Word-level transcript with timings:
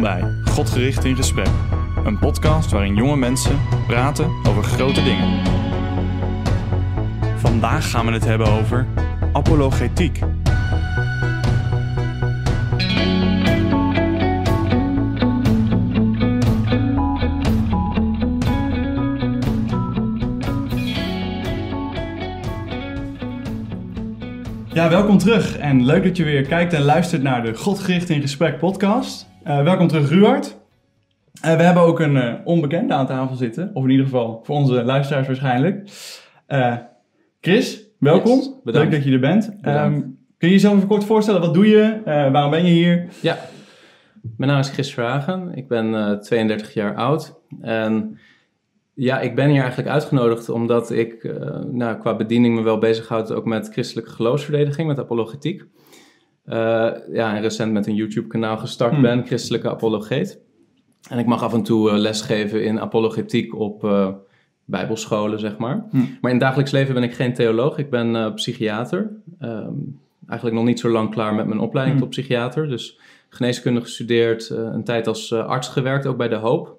Bij 0.00 0.22
Godgericht 0.44 1.04
in 1.04 1.16
Gesprek. 1.16 1.48
Een 2.04 2.18
podcast 2.18 2.70
waarin 2.70 2.94
jonge 2.94 3.16
mensen 3.16 3.58
praten 3.86 4.30
over 4.48 4.62
grote 4.62 5.02
dingen. 5.02 5.40
Vandaag 7.36 7.90
gaan 7.90 8.06
we 8.06 8.12
het 8.12 8.24
hebben 8.24 8.46
over 8.46 8.86
apologetiek. 9.32 10.18
Ja, 24.72 24.88
welkom 24.88 25.18
terug 25.18 25.56
en 25.56 25.84
leuk 25.84 26.04
dat 26.04 26.16
je 26.16 26.24
weer 26.24 26.46
kijkt 26.46 26.72
en 26.72 26.82
luistert 26.82 27.22
naar 27.22 27.42
de 27.42 27.54
Godgericht 27.54 28.10
in 28.10 28.20
Gesprek 28.20 28.58
podcast. 28.58 29.29
Uh, 29.46 29.62
welkom 29.62 29.88
terug, 29.88 30.08
Ruard. 30.08 30.56
Uh, 31.44 31.56
we 31.56 31.62
hebben 31.62 31.82
ook 31.82 32.00
een 32.00 32.16
uh, 32.16 32.34
onbekende 32.44 32.94
aan 32.94 33.06
tafel 33.06 33.36
zitten, 33.36 33.70
of 33.74 33.84
in 33.84 33.90
ieder 33.90 34.04
geval 34.04 34.40
voor 34.44 34.56
onze 34.56 34.84
luisteraars 34.84 35.26
waarschijnlijk. 35.26 35.90
Chris, 37.40 37.82
welkom. 37.98 38.38
Yes, 38.38 38.50
leuk 38.62 38.90
dat 38.90 39.04
je 39.04 39.12
er 39.12 39.20
bent. 39.20 39.46
Um, 39.62 40.18
kun 40.38 40.48
je 40.48 40.54
jezelf 40.54 40.76
even 40.76 40.88
kort 40.88 41.04
voorstellen? 41.04 41.40
Wat 41.40 41.54
doe 41.54 41.68
je? 41.68 42.00
waarom 42.04 42.50
ben 42.50 42.64
je 42.64 42.72
hier? 42.72 43.08
Ja, 43.20 43.38
mijn 44.36 44.50
naam 44.50 44.60
is 44.60 44.68
Chris 44.68 44.94
Vragen. 44.94 45.54
Ik 45.54 45.68
ben 45.68 46.20
32 46.20 46.74
jaar 46.74 46.94
oud 46.94 47.34
en 47.60 48.18
ja, 48.94 49.20
ik 49.20 49.34
ben 49.34 49.48
hier 49.48 49.60
eigenlijk 49.60 49.90
uitgenodigd 49.90 50.48
omdat 50.48 50.90
ik 50.90 51.34
nou, 51.70 51.98
qua 51.98 52.16
bediening 52.16 52.54
me 52.54 52.62
wel 52.62 52.78
bezighoud 52.78 53.32
ook 53.32 53.44
met 53.44 53.68
christelijke 53.72 54.10
geloofsverdediging, 54.10 54.88
met 54.88 54.98
apologetiek. 54.98 55.64
Uh, 56.46 56.54
ja, 57.12 57.34
en 57.34 57.40
recent 57.40 57.72
met 57.72 57.86
een 57.86 57.94
YouTube-kanaal 57.94 58.56
gestart 58.58 58.92
hmm. 58.92 59.02
ben, 59.02 59.26
Christelijke 59.26 59.70
Apologeet. 59.70 60.40
En 61.10 61.18
ik 61.18 61.26
mag 61.26 61.42
af 61.42 61.52
en 61.52 61.62
toe 61.62 61.90
uh, 61.90 61.96
lesgeven 61.96 62.64
in 62.64 62.80
apologetiek 62.80 63.54
op 63.54 63.88
bijbelscholen, 64.64 65.38
zeg 65.38 65.58
maar. 65.58 65.86
Hmm. 65.90 66.18
Maar 66.20 66.30
in 66.30 66.36
het 66.36 66.46
dagelijks 66.46 66.72
leven 66.72 66.94
ben 66.94 67.02
ik 67.02 67.14
geen 67.14 67.34
theoloog, 67.34 67.78
ik 67.78 67.90
ben 67.90 68.34
psychiater. 68.34 69.10
Um, 69.42 70.00
eigenlijk 70.26 70.58
nog 70.58 70.66
niet 70.66 70.80
zo 70.80 70.88
lang 70.88 71.10
klaar 71.10 71.34
met 71.34 71.46
mijn 71.46 71.60
opleiding 71.60 71.98
hmm. 71.98 72.08
tot 72.08 72.16
psychiater. 72.16 72.68
Dus 72.68 72.98
geneeskunde 73.28 73.80
gestudeerd, 73.80 74.48
een 74.48 74.84
tijd 74.84 75.06
als 75.06 75.32
arts 75.32 75.68
gewerkt, 75.68 76.06
ook 76.06 76.16
bij 76.16 76.28
De 76.28 76.34
Hoop. 76.34 76.78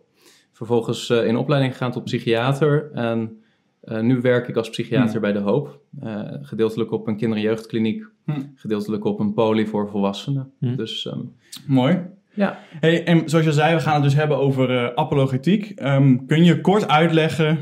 Vervolgens 0.51 1.09
in 1.09 1.37
opleiding 1.37 1.73
gegaan 1.73 1.91
tot 1.91 2.03
psychiater. 2.03 2.91
En 2.93 3.40
uh, 3.83 3.99
nu 3.99 4.21
werk 4.21 4.47
ik 4.47 4.55
als 4.55 4.69
psychiater 4.69 5.11
hmm. 5.11 5.21
bij 5.21 5.31
De 5.31 5.39
Hoop. 5.39 5.79
Uh, 6.03 6.21
gedeeltelijk 6.41 6.91
op 6.91 7.07
een 7.07 7.17
kinder- 7.17 7.37
en 7.37 7.43
jeugdkliniek. 7.43 8.03
Hmm. 8.25 8.51
Gedeeltelijk 8.55 9.03
op 9.03 9.19
een 9.19 9.33
poli 9.33 9.67
voor 9.67 9.89
volwassenen. 9.89 10.51
Hmm. 10.59 10.75
Dus, 10.75 11.05
um, 11.05 11.33
Mooi. 11.67 11.99
Ja. 12.33 12.59
Hey, 12.79 13.03
en 13.03 13.29
zoals 13.29 13.45
je 13.45 13.51
zei, 13.51 13.75
we 13.75 13.81
gaan 13.81 13.93
het 13.93 14.03
dus 14.03 14.15
hebben 14.15 14.37
over 14.37 14.95
apologetiek. 14.95 15.81
Um, 15.83 16.25
kun 16.25 16.43
je 16.43 16.61
kort 16.61 16.87
uitleggen, 16.87 17.59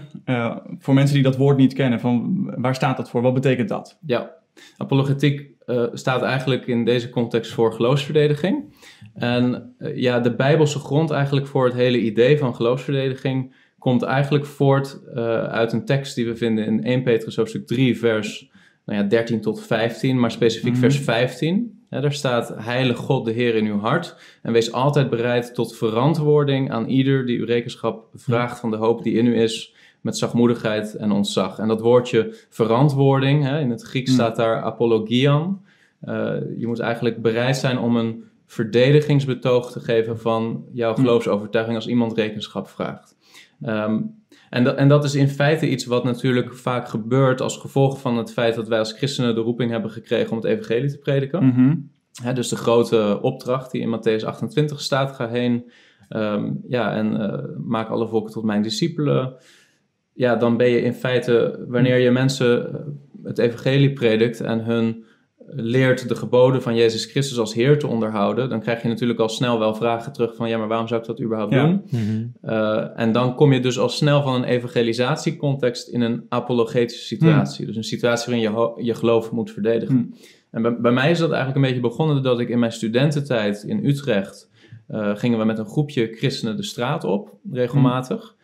voor 0.79 0.93
mensen 0.93 1.15
die 1.15 1.23
dat 1.23 1.37
woord 1.37 1.57
niet 1.57 1.73
kennen, 1.73 1.99
van 1.99 2.43
waar 2.61 2.75
staat 2.75 2.97
dat 2.97 3.09
voor? 3.09 3.21
Wat 3.21 3.33
betekent 3.33 3.69
dat? 3.69 3.97
Ja, 4.05 4.35
apologetiek 4.77 5.49
staat 5.93 6.21
eigenlijk 6.21 6.67
in 6.67 6.85
deze 6.85 7.09
context 7.09 7.51
voor 7.51 7.73
geloofsverdediging. 7.73 8.73
En 9.13 9.75
uh, 9.79 9.97
ja, 9.97 10.19
de 10.19 10.35
bijbelse 10.35 10.79
grond 10.79 11.11
eigenlijk 11.11 11.47
voor 11.47 11.65
het 11.65 11.73
hele 11.73 11.99
idee 11.99 12.37
van 12.37 12.55
geloofsverdediging 12.55 13.53
komt 13.79 14.03
eigenlijk 14.03 14.45
voort 14.45 14.99
uh, 15.15 15.43
uit 15.43 15.73
een 15.73 15.85
tekst 15.85 16.15
die 16.15 16.25
we 16.25 16.35
vinden 16.35 16.65
in 16.65 16.83
1 16.83 17.03
Petrus 17.03 17.35
hoofdstuk 17.35 17.67
3 17.67 17.99
vers 17.99 18.49
nou 18.85 19.01
ja, 19.01 19.07
13 19.07 19.41
tot 19.41 19.61
15, 19.61 20.19
maar 20.19 20.31
specifiek 20.31 20.73
mm-hmm. 20.73 20.91
vers 20.91 20.99
15. 21.03 21.83
Ja, 21.89 21.99
daar 21.99 22.13
staat, 22.13 22.53
heilig 22.57 22.97
God 22.97 23.25
de 23.25 23.31
Heer 23.31 23.55
in 23.55 23.65
uw 23.65 23.79
hart 23.79 24.15
en 24.41 24.51
wees 24.51 24.71
altijd 24.71 25.09
bereid 25.09 25.53
tot 25.53 25.75
verantwoording 25.75 26.71
aan 26.71 26.87
ieder 26.87 27.25
die 27.25 27.39
uw 27.39 27.45
rekenschap 27.45 28.07
vraagt 28.13 28.59
van 28.59 28.71
de 28.71 28.77
hoop 28.77 29.03
die 29.03 29.13
in 29.13 29.25
u 29.25 29.41
is, 29.41 29.73
met 30.01 30.17
zachtmoedigheid 30.17 30.95
en 30.95 31.11
ontzag. 31.11 31.59
En 31.59 31.67
dat 31.67 31.81
woordje 31.81 32.35
verantwoording, 32.49 33.43
hè, 33.43 33.59
in 33.59 33.69
het 33.69 33.81
Grieks 33.81 34.09
mm. 34.09 34.15
staat 34.15 34.35
daar 34.35 34.61
apologian. 34.61 35.61
Uh, 36.03 36.33
je 36.57 36.67
moet 36.67 36.79
eigenlijk 36.79 37.21
bereid 37.21 37.57
zijn 37.57 37.79
om 37.79 37.95
een 37.95 38.23
verdedigingsbetoog 38.45 39.71
te 39.71 39.79
geven 39.79 40.19
van 40.19 40.65
jouw 40.71 40.93
hm. 40.93 40.99
geloofsovertuiging 40.99 41.75
als 41.75 41.87
iemand 41.87 42.17
rekenschap 42.17 42.67
vraagt. 42.67 43.15
Um, 43.61 44.17
en, 44.49 44.63
dat, 44.63 44.75
en 44.75 44.87
dat 44.87 45.03
is 45.03 45.15
in 45.15 45.27
feite 45.27 45.69
iets 45.69 45.85
wat 45.85 46.03
natuurlijk 46.03 46.55
vaak 46.55 46.87
gebeurt 46.87 47.41
als 47.41 47.57
gevolg 47.57 47.99
van 48.01 48.17
het 48.17 48.31
feit 48.31 48.55
dat 48.55 48.67
wij 48.67 48.79
als 48.79 48.93
christenen 48.93 49.35
de 49.35 49.41
roeping 49.41 49.71
hebben 49.71 49.91
gekregen 49.91 50.31
om 50.31 50.37
het 50.37 50.45
evangelie 50.45 50.89
te 50.89 50.97
prediken. 50.97 51.43
Mm 51.43 51.89
dus 52.33 52.49
de 52.49 52.55
grote 52.55 53.19
opdracht 53.21 53.71
die 53.71 53.81
in 53.81 53.97
Matthäus 53.97 54.25
28 54.25 54.81
staat, 54.81 55.11
ga 55.11 55.27
heen 55.27 55.71
um, 56.09 56.61
ja, 56.67 56.93
en 56.93 57.13
uh, 57.13 57.63
maak 57.65 57.89
alle 57.89 58.07
volken 58.07 58.31
tot 58.31 58.43
mijn 58.43 58.61
discipelen. 58.61 59.33
Ja, 60.13 60.35
dan 60.35 60.57
ben 60.57 60.69
je 60.69 60.81
in 60.81 60.93
feite, 60.93 61.65
wanneer 61.67 61.97
je 61.97 62.11
mensen 62.11 62.73
eh, 62.73 62.79
het 63.23 63.37
evangelie 63.37 63.93
predikt 63.93 64.41
en 64.41 64.59
hun 64.59 65.03
leert 65.51 66.07
de 66.07 66.15
geboden 66.15 66.61
van 66.61 66.75
Jezus 66.75 67.05
Christus 67.05 67.39
als 67.39 67.53
Heer 67.53 67.79
te 67.79 67.87
onderhouden, 67.87 68.49
dan 68.49 68.59
krijg 68.59 68.81
je 68.81 68.87
natuurlijk 68.87 69.19
al 69.19 69.29
snel 69.29 69.59
wel 69.59 69.75
vragen 69.75 70.13
terug 70.13 70.35
van 70.35 70.49
ja, 70.49 70.57
maar 70.57 70.67
waarom 70.67 70.87
zou 70.87 71.01
ik 71.01 71.07
dat 71.07 71.21
überhaupt 71.21 71.53
doen? 71.53 71.83
Mhm. 71.89 72.27
Uh, 72.43 72.99
en 72.99 73.11
dan 73.11 73.35
kom 73.35 73.53
je 73.53 73.59
dus 73.59 73.79
al 73.79 73.89
snel 73.89 74.21
van 74.21 74.33
een 74.33 74.43
evangelisatiecontext 74.43 75.87
in 75.87 76.01
een 76.01 76.25
apologetische 76.29 77.05
situatie. 77.05 77.57
Mhm. 77.57 77.67
Dus 77.67 77.75
een 77.75 77.83
situatie 77.83 78.33
waarin 78.33 78.75
je 78.77 78.83
je 78.85 78.93
geloof 78.93 79.31
moet 79.31 79.51
verdedigen. 79.51 79.95
Mhm. 79.95 80.05
En 80.51 80.61
bij, 80.61 80.79
bij, 80.79 80.91
mij 80.91 81.11
is 81.11 81.19
dat 81.19 81.31
eigenlijk 81.31 81.55
een 81.55 81.71
beetje 81.71 81.89
begonnen 81.89 82.23
dat 82.23 82.39
ik 82.39 82.49
in 82.49 82.59
mijn 82.59 82.71
studententijd 82.71 83.63
in 83.63 83.85
Utrecht 83.85 84.49
uh, 84.89 85.15
gingen 85.15 85.39
we 85.39 85.45
met 85.45 85.59
een 85.59 85.65
groepje 85.65 86.07
christenen 86.15 86.57
de 86.57 86.63
straat 86.63 87.03
op, 87.03 87.35
regelmatig. 87.51 88.35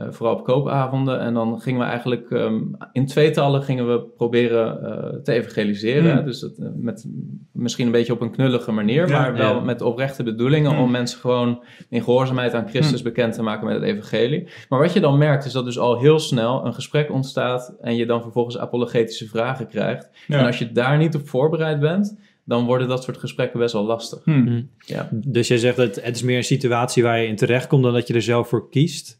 Uh, 0.00 0.06
vooral 0.10 0.34
op 0.34 0.44
koopavonden. 0.44 1.20
En 1.20 1.34
dan 1.34 1.60
gingen 1.60 1.80
we 1.80 1.86
eigenlijk 1.86 2.30
um, 2.30 2.76
in 2.92 3.06
tweetallen 3.06 3.62
gingen 3.62 3.88
we 3.88 4.00
proberen 4.00 4.80
uh, 4.82 5.22
te 5.22 5.32
evangeliseren. 5.32 6.12
Hmm. 6.12 6.24
Dus 6.24 6.40
dat, 6.40 6.58
uh, 6.58 6.68
met 6.74 7.06
misschien 7.52 7.86
een 7.86 7.92
beetje 7.92 8.12
op 8.12 8.20
een 8.20 8.30
knullige 8.30 8.72
manier, 8.72 9.08
ja, 9.08 9.20
maar 9.20 9.32
wel 9.34 9.54
ja. 9.54 9.60
met 9.60 9.82
oprechte 9.82 10.22
bedoelingen 10.22 10.70
hmm. 10.70 10.80
om 10.80 10.90
mensen 10.90 11.20
gewoon 11.20 11.62
in 11.88 12.02
gehoorzaamheid 12.02 12.54
aan 12.54 12.68
Christus 12.68 13.00
hmm. 13.00 13.08
bekend 13.08 13.34
te 13.34 13.42
maken 13.42 13.66
met 13.66 13.74
het 13.74 13.84
evangelie. 13.84 14.48
Maar 14.68 14.78
wat 14.78 14.92
je 14.92 15.00
dan 15.00 15.18
merkt 15.18 15.44
is 15.44 15.52
dat 15.52 15.64
dus 15.64 15.78
al 15.78 15.98
heel 15.98 16.18
snel 16.18 16.66
een 16.66 16.74
gesprek 16.74 17.12
ontstaat 17.12 17.76
en 17.80 17.96
je 17.96 18.06
dan 18.06 18.22
vervolgens 18.22 18.58
apologetische 18.58 19.28
vragen 19.28 19.66
krijgt. 19.66 20.08
Ja. 20.26 20.38
En 20.38 20.46
als 20.46 20.58
je 20.58 20.72
daar 20.72 20.98
niet 20.98 21.14
op 21.14 21.28
voorbereid 21.28 21.80
bent, 21.80 22.18
dan 22.44 22.64
worden 22.64 22.88
dat 22.88 23.02
soort 23.02 23.18
gesprekken 23.18 23.60
best 23.60 23.72
wel 23.72 23.84
lastig. 23.84 24.24
Hmm. 24.24 24.68
Ja. 24.78 25.08
Dus 25.12 25.48
jij 25.48 25.58
zegt 25.58 25.76
dat 25.76 26.00
het 26.00 26.16
is 26.16 26.22
meer 26.22 26.36
een 26.36 26.44
situatie 26.44 27.02
waar 27.02 27.20
je 27.20 27.26
in 27.26 27.36
terecht 27.36 27.66
komt 27.66 27.82
dan 27.82 27.92
dat 27.92 28.06
je 28.06 28.14
er 28.14 28.22
zelf 28.22 28.48
voor 28.48 28.70
kiest? 28.70 29.19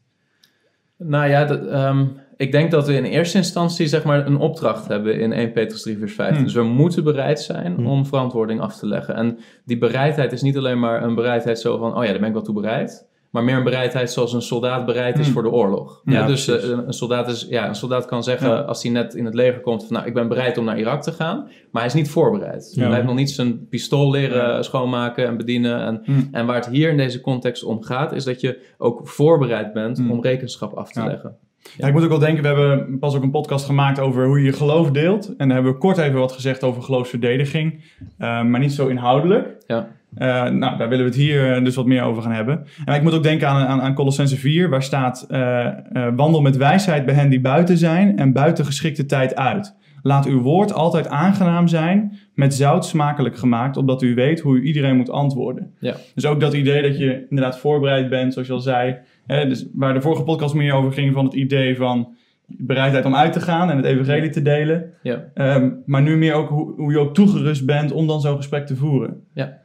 Nou 1.02 1.28
ja, 1.28 1.44
dat, 1.44 1.72
um, 1.72 2.16
ik 2.36 2.52
denk 2.52 2.70
dat 2.70 2.86
we 2.86 2.94
in 2.94 3.04
eerste 3.04 3.36
instantie 3.36 3.86
zeg 3.86 4.04
maar 4.04 4.26
een 4.26 4.36
opdracht 4.36 4.88
hebben 4.88 5.20
in 5.20 5.32
1 5.32 5.52
Petrus 5.52 5.82
3 5.82 5.98
vers 5.98 6.14
5. 6.14 6.34
Hmm. 6.34 6.44
Dus 6.44 6.54
we 6.54 6.62
moeten 6.62 7.04
bereid 7.04 7.40
zijn 7.40 7.74
hmm. 7.74 7.86
om 7.86 8.06
verantwoording 8.06 8.60
af 8.60 8.76
te 8.76 8.86
leggen. 8.86 9.14
En 9.14 9.38
die 9.64 9.78
bereidheid 9.78 10.32
is 10.32 10.42
niet 10.42 10.56
alleen 10.56 10.78
maar 10.78 11.02
een 11.02 11.14
bereidheid 11.14 11.58
zo 11.58 11.78
van, 11.78 11.96
oh 11.96 12.04
ja, 12.04 12.10
daar 12.10 12.18
ben 12.18 12.28
ik 12.28 12.34
wel 12.34 12.42
toe 12.42 12.54
bereid 12.54 13.08
maar 13.30 13.44
meer 13.44 13.56
een 13.56 13.64
bereidheid 13.64 14.12
zoals 14.12 14.32
een 14.32 14.42
soldaat 14.42 14.86
bereid 14.86 15.18
is 15.18 15.24
hmm. 15.24 15.34
voor 15.34 15.42
de 15.42 15.50
oorlog. 15.50 16.02
Ja, 16.04 16.26
dus 16.26 16.48
uh, 16.48 16.62
een, 16.86 16.92
soldaat 16.92 17.28
is, 17.28 17.46
ja, 17.48 17.68
een 17.68 17.74
soldaat 17.74 18.04
kan 18.04 18.22
zeggen 18.22 18.48
ja. 18.48 18.60
als 18.60 18.82
hij 18.82 18.92
net 18.92 19.14
in 19.14 19.24
het 19.24 19.34
leger 19.34 19.60
komt 19.60 19.84
van 19.86 19.96
nou, 19.96 20.06
ik 20.06 20.14
ben 20.14 20.28
bereid 20.28 20.58
om 20.58 20.64
naar 20.64 20.78
Irak 20.78 21.02
te 21.02 21.12
gaan, 21.12 21.38
maar 21.70 21.82
hij 21.82 21.86
is 21.86 21.94
niet 21.94 22.10
voorbereid. 22.10 22.72
Ja. 22.74 22.84
Hij 22.84 22.94
heeft 22.94 23.06
nog 23.06 23.16
niet 23.16 23.30
zijn 23.30 23.68
pistool 23.68 24.10
leren 24.10 24.64
schoonmaken 24.64 25.26
en 25.26 25.36
bedienen. 25.36 25.80
En, 25.80 26.00
hmm. 26.04 26.28
en 26.32 26.46
waar 26.46 26.56
het 26.56 26.68
hier 26.68 26.90
in 26.90 26.96
deze 26.96 27.20
context 27.20 27.64
om 27.64 27.82
gaat, 27.82 28.12
is 28.12 28.24
dat 28.24 28.40
je 28.40 28.58
ook 28.78 29.08
voorbereid 29.08 29.72
bent 29.72 29.98
hmm. 29.98 30.10
om 30.10 30.22
rekenschap 30.22 30.72
af 30.72 30.92
te 30.92 31.04
leggen. 31.04 31.36
Ja, 31.76 31.86
ik 31.86 31.92
moet 31.92 32.02
ook 32.02 32.08
wel 32.08 32.18
denken, 32.18 32.42
we 32.42 32.48
hebben 32.48 32.98
pas 32.98 33.16
ook 33.16 33.22
een 33.22 33.30
podcast 33.30 33.64
gemaakt 33.64 33.98
over 33.98 34.26
hoe 34.26 34.38
je 34.38 34.44
je 34.44 34.52
geloof 34.52 34.90
deelt. 34.90 35.26
En 35.36 35.46
daar 35.48 35.56
hebben 35.56 35.72
we 35.72 35.78
kort 35.78 35.98
even 35.98 36.18
wat 36.18 36.32
gezegd 36.32 36.64
over 36.64 36.82
geloofsverdediging, 36.82 37.84
uh, 38.18 38.42
maar 38.42 38.60
niet 38.60 38.72
zo 38.72 38.86
inhoudelijk. 38.86 39.56
Ja. 39.66 39.88
Uh, 40.18 40.48
nou, 40.48 40.76
daar 40.76 40.88
willen 40.88 41.04
we 41.04 41.10
het 41.10 41.20
hier 41.20 41.52
eh, 41.52 41.64
dus 41.64 41.74
wat 41.74 41.86
meer 41.86 42.02
over 42.02 42.22
gaan 42.22 42.32
hebben. 42.32 42.66
En 42.84 42.94
ik 42.94 43.02
moet 43.02 43.14
ook 43.14 43.22
denken 43.22 43.48
aan, 43.48 43.66
aan, 43.66 43.80
aan 43.80 43.94
Colossense 43.94 44.36
4, 44.36 44.68
waar 44.68 44.82
staat: 44.82 45.26
uh, 45.30 45.68
Wandel 46.16 46.40
met 46.40 46.56
wijsheid 46.56 47.04
bij 47.04 47.14
hen 47.14 47.28
die 47.28 47.40
buiten 47.40 47.78
zijn 47.78 48.18
en 48.18 48.32
buiten 48.32 48.64
geschikte 48.64 49.06
tijd 49.06 49.36
uit. 49.36 49.76
Laat 50.02 50.26
uw 50.26 50.40
woord 50.40 50.72
altijd 50.72 51.08
aangenaam 51.08 51.68
zijn, 51.68 52.18
met 52.34 52.54
zout 52.54 52.86
smakelijk 52.86 53.36
gemaakt, 53.36 53.76
opdat 53.76 54.02
u 54.02 54.14
weet 54.14 54.40
hoe 54.40 54.56
u 54.56 54.62
iedereen 54.62 54.96
moet 54.96 55.10
antwoorden. 55.10 55.74
Ja. 55.78 55.94
Dus 56.14 56.26
ook 56.26 56.40
dat 56.40 56.54
idee 56.54 56.82
dat 56.82 56.98
je 56.98 57.26
inderdaad 57.28 57.58
voorbereid 57.58 58.08
bent, 58.08 58.32
zoals 58.32 58.48
je 58.48 58.54
al 58.54 58.60
zei. 58.60 58.96
Hè, 59.26 59.48
dus 59.48 59.66
waar 59.72 59.94
de 59.94 60.00
vorige 60.00 60.22
podcast 60.22 60.54
meer 60.54 60.72
over 60.72 60.92
ging, 60.92 61.12
van 61.12 61.24
het 61.24 61.34
idee 61.34 61.76
van 61.76 62.14
bereidheid 62.46 63.04
om 63.04 63.14
uit 63.14 63.32
te 63.32 63.40
gaan 63.40 63.70
en 63.70 63.76
het 63.76 63.86
evangelie 63.86 64.30
te 64.30 64.42
delen. 64.42 64.92
Ja. 65.02 65.24
Um, 65.34 65.82
maar 65.86 66.02
nu 66.02 66.16
meer 66.16 66.34
ook 66.34 66.48
hoe, 66.48 66.74
hoe 66.76 66.92
je 66.92 66.98
ook 66.98 67.14
toegerust 67.14 67.66
bent 67.66 67.92
om 67.92 68.06
dan 68.06 68.20
zo'n 68.20 68.36
gesprek 68.36 68.66
te 68.66 68.76
voeren. 68.76 69.22
Ja. 69.34 69.58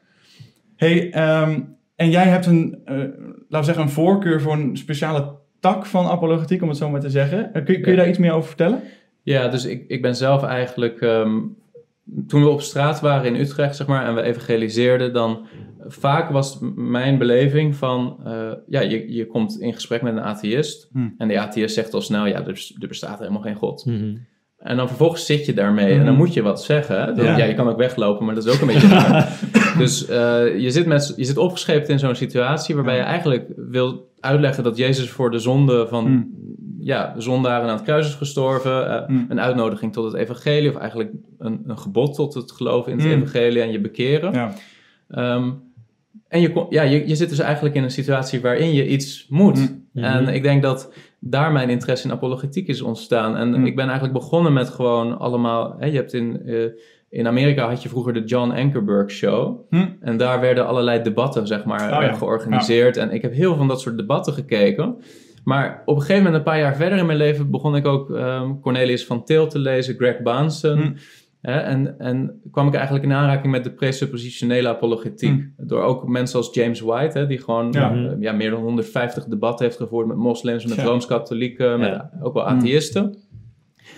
Hey, 0.75 1.05
um, 1.41 1.77
en 1.95 2.09
jij 2.09 2.27
hebt 2.27 2.45
een, 2.45 2.81
uh, 2.85 2.97
laten 2.97 3.59
we 3.59 3.63
zeggen, 3.63 3.83
een 3.83 3.89
voorkeur 3.89 4.41
voor 4.41 4.53
een 4.53 4.77
speciale 4.77 5.35
tak 5.59 5.85
van 5.85 6.05
apologetiek, 6.05 6.61
om 6.61 6.69
het 6.69 6.77
zo 6.77 6.89
maar 6.89 7.01
te 7.01 7.09
zeggen. 7.09 7.49
Uh, 7.53 7.65
kun, 7.65 7.81
kun 7.81 7.91
je 7.91 7.97
daar 7.97 8.09
iets 8.09 8.17
meer 8.17 8.31
over 8.31 8.47
vertellen? 8.47 8.81
Ja, 9.21 9.47
dus 9.47 9.65
ik, 9.65 9.85
ik 9.87 10.01
ben 10.01 10.15
zelf 10.15 10.43
eigenlijk 10.43 11.01
um, 11.01 11.57
toen 12.27 12.41
we 12.41 12.49
op 12.49 12.61
straat 12.61 12.99
waren 12.99 13.35
in 13.35 13.41
Utrecht, 13.41 13.75
zeg 13.75 13.87
maar, 13.87 14.05
en 14.05 14.15
we 14.15 14.21
evangeliseerden, 14.21 15.13
dan 15.13 15.47
vaak 15.87 16.29
was 16.29 16.59
mijn 16.75 17.17
beleving 17.17 17.75
van, 17.75 18.19
uh, 18.27 18.51
ja, 18.67 18.79
je, 18.81 19.13
je 19.13 19.27
komt 19.27 19.59
in 19.59 19.73
gesprek 19.73 20.01
met 20.01 20.15
een 20.15 20.23
atheïst 20.23 20.89
Hmm. 20.91 21.15
en 21.17 21.27
die 21.27 21.39
atheïst 21.39 21.75
zegt 21.75 21.93
al 21.93 22.01
snel, 22.01 22.25
ja, 22.25 22.45
er, 22.45 22.71
er 22.79 22.87
bestaat 22.87 23.19
helemaal 23.19 23.41
geen 23.41 23.55
God. 23.55 23.85
Mhm. 23.85 24.15
En 24.65 24.77
dan 24.77 24.87
vervolgens 24.87 25.25
zit 25.25 25.45
je 25.45 25.53
daarmee 25.53 25.91
en 25.91 25.97
dan 25.97 26.05
Mhm. 26.07 26.15
moet 26.17 26.33
je 26.33 26.41
wat 26.41 26.63
zeggen. 26.63 27.15
Dan- 27.15 27.25
Ja. 27.25 27.37
ja. 27.37 27.45
je 27.45 27.53
kan 27.53 27.67
ook 27.69 27.77
weglopen, 27.77 28.25
maar 28.25 28.35
dat 28.35 28.45
is 28.45 28.53
ook 28.53 28.61
een 28.61 28.67
beetje 28.67 28.87
raar. 28.87 29.39
Dus 29.77 30.05
eh, 30.07 30.59
je, 30.59 30.71
zit 30.71 30.85
met, 30.85 31.13
je 31.15 31.23
zit 31.25 31.37
opgescheept 31.37 31.89
in 31.89 31.99
zo'n 31.99 32.15
situatie 32.15 32.75
waarbij 32.75 32.93
Ja. 32.95 32.99
je 33.01 33.05
eigenlijk 33.05 33.45
wil 33.55 34.11
uitleggen 34.19 34.63
dat 34.63 34.77
Jezus 34.77 35.09
voor 35.09 35.31
de 35.31 35.39
zonde 35.39 35.87
van 35.87 36.05
Hmm. 36.05 36.29
ja, 36.79 37.13
zondaren 37.17 37.67
aan 37.69 37.75
het 37.75 37.83
kruis 37.83 38.07
is 38.07 38.13
gestorven. 38.13 38.89
eh, 39.01 39.07
Hmm. 39.07 39.25
Een 39.29 39.41
uitnodiging 39.41 39.93
tot 39.93 40.03
het 40.05 40.13
evangelie 40.13 40.69
of 40.69 40.75
eigenlijk 40.75 41.11
een, 41.39 41.63
een 41.67 41.77
gebod 41.77 42.15
tot 42.15 42.33
het 42.33 42.51
geloven 42.51 42.91
in 42.91 42.97
het 42.99 43.07
evangelie 43.07 43.61
en 43.61 43.71
je 43.71 43.79
bekeren. 43.81 44.33
Ja. 44.33 44.53
Ehm, 45.09 45.49
en 46.27 46.41
je, 46.41 46.65
ja, 46.69 46.81
je, 46.81 47.07
je 47.07 47.15
zit 47.15 47.29
dus 47.29 47.39
eigenlijk 47.39 47.75
in 47.75 47.83
een 47.83 47.91
situatie 47.91 48.41
waarin 48.41 48.73
je 48.73 48.87
iets 48.87 49.25
moet. 49.29 49.57
Mm. 49.57 49.83
Mhm. 49.91 50.05
En 50.05 50.27
ik 50.27 50.43
denk 50.43 50.61
dat 50.61 50.91
daar 51.27 51.51
mijn 51.51 51.69
interesse 51.69 52.07
in 52.07 52.13
apologetiek 52.13 52.67
is 52.67 52.81
ontstaan. 52.81 53.37
En 53.37 53.49
Mm. 53.59 53.65
ik 53.65 53.75
ben 53.75 53.85
eigenlijk 53.85 54.13
begonnen 54.13 54.53
met 54.53 54.69
gewoon 54.69 55.17
allemaal... 55.19 55.75
Hè, 55.79 55.85
je 55.85 55.95
hebt 55.95 56.13
in, 56.13 56.41
eh, 56.45 56.65
in 57.09 57.27
Amerika 57.27 57.67
had 57.67 57.83
je 57.83 57.89
vroeger 57.89 58.13
de 58.13 58.23
John 58.23 58.51
Ankerberg 58.51 59.11
Show. 59.11 59.59
Hm. 59.69 59.85
En 60.01 60.17
daar 60.17 60.39
werden 60.39 60.67
allerlei 60.67 61.01
debatten, 61.01 61.47
zeg 61.47 61.63
maar, 61.65 61.81
Oh 61.81 62.01
ja. 62.01 62.09
eh, 62.09 62.17
georganiseerd. 62.17 62.97
En 62.97 63.11
ik 63.11 63.21
heb 63.21 63.33
heel 63.33 63.47
veel 63.49 63.57
van 63.57 63.67
dat 63.67 63.81
soort 63.81 63.97
debatten 63.97 64.33
gekeken. 64.33 64.95
Maar 65.43 65.81
op 65.85 65.95
een 65.95 66.01
gegeven 66.01 66.23
moment, 66.23 66.35
een 66.39 66.51
paar 66.51 66.59
jaar 66.59 66.75
verder 66.75 66.97
in 66.97 67.05
mijn 67.05 67.17
leven, 67.17 67.51
begon 67.51 67.75
ik 67.75 67.85
ook 67.85 68.11
ehm, 68.15 68.59
Cornelius 68.61 69.05
van 69.05 69.23
Til 69.23 69.47
te 69.47 69.59
lezen, 69.59 69.95
Greg 69.95 70.21
Bahnsen. 70.21 70.77
Hm. 70.77 70.91
Hè, 71.45 71.59
en, 71.59 71.99
en 71.99 72.41
kwam 72.51 72.67
ik 72.67 72.73
eigenlijk 72.73 73.05
in 73.05 73.11
aanraking 73.13 73.51
met 73.51 73.63
de 73.63 73.71
presuppositionele 73.71 74.67
apologetiek. 74.67 75.45
Door 75.57 75.81
ook 75.83 76.07
mensen 76.07 76.37
als 76.37 76.53
James 76.53 76.79
White, 76.79 77.17
hè, 77.19 77.27
die 77.27 77.37
gewoon 77.41 77.71
Ja. 77.71 77.93
eh, 77.93 78.11
ja, 78.19 78.31
meer 78.31 78.49
dan 78.49 78.61
150 78.61 79.25
debatten 79.25 79.65
heeft 79.65 79.77
gevoerd 79.77 80.07
met 80.07 80.17
moslims, 80.17 80.65
met 80.65 80.75
Ja. 80.77 80.83
rooms-katholieken, 80.83 81.79
met 81.79 82.01
ook 82.21 82.33
wel 82.33 82.45
atheïsten. 82.47 83.15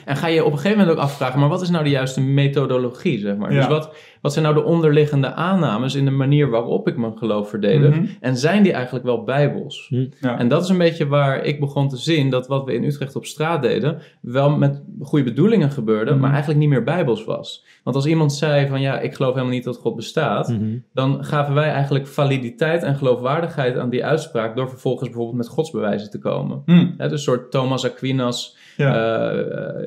En 0.05 0.15
ga 0.15 0.27
je 0.27 0.43
op 0.45 0.51
een 0.51 0.57
gegeven 0.57 0.77
moment 0.79 0.97
ook 0.97 1.03
afvragen, 1.03 1.39
maar 1.39 1.49
wat 1.49 1.61
is 1.61 1.69
nou 1.69 1.83
de 1.83 1.89
juiste 1.89 2.21
methodologie, 2.21 3.19
zeg 3.19 3.35
maar? 3.35 3.51
Ja. 3.53 3.57
Dus 3.57 3.67
wat, 3.67 3.95
wat 4.21 4.33
zijn 4.33 4.45
nou 4.45 4.57
de 4.57 4.63
onderliggende 4.63 5.33
aannames 5.33 5.95
in 5.95 6.05
de 6.05 6.11
manier 6.11 6.49
waarop 6.49 6.87
ik 6.87 6.97
mijn 6.97 7.17
geloof 7.17 7.49
verdedig? 7.49 7.95
Mhm. 7.95 8.05
En 8.19 8.37
zijn 8.37 8.63
die 8.63 8.71
eigenlijk 8.73 9.05
wel 9.05 9.23
bijbels? 9.23 9.93
Ja. 10.19 10.37
En 10.39 10.47
dat 10.47 10.63
is 10.63 10.69
een 10.69 10.77
beetje 10.77 11.07
waar 11.07 11.43
ik 11.43 11.59
begon 11.59 11.89
te 11.89 11.97
zien 11.97 12.29
dat 12.29 12.47
wat 12.47 12.65
we 12.65 12.73
in 12.73 12.83
Utrecht 12.83 13.15
op 13.15 13.25
straat 13.25 13.61
deden, 13.61 13.99
wel 14.21 14.49
met 14.57 14.81
goede 15.01 15.23
bedoelingen 15.25 15.71
gebeurde, 15.71 16.11
Mhm. 16.11 16.19
maar 16.19 16.29
eigenlijk 16.29 16.59
niet 16.59 16.69
meer 16.69 16.83
bijbels 16.83 17.23
was. 17.23 17.65
Want 17.83 17.95
als 17.95 18.05
iemand 18.05 18.33
zei 18.33 18.67
van 18.67 18.81
ja, 18.81 18.99
ik 18.99 19.13
geloof 19.15 19.33
helemaal 19.33 19.53
niet 19.53 19.63
dat 19.63 19.77
God 19.77 19.95
bestaat, 19.95 20.47
Mhm. 20.49 20.77
dan 20.93 21.25
gaven 21.25 21.53
wij 21.53 21.69
eigenlijk 21.69 22.07
validiteit 22.07 22.83
en 22.83 22.95
geloofwaardigheid 22.95 23.77
aan 23.77 23.89
die 23.89 24.05
uitspraak 24.05 24.55
door 24.55 24.69
vervolgens 24.69 25.07
bijvoorbeeld 25.09 25.37
met 25.37 25.47
godsbewijzen 25.47 26.09
te 26.09 26.19
komen. 26.19 26.61
Hè, 26.65 26.95
dus 26.97 27.11
een 27.11 27.17
soort 27.19 27.51
Thomas 27.51 27.85
Aquinas, 27.85 28.57
Ja. 28.77 28.95
ja. 28.95 29.31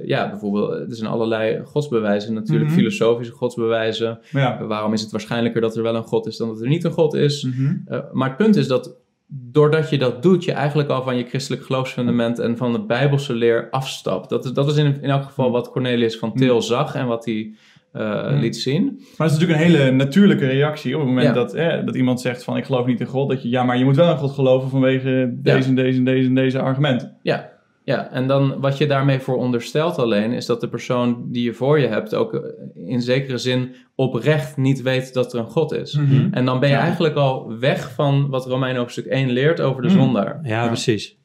Ja, 0.05 0.29
bijvoorbeeld, 0.31 0.71
er 0.71 0.87
zijn 0.97 1.11
allerlei 1.11 1.61
godsbewijzen 1.65 2.35
natuurlijk, 2.35 2.67
Mhm. 2.71 2.79
filosofische 2.79 3.33
godsbewijzen. 3.33 4.19
ja. 4.31 4.65
Waarom 4.67 4.93
is 4.93 5.01
het 5.01 5.11
waarschijnlijker 5.11 5.61
dat 5.61 5.77
er 5.77 5.83
wel 5.83 5.95
een 5.95 6.03
God 6.05 6.27
is 6.27 6.37
dan 6.37 6.49
dat 6.49 6.61
er 6.61 6.69
niet 6.69 6.85
een 6.85 6.91
God 6.93 7.15
is? 7.15 7.43
Mhm. 7.45 7.77
Uh, 7.89 7.99
maar 8.13 8.29
het 8.29 8.37
punt 8.37 8.57
is 8.57 8.67
dat 8.67 8.97
doordat 9.33 9.91
je 9.91 9.99
dat 9.99 10.23
doet, 10.23 10.45
je 10.45 10.53
eigenlijk 10.53 10.89
al 10.89 11.03
van 11.03 11.17
je 11.17 11.25
christelijk 11.25 11.65
geloofsfundament 11.65 12.39
en 12.39 12.57
van 12.57 12.73
de 12.73 12.81
bijbelse 12.81 13.35
leer 13.35 13.69
afstapt. 13.71 14.29
Dat 14.29 14.45
is, 14.45 14.53
dat 14.53 14.69
is 14.71 14.77
in, 14.77 14.87
in 15.03 15.11
elk 15.11 15.23
geval 15.25 15.51
wat 15.51 15.71
Cornelius 15.71 16.19
van 16.19 16.35
Til 16.35 16.63
zag 16.63 16.95
en 16.95 17.07
wat 17.07 17.25
hij 17.25 17.55
uh, 17.97 18.31
Mm. 18.31 18.39
liet 18.41 18.57
zien. 18.57 18.85
Maar 18.85 19.27
het 19.29 19.37
is 19.37 19.39
natuurlijk 19.43 19.59
een 19.61 19.67
hele 19.81 19.91
natuurlijke 19.91 20.47
reactie 20.47 20.95
op 20.95 21.01
het 21.01 21.09
moment 21.09 21.27
Ja. 21.27 21.33
dat, 21.33 21.55
eh, 21.55 21.85
dat 21.85 21.97
iemand 21.97 22.21
zegt 22.21 22.45
van 22.45 22.57
ik 22.57 22.65
geloof 22.65 22.87
niet 22.87 23.01
in 23.01 23.07
God. 23.07 23.29
Dat 23.29 23.43
je 23.43 23.49
ja, 23.49 23.63
maar 23.63 23.79
je 23.79 23.85
moet 23.85 23.97
wel 23.97 24.11
in 24.11 24.17
God 24.17 24.31
geloven 24.31 24.71
vanwege 24.71 25.31
deze 25.43 25.69
en 25.69 25.75
deze 25.75 25.99
en 25.99 26.05
deze 26.05 26.27
en 26.29 26.35
deze 26.35 26.61
argumenten. 26.61 27.17
Ja. 27.23 27.50
Ja, 27.91 28.11
en 28.11 28.27
dan 28.27 28.61
wat 28.61 28.79
je 28.79 28.87
daarmee 28.87 29.19
voor 29.21 29.37
onderstelt 29.37 29.99
alleen, 29.99 30.33
is 30.33 30.47
dat 30.47 30.61
de 30.61 30.69
persoon 30.69 31.25
die 31.33 31.45
je 31.45 31.53
voor 31.55 31.79
je 31.79 31.87
hebt 31.87 32.15
ook 32.15 32.35
uh, 32.35 32.41
in 32.75 33.01
zekere 33.03 33.39
zin 33.39 33.75
oprecht 33.95 34.57
niet 34.57 34.83
weet 34.83 35.15
dat 35.15 35.33
er 35.33 35.39
een 35.39 35.47
God 35.51 35.73
is. 35.73 35.95
Mhm. 35.97 36.29
En 36.35 36.45
dan 36.45 36.61
ben 36.61 36.69
je 36.69 36.75
Ja. 36.75 36.81
eigenlijk 36.81 37.15
al 37.15 37.59
weg 37.59 37.95
van 37.95 38.29
wat 38.29 38.47
Romein 38.47 38.77
hoofdstuk 38.77 39.07
1 39.07 39.31
leert 39.31 39.61
over 39.61 39.83
de 39.83 39.89
Mm. 39.89 39.95
zondaar. 39.95 40.41
Ja, 40.43 40.63
Ja. 40.63 40.67
precies. 40.67 41.19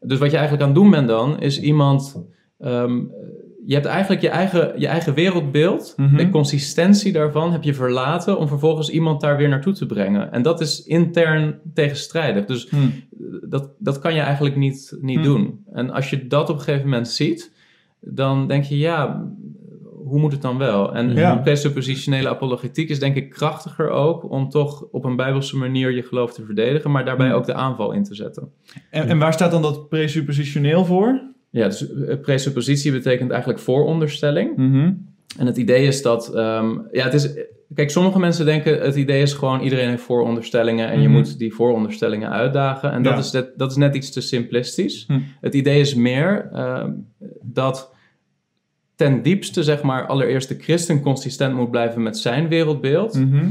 Dus 0.00 0.18
wat 0.18 0.30
je 0.30 0.36
eigenlijk 0.36 0.62
aan 0.62 0.72
het 0.74 0.78
doen 0.82 0.90
bent 0.90 1.08
dan, 1.08 1.40
is 1.40 1.60
iemand. 1.60 2.26
ehm, 2.58 2.98
je 3.68 3.74
hebt 3.74 3.86
eigenlijk 3.86 4.20
je 4.22 4.28
eigen, 4.28 4.72
je 4.80 4.86
eigen 4.86 5.14
wereldbeeld, 5.14 5.94
Mhm. 5.96 6.16
de 6.16 6.28
consistentie 6.30 7.12
daarvan 7.12 7.52
heb 7.52 7.62
je 7.62 7.74
verlaten 7.74 8.38
om 8.38 8.48
vervolgens 8.48 8.90
iemand 8.90 9.20
daar 9.20 9.36
weer 9.36 9.48
naartoe 9.48 9.72
te 9.72 9.86
brengen. 9.86 10.32
En 10.32 10.42
dat 10.42 10.60
is 10.60 10.84
intern 10.84 11.60
tegenstrijdig. 11.74 12.44
Dus 12.44 12.68
Hm. 12.70 12.76
dat, 13.48 13.70
dat 13.78 13.98
kan 13.98 14.14
je 14.14 14.20
eigenlijk 14.20 14.56
niet, 14.56 14.96
niet 15.00 15.14
Hmm. 15.16 15.24
doen. 15.24 15.64
En 15.72 15.90
als 15.90 16.10
je 16.10 16.26
dat 16.26 16.50
op 16.50 16.56
een 16.56 16.62
gegeven 16.62 16.88
moment 16.88 17.08
ziet, 17.08 17.52
dan 18.00 18.46
denk 18.46 18.64
je, 18.64 18.78
ja, 18.78 19.26
hoe 20.04 20.20
moet 20.20 20.32
het 20.32 20.42
dan 20.42 20.58
wel? 20.58 20.94
En 20.94 21.14
Ja. 21.14 21.36
presuppositionele 21.36 22.28
apologetiek 22.28 22.88
is 22.88 22.98
denk 22.98 23.16
ik 23.16 23.30
krachtiger 23.30 23.90
ook 23.90 24.30
om 24.30 24.48
toch 24.48 24.82
op 24.90 25.04
een 25.04 25.16
bijbelse 25.16 25.56
manier 25.56 25.92
je 25.92 26.02
geloof 26.02 26.32
te 26.32 26.44
verdedigen, 26.44 26.90
maar 26.90 27.04
daarbij 27.04 27.34
ook 27.34 27.46
de 27.46 27.54
aanval 27.54 27.92
in 27.92 28.02
te 28.04 28.14
zetten. 28.14 28.50
En, 28.90 29.08
en 29.08 29.18
waar 29.18 29.32
staat 29.32 29.50
dan 29.50 29.62
dat 29.62 29.88
presuppositioneel 29.88 30.84
voor? 30.84 31.27
Ja, 31.50 31.64
dus 31.68 31.94
eh, 31.94 32.20
presuppositie 32.20 32.92
betekent 32.92 33.30
eigenlijk 33.30 33.60
vooronderstelling. 33.60 34.56
Mhm. 34.56 34.92
En 35.38 35.46
het 35.46 35.56
idee 35.56 35.86
is 35.86 36.02
dat, 36.02 36.34
ehm, 36.34 36.70
ja, 36.92 37.04
het 37.04 37.14
is, 37.14 37.28
kijk, 37.74 37.90
sommige 37.90 38.18
mensen 38.18 38.44
denken 38.44 38.80
het 38.80 38.96
idee 38.96 39.22
is 39.22 39.32
gewoon 39.32 39.60
iedereen 39.60 39.88
heeft 39.88 40.02
vooronderstellingen 40.02 40.88
en 40.88 41.00
je 41.00 41.08
Mhm. 41.08 41.16
moet 41.16 41.38
die 41.38 41.54
vooronderstellingen 41.54 42.30
uitdagen. 42.30 42.92
En 42.92 43.02
dat, 43.02 43.12
Ja. 43.12 43.18
is, 43.18 43.30
net, 43.30 43.50
dat 43.56 43.70
is 43.70 43.76
net 43.76 43.94
iets 43.94 44.10
te 44.10 44.20
simplistisch. 44.20 45.04
Hm. 45.06 45.18
Het 45.40 45.54
idee 45.54 45.80
is 45.80 45.94
meer 45.94 46.48
ehm, 46.52 46.90
dat 47.42 47.94
ten 48.94 49.22
diepste, 49.22 49.62
zeg 49.62 49.82
maar, 49.82 50.06
allereerst 50.06 50.48
de 50.48 50.58
christen 50.58 51.00
consistent 51.00 51.54
moet 51.54 51.70
blijven 51.70 52.02
met 52.02 52.18
zijn 52.18 52.48
wereldbeeld. 52.48 53.14
Mhm. 53.14 53.46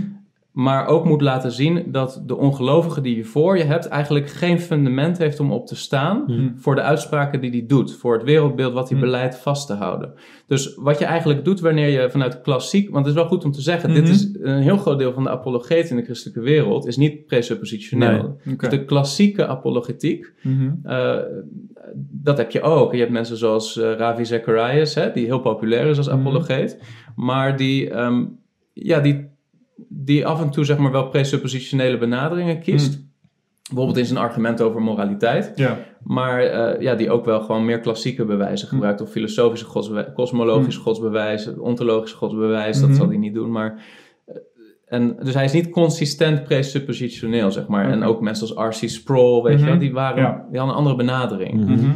Maar 0.57 0.88
ook 0.88 1.06
moet 1.06 1.21
laten 1.21 1.51
zien 1.51 1.83
dat 1.92 2.21
de 2.25 2.38
ongelovige 2.38 3.01
die 3.01 3.15
je 3.15 3.24
voor 3.24 3.57
je 3.57 3.63
hebt 3.63 3.88
eigenlijk 3.88 4.30
geen 4.30 4.59
fundament 4.59 5.18
heeft 5.18 5.39
om 5.39 5.51
op 5.51 5.68
te 5.68 5.75
staan 5.75 6.24
Mhm. 6.27 6.50
voor 6.56 6.75
de 6.75 6.81
uitspraken 6.81 7.42
die 7.42 7.51
hij 7.51 7.63
doet, 7.68 7.94
voor 7.95 8.13
het 8.13 8.24
wereldbeeld 8.24 8.74
wat 8.74 8.89
hij 8.89 8.98
Mhm. 8.98 9.06
beleidt 9.07 9.38
vast 9.38 9.68
te 9.68 9.74
houden. 9.74 10.13
Dus 10.48 10.75
wat 10.75 11.00
je 11.00 11.06
eigenlijk 11.06 11.45
doet 11.45 11.59
wanneer 11.59 11.88
je 12.01 12.09
vanuit 12.09 12.42
klassiek, 12.42 12.89
want 12.89 13.06
het 13.06 13.15
is 13.15 13.21
wel 13.21 13.30
goed 13.30 13.44
om 13.45 13.51
te 13.51 13.62
zeggen, 13.62 13.94
dit 13.94 14.04
Mhm. 14.04 14.12
is 14.12 14.30
een 14.42 14.62
heel 14.62 14.77
groot 14.77 15.00
deel 15.00 15.13
van 15.13 15.24
de 15.24 15.30
apologeet 15.30 15.89
in 15.89 15.95
de 15.95 16.04
christelijke 16.04 16.42
wereld, 16.42 16.88
is 16.88 16.98
niet 16.98 17.25
presuppositioneel. 17.25 18.38
Oké. 18.51 18.68
De 18.68 18.86
klassieke 18.86 19.48
apologetiek, 19.48 20.33
Mhm. 20.44 20.69
eh, 20.83 21.16
dat 22.11 22.37
heb 22.37 22.52
je 22.52 22.61
ook. 22.61 22.92
Je 22.94 22.99
hebt 22.99 23.11
mensen 23.11 23.37
zoals 23.37 23.78
eh, 23.78 23.92
Ravi 23.94 24.26
Zacharias, 24.26 24.95
hè, 24.95 25.11
die 25.11 25.26
heel 25.26 25.40
populair 25.40 25.85
is 25.85 25.97
als 25.97 26.07
Mhm. 26.07 26.18
apologeet, 26.19 26.80
maar 27.16 27.57
die, 27.57 27.90
ehm, 27.90 28.26
ja, 28.73 28.99
die, 28.99 29.35
die 29.87 30.25
af 30.25 30.41
en 30.41 30.49
toe 30.49 30.65
zeg 30.65 30.77
maar 30.77 30.91
wel 30.91 31.07
presuppositionele 31.09 31.97
benaderingen 31.97 32.59
kiest. 32.59 32.91
Mhm. 32.91 33.05
Bijvoorbeeld 33.67 33.97
in 33.97 34.05
zijn 34.05 34.19
argument 34.19 34.61
over 34.61 34.81
moraliteit. 34.81 35.51
Ja. 35.55 35.77
Maar 36.03 36.39
eh, 36.39 36.81
ja, 36.81 36.95
die 36.95 37.11
ook 37.11 37.25
wel 37.25 37.41
gewoon 37.41 37.65
meer 37.65 37.79
klassieke 37.79 38.25
bewijzen 38.25 38.67
gebruikt. 38.67 39.01
Of 39.01 39.09
filosofische 39.11 39.65
godsbewijs, 39.65 40.07
kosmologische 40.13 40.79
godsbewijs, 40.79 41.57
ontologische 41.57 42.17
godsbewijs. 42.17 42.79
Dat 42.79 42.95
zal 42.95 43.07
hij 43.07 43.17
niet 43.17 43.33
doen. 43.33 43.51
Maar, 43.51 43.83
eh, 44.25 44.35
en, 44.85 45.15
dus 45.23 45.33
hij 45.33 45.43
is 45.43 45.51
niet 45.51 45.69
consistent 45.69 46.43
presuppositioneel, 46.43 47.51
zeg 47.51 47.67
maar. 47.67 47.89
En 47.89 48.03
ook 48.03 48.21
mensen 48.21 48.55
als 48.55 48.77
R.C. 48.79 48.89
Sproul, 48.89 49.43
weet 49.43 49.59
je 49.59 49.65
wel, 49.65 49.77
die, 49.79 49.93
waren, 49.93 50.23
Ja. 50.23 50.45
die 50.49 50.59
hadden 50.59 50.77
een 50.77 50.81
andere 50.81 50.95
benadering. 50.95 51.65
Mhm. 51.65 51.89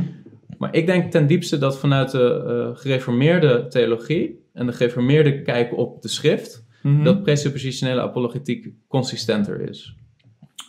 Maar 0.58 0.76
ik 0.76 0.86
denk 0.86 1.12
ten 1.12 1.28
diepste 1.28 1.58
dat 1.58 1.80
vanuit 1.80 2.12
de 2.12 2.44
eh, 2.74 2.80
gereformeerde 2.82 3.68
theologie 3.68 4.40
en 4.54 4.66
de 4.66 4.74
gereformeerde 4.74 5.42
kijk 5.42 5.78
op 5.78 6.02
de 6.02 6.08
schrift, 6.08 6.66
Mhm. 6.82 7.04
dat 7.04 7.24
presuppositionele 7.24 8.02
apologetiek 8.02 8.70
consistenter 8.88 9.70
is. 9.70 9.96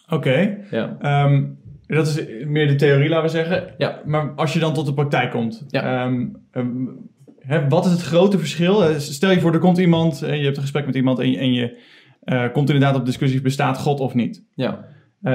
Oké. 0.09 0.59
Ja. 0.71 0.97
Ehm, 1.00 1.45
dat 1.87 2.07
is 2.07 2.25
meer 2.47 2.66
de 2.69 2.75
theorie, 2.75 3.09
laten 3.09 3.25
we 3.25 3.31
zeggen. 3.31 3.75
Ja. 3.78 4.00
Maar 4.04 4.31
als 4.37 4.52
je 4.52 4.59
dan 4.59 4.75
tot 4.75 4.87
de 4.87 4.95
praktijk 4.95 5.31
komt, 5.31 5.64
Ja. 5.69 6.04
ehm, 6.04 6.26
ehm, 6.50 6.66
hè, 7.38 7.69
wat 7.69 7.85
is 7.87 7.90
het 7.92 8.02
grote 8.02 8.38
verschil? 8.38 8.85
Eh, 8.85 8.99
Stel 8.99 9.31
je 9.31 9.40
voor, 9.40 9.52
er 9.52 9.59
komt 9.59 9.78
iemand, 9.78 10.23
eh, 10.23 10.37
je 10.38 10.45
hebt 10.45 10.57
een 10.57 10.62
gesprek 10.62 10.87
met 10.87 10.95
iemand 10.95 11.19
en 11.19 11.31
je, 11.31 11.38
en 11.38 11.52
je 11.52 11.78
eh, 12.23 12.52
komt 12.52 12.71
inderdaad 12.71 12.97
op 12.97 13.07
discussie, 13.07 13.40
bestaat 13.40 13.78
God 13.78 14.00
of 14.00 14.14
niet? 14.14 14.45
Ja. 14.54 14.90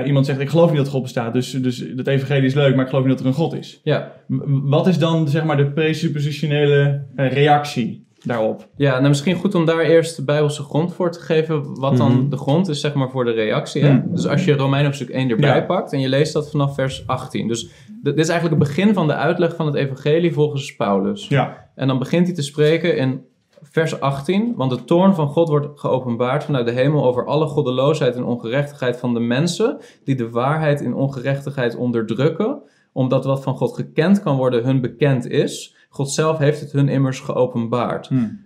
Iemand 0.05 0.25
zegt, 0.25 0.39
ik 0.39 0.49
geloof 0.49 0.69
niet 0.69 0.77
dat 0.77 0.87
God 0.87 1.01
bestaat, 1.01 1.33
dus, 1.33 1.51
dus 1.51 1.77
het 1.95 2.07
evangelie 2.07 2.45
is 2.45 2.53
leuk, 2.53 2.75
maar 2.75 2.83
ik 2.83 2.89
geloof 2.89 3.05
niet 3.05 3.13
dat 3.13 3.21
er 3.21 3.27
een 3.27 3.37
God 3.37 3.53
is. 3.53 3.81
Ja. 3.83 4.11
Wat 4.47 4.87
is 4.87 4.97
dan, 4.97 5.27
zeg 5.27 5.43
maar, 5.43 5.57
de 5.57 5.71
presuppositionele 5.71 7.05
reactie 7.15 8.06
daarop? 8.27 8.67
Ja, 8.75 8.91
nou 8.95 9.07
misschien 9.07 9.35
goed 9.35 9.55
om 9.55 9.65
daar 9.65 9.79
eerst 9.79 10.15
de 10.15 10.23
Bijbelse 10.23 10.63
grond 10.63 10.93
voor 10.93 11.11
te 11.11 11.19
geven. 11.19 11.79
Wat 11.79 11.97
dan 11.97 12.11
Mhm. 12.11 12.29
de 12.29 12.37
grond 12.37 12.67
is, 12.67 12.79
zeg 12.79 12.93
maar, 12.93 13.09
voor 13.09 13.25
de 13.25 13.31
reactie. 13.31 13.83
Hè? 13.83 13.93
Mhm. 13.93 14.11
Dus 14.13 14.27
als 14.27 14.45
je 14.45 14.55
Romein 14.55 14.85
hoofdstuk 14.85 15.09
1 15.09 15.29
erbij 15.29 15.55
Ja. 15.55 15.61
pakt 15.61 15.93
en 15.93 15.99
je 15.99 16.09
leest 16.09 16.33
dat 16.33 16.49
vanaf 16.51 16.75
vers 16.75 17.07
18. 17.07 17.47
Dus 17.47 17.69
dit 18.03 18.17
is 18.17 18.29
eigenlijk 18.29 18.61
het 18.61 18.69
begin 18.69 18.93
van 18.93 19.07
de 19.07 19.13
uitleg 19.15 19.55
van 19.55 19.65
het 19.65 19.75
evangelie 19.75 20.33
volgens 20.33 20.75
Paulus. 20.75 21.27
Ja. 21.27 21.69
En 21.75 21.87
dan 21.87 21.99
begint 21.99 22.25
hij 22.25 22.35
te 22.35 22.41
spreken 22.41 22.97
in 22.97 23.21
vers 23.61 23.99
18. 23.99 24.53
Want 24.55 24.71
de 24.71 24.83
toorn 24.83 25.15
van 25.15 25.27
God 25.27 25.49
wordt 25.49 25.79
geopenbaard 25.79 26.43
vanuit 26.43 26.65
de 26.65 26.71
hemel 26.71 27.05
over 27.05 27.25
alle 27.25 27.45
goddeloosheid 27.45 28.15
en 28.15 28.23
ongerechtigheid 28.23 28.97
van 28.97 29.13
de 29.13 29.19
mensen 29.19 29.77
die 30.03 30.15
de 30.15 30.29
waarheid 30.29 30.81
in 30.81 30.93
ongerechtigheid 30.93 31.75
onderdrukken, 31.75 32.61
omdat 32.97 33.25
wat 33.25 33.43
van 33.43 33.55
God 33.57 33.75
gekend 33.75 34.23
kan 34.23 34.37
worden 34.37 34.63
hun 34.63 34.81
bekend 34.81 35.27
is. 35.27 35.75
God 35.89 36.11
zelf 36.11 36.37
heeft 36.37 36.59
het 36.59 36.71
hun 36.71 36.89
immers 36.89 37.19
geopenbaard. 37.19 38.07
Hmm. 38.07 38.39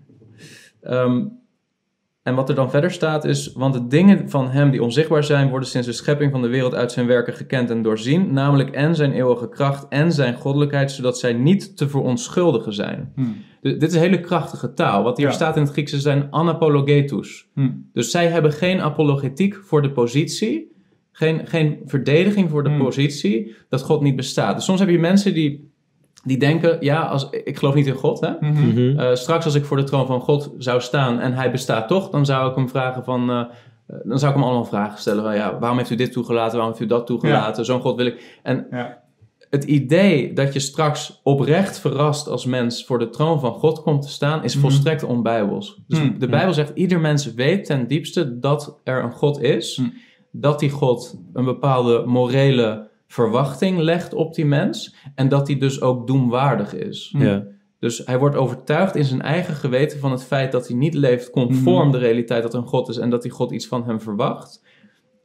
Ehm, 0.82 1.24
en 2.24 2.36
wat 2.36 2.50
er 2.50 2.56
dan 2.56 2.70
verder 2.70 2.92
staat 2.92 3.26
is, 3.26 3.54
want 3.54 3.74
de 3.74 3.88
dingen 3.88 4.30
van 4.30 4.50
hem 4.50 4.72
die 4.72 4.84
onzichtbaar 4.84 5.24
zijn, 5.24 5.50
worden 5.50 5.68
sinds 5.70 5.88
de 5.88 5.94
schepping 5.94 6.32
van 6.32 6.42
de 6.42 6.48
wereld 6.48 6.76
uit 6.76 6.92
zijn 6.92 7.08
werken 7.08 7.34
gekend 7.34 7.70
en 7.70 7.82
doorzien, 7.82 8.34
namelijk 8.34 8.70
en 8.70 8.96
zijn 8.96 9.12
eeuwige 9.12 9.50
kracht 9.50 9.88
en 9.88 10.12
zijn 10.12 10.34
goddelijkheid, 10.34 10.92
zodat 10.92 11.20
zij 11.20 11.34
niet 11.34 11.78
te 11.78 11.90
verontschuldigen 11.90 12.74
zijn. 12.74 13.12
Hmm. 13.16 13.36
Dit 13.62 13.84
is 13.84 13.96
hele 13.96 14.20
krachtige 14.20 14.74
taal. 14.74 15.04
Wat 15.04 15.18
hier 15.18 15.26
Ja. 15.28 15.32
staat 15.32 15.56
in 15.56 15.62
het 15.62 15.72
Grieks 15.72 15.94
is 15.94 16.02
zijn 16.02 16.28
anapologetus. 16.32 17.48
Hmm. 17.54 17.90
Dus 17.94 18.12
zij 18.12 18.28
hebben 18.28 18.52
geen 18.52 18.82
apologetiek 18.82 19.56
voor 19.56 19.82
de 19.82 19.92
positie, 19.92 20.71
geen, 21.22 21.48
geen 21.48 21.80
verdediging 21.86 22.50
voor 22.50 22.64
de 22.64 22.70
Hmm. 22.70 22.80
positie 22.84 23.56
dat 23.70 23.82
God 23.82 24.02
niet 24.02 24.16
bestaat. 24.16 24.56
Dus 24.56 24.66
soms 24.66 24.80
heb 24.80 24.90
je 24.90 25.00
mensen 25.00 25.34
die, 25.34 25.72
die 26.24 26.38
denken, 26.38 26.78
ja, 26.80 27.02
als, 27.02 27.28
ik 27.44 27.58
geloof 27.58 27.74
niet 27.76 27.88
in 27.88 27.94
God, 27.94 28.20
hè? 28.20 28.30
Mhm. 28.40 28.68
Mhm. 28.68 29.00
Eh, 29.00 29.14
straks 29.16 29.46
als 29.46 29.56
ik 29.56 29.66
voor 29.66 29.78
de 29.78 29.84
troon 29.84 30.06
van 30.08 30.22
God 30.22 30.52
zou 30.58 30.82
staan 30.82 31.20
en 31.20 31.34
hij 31.34 31.52
bestaat 31.52 31.88
toch, 31.88 32.10
dan 32.10 32.26
zou 32.26 32.50
ik 32.50 32.56
hem 32.56 32.70
vragen 32.70 33.04
van, 33.04 33.30
eh, 33.30 33.40
eh, 33.40 33.46
dan 34.04 34.20
zou 34.20 34.32
ik 34.32 34.38
hem 34.38 34.48
allemaal 34.48 34.66
vragen 34.66 35.00
stellen 35.00 35.24
van, 35.24 35.36
ja, 35.36 35.60
waarom 35.60 35.78
heeft 35.78 35.90
u 35.90 35.96
dit 35.96 36.12
toegelaten, 36.12 36.58
waarom 36.58 36.70
heeft 36.78 36.84
u 36.84 36.90
dat 36.96 37.06
toegelaten, 37.08 37.66
zo'n 37.66 37.82
God 37.82 37.96
wil 37.96 38.06
ik. 38.06 38.40
En 38.44 38.68
Ja. 38.72 39.00
het 39.50 39.64
idee 39.64 40.34
dat 40.34 40.54
je 40.54 40.60
straks 40.60 41.20
oprecht 41.24 41.80
verrast 41.80 42.28
als 42.28 42.46
mens 42.46 42.86
voor 42.86 43.00
de 43.00 43.10
troon 43.10 43.40
van 43.40 43.54
God 43.54 43.82
komt 43.82 44.02
te 44.02 44.10
staan, 44.10 44.44
is 44.44 44.54
Mhm. 44.54 44.62
volstrekt 44.64 45.04
onbijbels. 45.04 45.82
Dus 45.88 46.00
de 46.20 46.28
Bijbel 46.28 46.54
zegt, 46.54 46.72
ieder 46.74 47.00
mens 47.00 47.34
weet 47.34 47.66
ten 47.66 47.88
diepste 47.88 48.40
dat 48.40 48.80
er 48.84 49.04
een 49.04 49.12
God 49.12 49.42
is. 49.42 49.82
Dat 50.32 50.60
die 50.60 50.70
God 50.70 51.18
een 51.34 51.46
bepaalde 51.46 52.04
morele 52.06 52.90
verwachting 53.08 53.78
legt 53.78 54.14
op 54.14 54.34
die 54.36 54.46
mens 54.46 54.96
en 55.16 55.30
dat 55.30 55.46
die 55.46 55.58
dus 55.58 55.82
ook 55.82 56.08
doemwaardig 56.08 56.74
is. 56.76 57.16
Ja. 57.18 57.44
Dus 57.80 58.02
hij 58.06 58.20
wordt 58.20 58.36
overtuigd 58.36 58.96
in 58.96 59.04
zijn 59.06 59.22
eigen 59.22 59.54
geweten 59.56 60.00
van 60.00 60.12
het 60.12 60.24
feit 60.24 60.52
dat 60.52 60.68
hij 60.68 60.78
niet 60.78 60.94
leeft 60.94 61.30
conform 61.30 61.82
Mhm. 61.88 61.92
de 61.92 61.98
realiteit 61.98 62.44
dat 62.44 62.54
een 62.54 62.68
God 62.68 62.90
is 62.90 62.98
en 62.98 63.10
dat 63.10 63.22
die 63.22 63.32
God 63.32 63.52
iets 63.52 63.68
van 63.68 63.86
hem 63.86 64.02
verwacht. 64.02 64.64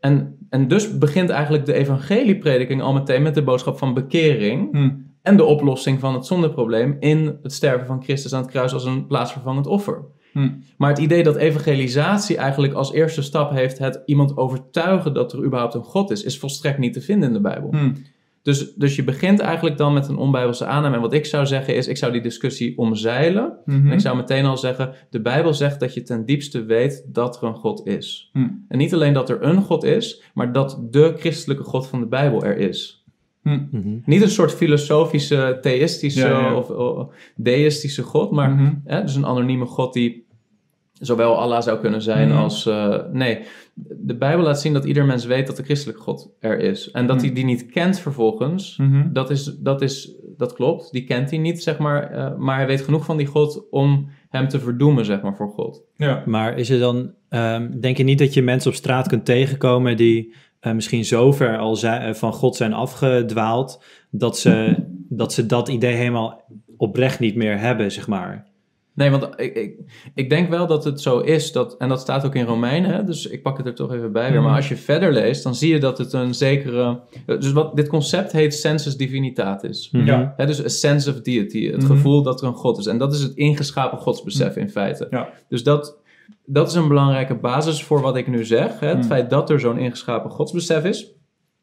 En, 0.01 0.37
en 0.49 0.69
dus 0.69 0.99
begint 0.99 1.31
eigenlijk 1.31 1.67
de 1.67 1.73
evangelieprediking 1.73 2.83
al 2.83 2.93
meteen 2.93 3.23
met 3.23 3.35
de 3.35 3.43
boodschap 3.43 3.79
van 3.79 3.95
bekering 3.95 4.71
Hmm. 4.73 5.15
en 5.23 5.37
de 5.37 5.45
oplossing 5.45 6.01
van 6.01 6.15
het 6.15 6.27
zondeprobleem 6.27 6.97
in 7.01 7.39
het 7.43 7.53
sterven 7.53 7.87
van 7.87 8.03
Christus 8.03 8.33
aan 8.35 8.43
het 8.43 8.51
kruis 8.51 8.73
als 8.73 8.85
een 8.85 9.07
plaatsvervangend 9.07 9.67
offer. 9.67 10.05
Hmm. 10.37 10.63
Maar 10.77 10.89
het 10.91 10.99
idee 10.99 11.23
dat 11.23 11.37
evangelisatie 11.37 12.37
eigenlijk 12.37 12.73
als 12.73 12.93
eerste 12.93 13.23
stap 13.23 13.51
heeft 13.51 13.79
het 13.79 14.03
iemand 14.07 14.37
overtuigen 14.37 15.15
dat 15.15 15.33
er 15.33 15.45
überhaupt 15.45 15.75
een 15.75 15.83
God 15.85 16.11
is, 16.11 16.23
is 16.23 16.39
volstrekt 16.39 16.79
niet 16.79 16.93
te 16.93 17.01
vinden 17.01 17.29
in 17.29 17.35
de 17.35 17.41
Bijbel. 17.41 17.71
Hmm. 17.71 17.95
Dus, 18.43 18.75
dus 18.75 18.97
je 18.97 19.05
begint 19.05 19.41
eigenlijk 19.41 19.77
dan 19.77 19.93
met 19.93 20.09
een 20.09 20.17
onbijbelse 20.17 20.67
aanname. 20.67 20.95
En 20.95 21.01
wat 21.01 21.13
ik 21.13 21.25
zou 21.27 21.47
zeggen 21.47 21.77
is, 21.77 21.89
ik 21.89 21.97
zou 21.97 22.13
die 22.13 22.21
discussie 22.21 22.79
omzeilen. 22.79 23.59
Mhm. 23.65 23.87
En 23.87 23.93
ik 23.93 24.01
zou 24.01 24.17
meteen 24.17 24.45
al 24.45 24.57
zeggen, 24.57 24.93
de 25.11 25.21
Bijbel 25.21 25.55
zegt 25.55 25.81
dat 25.81 25.95
je 25.95 26.03
ten 26.03 26.25
diepste 26.25 26.65
weet 26.65 27.05
dat 27.13 27.37
er 27.37 27.49
een 27.49 27.55
God 27.55 27.87
is. 27.87 28.31
Hmm. 28.33 28.65
En 28.69 28.79
niet 28.79 28.95
alleen 28.95 29.13
dat 29.13 29.31
er 29.31 29.43
een 29.43 29.63
God 29.63 29.85
is, 29.85 30.23
maar 30.35 30.53
dat 30.53 30.79
de 30.91 31.15
christelijke 31.19 31.65
God 31.65 31.87
van 31.87 32.01
de 32.01 32.07
Bijbel 32.07 32.45
er 32.45 32.57
is. 32.57 33.05
Hmm. 33.43 33.69
Mhm. 33.71 33.99
Niet 34.05 34.23
een 34.23 34.31
soort 34.31 34.53
filosofische, 34.55 35.59
theïstische 35.61 36.29
Ja, 36.29 36.41
ja. 36.41 36.57
Of, 36.57 36.71
of 36.71 37.09
deïstische 37.37 38.03
God, 38.03 38.31
maar 38.31 38.51
Mhm. 38.51 38.75
hè, 38.85 39.03
dus 39.03 39.15
een 39.15 39.27
anonieme 39.27 39.67
God 39.67 39.93
die 39.93 40.26
zowel 41.01 41.39
Allah 41.39 41.63
zou 41.63 41.79
kunnen 41.81 42.03
zijn 42.03 42.29
Mhm. 42.29 42.39
als... 42.39 42.67
eh, 42.67 42.99
nee, 43.13 43.39
de 43.97 44.17
Bijbel 44.17 44.45
laat 44.45 44.61
zien 44.61 44.73
dat 44.73 44.85
ieder 44.85 45.05
mens 45.05 45.25
weet 45.25 45.47
dat 45.47 45.57
de 45.57 45.63
christelijke 45.63 46.01
God 46.03 46.31
er 46.41 46.59
is. 46.59 46.91
En 46.91 47.07
dat 47.07 47.17
Mhm. 47.17 47.25
hij 47.25 47.35
die 47.35 47.45
niet 47.45 47.67
kent 47.67 47.99
vervolgens, 48.01 48.77
Mhm. 48.77 49.13
dat, 49.13 49.31
is, 49.31 49.45
dat, 49.45 49.83
is, 49.83 50.15
dat 50.37 50.53
klopt. 50.53 50.93
Die 50.93 51.05
kent 51.05 51.31
hij 51.31 51.39
niet, 51.39 51.63
zeg 51.63 51.79
maar. 51.79 52.11
eh, 52.11 52.37
maar 52.37 52.57
hij 52.57 52.67
weet 52.67 52.81
genoeg 52.81 53.05
van 53.05 53.17
die 53.17 53.27
God 53.27 53.71
om 53.71 54.09
hem 54.29 54.49
te 54.49 54.61
verdoemen, 54.61 55.05
zeg 55.05 55.21
maar, 55.23 55.37
voor 55.37 55.49
God. 55.49 55.83
Ja. 55.97 56.23
Maar 56.27 56.59
is 56.59 56.71
er 56.71 56.79
dan, 56.79 57.13
ehm, 57.29 57.81
denk 57.81 57.97
je 57.97 58.03
niet 58.05 58.19
dat 58.19 58.35
je 58.35 58.43
mensen 58.43 58.71
op 58.71 58.77
straat 58.77 59.09
kunt 59.09 59.25
tegenkomen 59.25 59.97
die 59.97 60.35
eh, 60.61 60.73
misschien 60.73 61.05
zo 61.05 61.33
ver 61.33 61.59
al 61.59 61.77
zi- 61.77 61.87
eh, 61.87 62.15
van 62.15 62.33
God 62.33 62.57
zijn 62.57 62.73
afgedwaald, 62.73 63.83
dat 64.11 64.39
ze, 64.39 64.75
dat 65.09 65.33
ze 65.33 65.47
dat 65.47 65.69
idee 65.69 65.95
helemaal 65.95 66.45
oprecht 66.77 67.21
niet 67.21 67.35
meer 67.35 67.59
hebben, 67.59 67.93
zeg 67.93 68.07
maar? 68.09 68.47
Nee, 68.97 69.11
want 69.11 69.29
ik, 69.37 69.55
ik, 69.55 69.75
ik 70.15 70.31
denk 70.31 70.49
wel 70.51 70.67
dat 70.67 70.85
het 70.85 71.01
zo 71.01 71.19
is, 71.19 71.53
dat, 71.53 71.77
en 71.77 71.89
dat 71.89 72.01
staat 72.01 72.25
ook 72.27 72.35
in 72.35 72.45
Romeinen, 72.45 72.91
hè, 72.91 73.05
dus 73.05 73.27
ik 73.27 73.43
pak 73.43 73.57
het 73.57 73.67
er 73.67 73.75
toch 73.75 73.93
even 73.93 74.13
bij 74.13 74.31
weer. 74.31 74.41
Mhm. 74.41 74.47
Maar 74.49 74.57
als 74.57 74.69
je 74.69 74.77
verder 74.77 75.13
leest, 75.13 75.43
dan 75.43 75.55
zie 75.55 75.73
je 75.73 75.79
dat 75.81 75.99
het 75.99 76.13
een 76.13 76.35
zekere... 76.35 77.01
Dus 77.27 77.53
wat, 77.53 77.77
dit 77.77 77.89
concept 77.89 78.33
heet 78.33 78.55
sensus 78.55 78.97
divinitatis. 78.97 79.91
Mhm. 79.93 80.07
Ja. 80.07 80.35
Hè, 80.37 80.47
dus 80.47 80.65
a 80.65 80.69
sense 80.69 81.11
of 81.11 81.21
deity, 81.21 81.67
het 81.67 81.77
Mhm. 81.83 81.87
gevoel 81.87 82.23
dat 82.23 82.41
er 82.41 82.47
een 82.47 82.55
God 82.55 82.79
is. 82.79 82.87
En 82.87 82.99
dat 82.99 83.15
is 83.15 83.23
het 83.23 83.35
ingeschapen 83.35 83.99
godsbesef 83.99 84.57
in 84.57 84.71
feite. 84.71 85.07
Ja. 85.11 85.29
Dus 85.49 85.63
dat, 85.63 85.97
dat 86.47 86.69
is 86.69 86.75
een 86.75 86.89
belangrijke 86.89 87.35
basis 87.35 87.83
voor 87.85 88.01
wat 88.01 88.17
ik 88.17 88.27
nu 88.27 88.45
zeg. 88.45 88.81
Hè? 88.81 88.89
Het 88.89 89.07
feit 89.07 89.31
dat 89.31 89.51
er 89.51 89.61
zo'n 89.61 89.79
ingeschapen 89.79 90.31
godsbesef 90.31 90.85
is. 90.85 91.15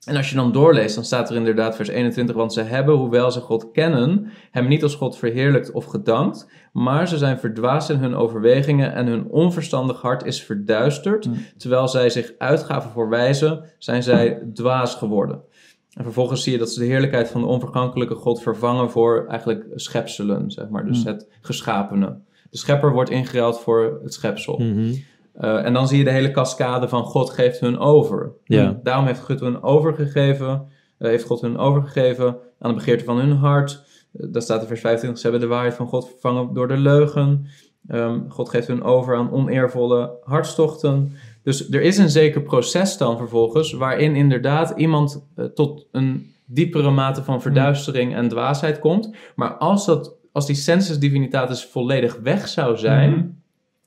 En 0.05 0.15
als 0.15 0.29
je 0.29 0.35
dan 0.35 0.51
doorleest, 0.51 0.95
dan 0.95 1.03
staat 1.03 1.29
er 1.29 1.35
inderdaad 1.35 1.75
vers 1.75 1.89
21, 1.89 2.35
want 2.35 2.53
ze 2.53 2.61
hebben, 2.61 2.95
hoewel 2.95 3.31
ze 3.31 3.39
God 3.39 3.71
kennen, 3.71 4.27
hem 4.51 4.67
niet 4.67 4.83
als 4.83 4.95
God 4.95 5.17
verheerlijkt 5.17 5.71
of 5.71 5.85
gedankt, 5.85 6.49
maar 6.73 7.07
ze 7.07 7.17
zijn 7.17 7.39
verdwaasd 7.39 7.89
in 7.89 7.97
hun 7.97 8.15
overwegingen 8.15 8.93
en 8.93 9.07
hun 9.07 9.27
onverstandig 9.29 10.01
hart 10.01 10.25
is 10.25 10.43
verduisterd, 10.43 11.25
Hmm. 11.25 11.35
terwijl 11.57 11.87
zij 11.87 12.09
zich 12.09 12.31
uitgaven 12.37 12.91
voor 12.91 13.09
wijzen, 13.09 13.63
zijn 13.77 14.03
zij 14.03 14.43
dwaas 14.53 14.95
geworden. 14.95 15.41
En 15.93 16.03
vervolgens 16.03 16.43
zie 16.43 16.51
je 16.51 16.57
dat 16.57 16.69
ze 16.71 16.79
de 16.79 16.85
heerlijkheid 16.85 17.29
van 17.29 17.41
de 17.41 17.47
onvergankelijke 17.47 18.15
God 18.15 18.41
vervangen 18.41 18.89
voor 18.89 19.25
eigenlijk 19.29 19.65
schepselen, 19.73 20.51
zeg 20.51 20.69
maar, 20.69 20.85
dus 20.85 21.03
Hmm. 21.03 21.11
het 21.11 21.27
geschapene. 21.41 22.17
De 22.49 22.57
schepper 22.57 22.91
wordt 22.91 23.09
ingeruild 23.09 23.59
voor 23.59 23.99
het 24.03 24.13
schepsel. 24.13 24.57
Mhm. 24.57 24.93
Uh, 25.41 25.65
en 25.65 25.73
dan 25.73 25.87
zie 25.87 25.97
je 25.97 26.03
de 26.03 26.09
hele 26.11 26.31
cascade 26.31 26.87
van 26.87 27.03
God 27.03 27.29
geeft 27.29 27.59
hun 27.59 27.79
over. 27.79 28.33
Ja. 28.43 28.79
Daarom 28.83 29.05
heeft 29.05 29.19
God 29.19 29.39
hun 29.39 29.63
overgegeven, 29.63 30.65
uh, 30.99 31.07
heeft 31.09 31.25
God 31.25 31.41
hun 31.41 31.57
overgegeven 31.57 32.37
aan 32.59 32.69
de 32.69 32.75
begeerte 32.75 33.03
van 33.03 33.17
hun 33.17 33.31
hart. 33.31 33.83
Uh, 34.13 34.27
daar 34.31 34.41
staat 34.41 34.61
in 34.61 34.67
vers 34.67 34.81
25, 34.81 35.19
ze 35.19 35.29
hebben 35.29 35.47
de 35.47 35.53
waarheid 35.53 35.73
van 35.73 35.87
God 35.87 36.07
vervangen 36.07 36.53
door 36.53 36.67
de 36.67 36.77
leugen. 36.77 37.45
Um, 37.87 38.25
God 38.29 38.49
geeft 38.49 38.67
hun 38.67 38.83
over 38.83 39.15
aan 39.15 39.31
oneervolle 39.31 40.17
hartstochten. 40.23 41.11
Dus 41.43 41.69
er 41.69 41.81
is 41.81 41.97
een 41.97 42.09
zeker 42.09 42.41
proces 42.41 42.97
dan 42.97 43.17
vervolgens, 43.17 43.73
waarin 43.73 44.15
inderdaad 44.15 44.73
iemand 44.75 45.27
tot 45.53 45.87
een 45.91 46.31
diepere 46.45 46.91
mate 46.91 47.23
van 47.23 47.41
verduistering 47.41 48.15
en 48.15 48.27
dwaasheid 48.27 48.79
komt. 48.79 49.15
Maar 49.35 49.53
als, 49.53 49.85
dat, 49.85 50.15
als 50.31 50.45
die 50.45 50.55
sensus 50.55 50.99
divinitatis 50.99 51.65
volledig 51.65 52.19
weg 52.23 52.47
zou 52.47 52.77
zijn, 52.77 53.11
Mhm. 53.11 53.27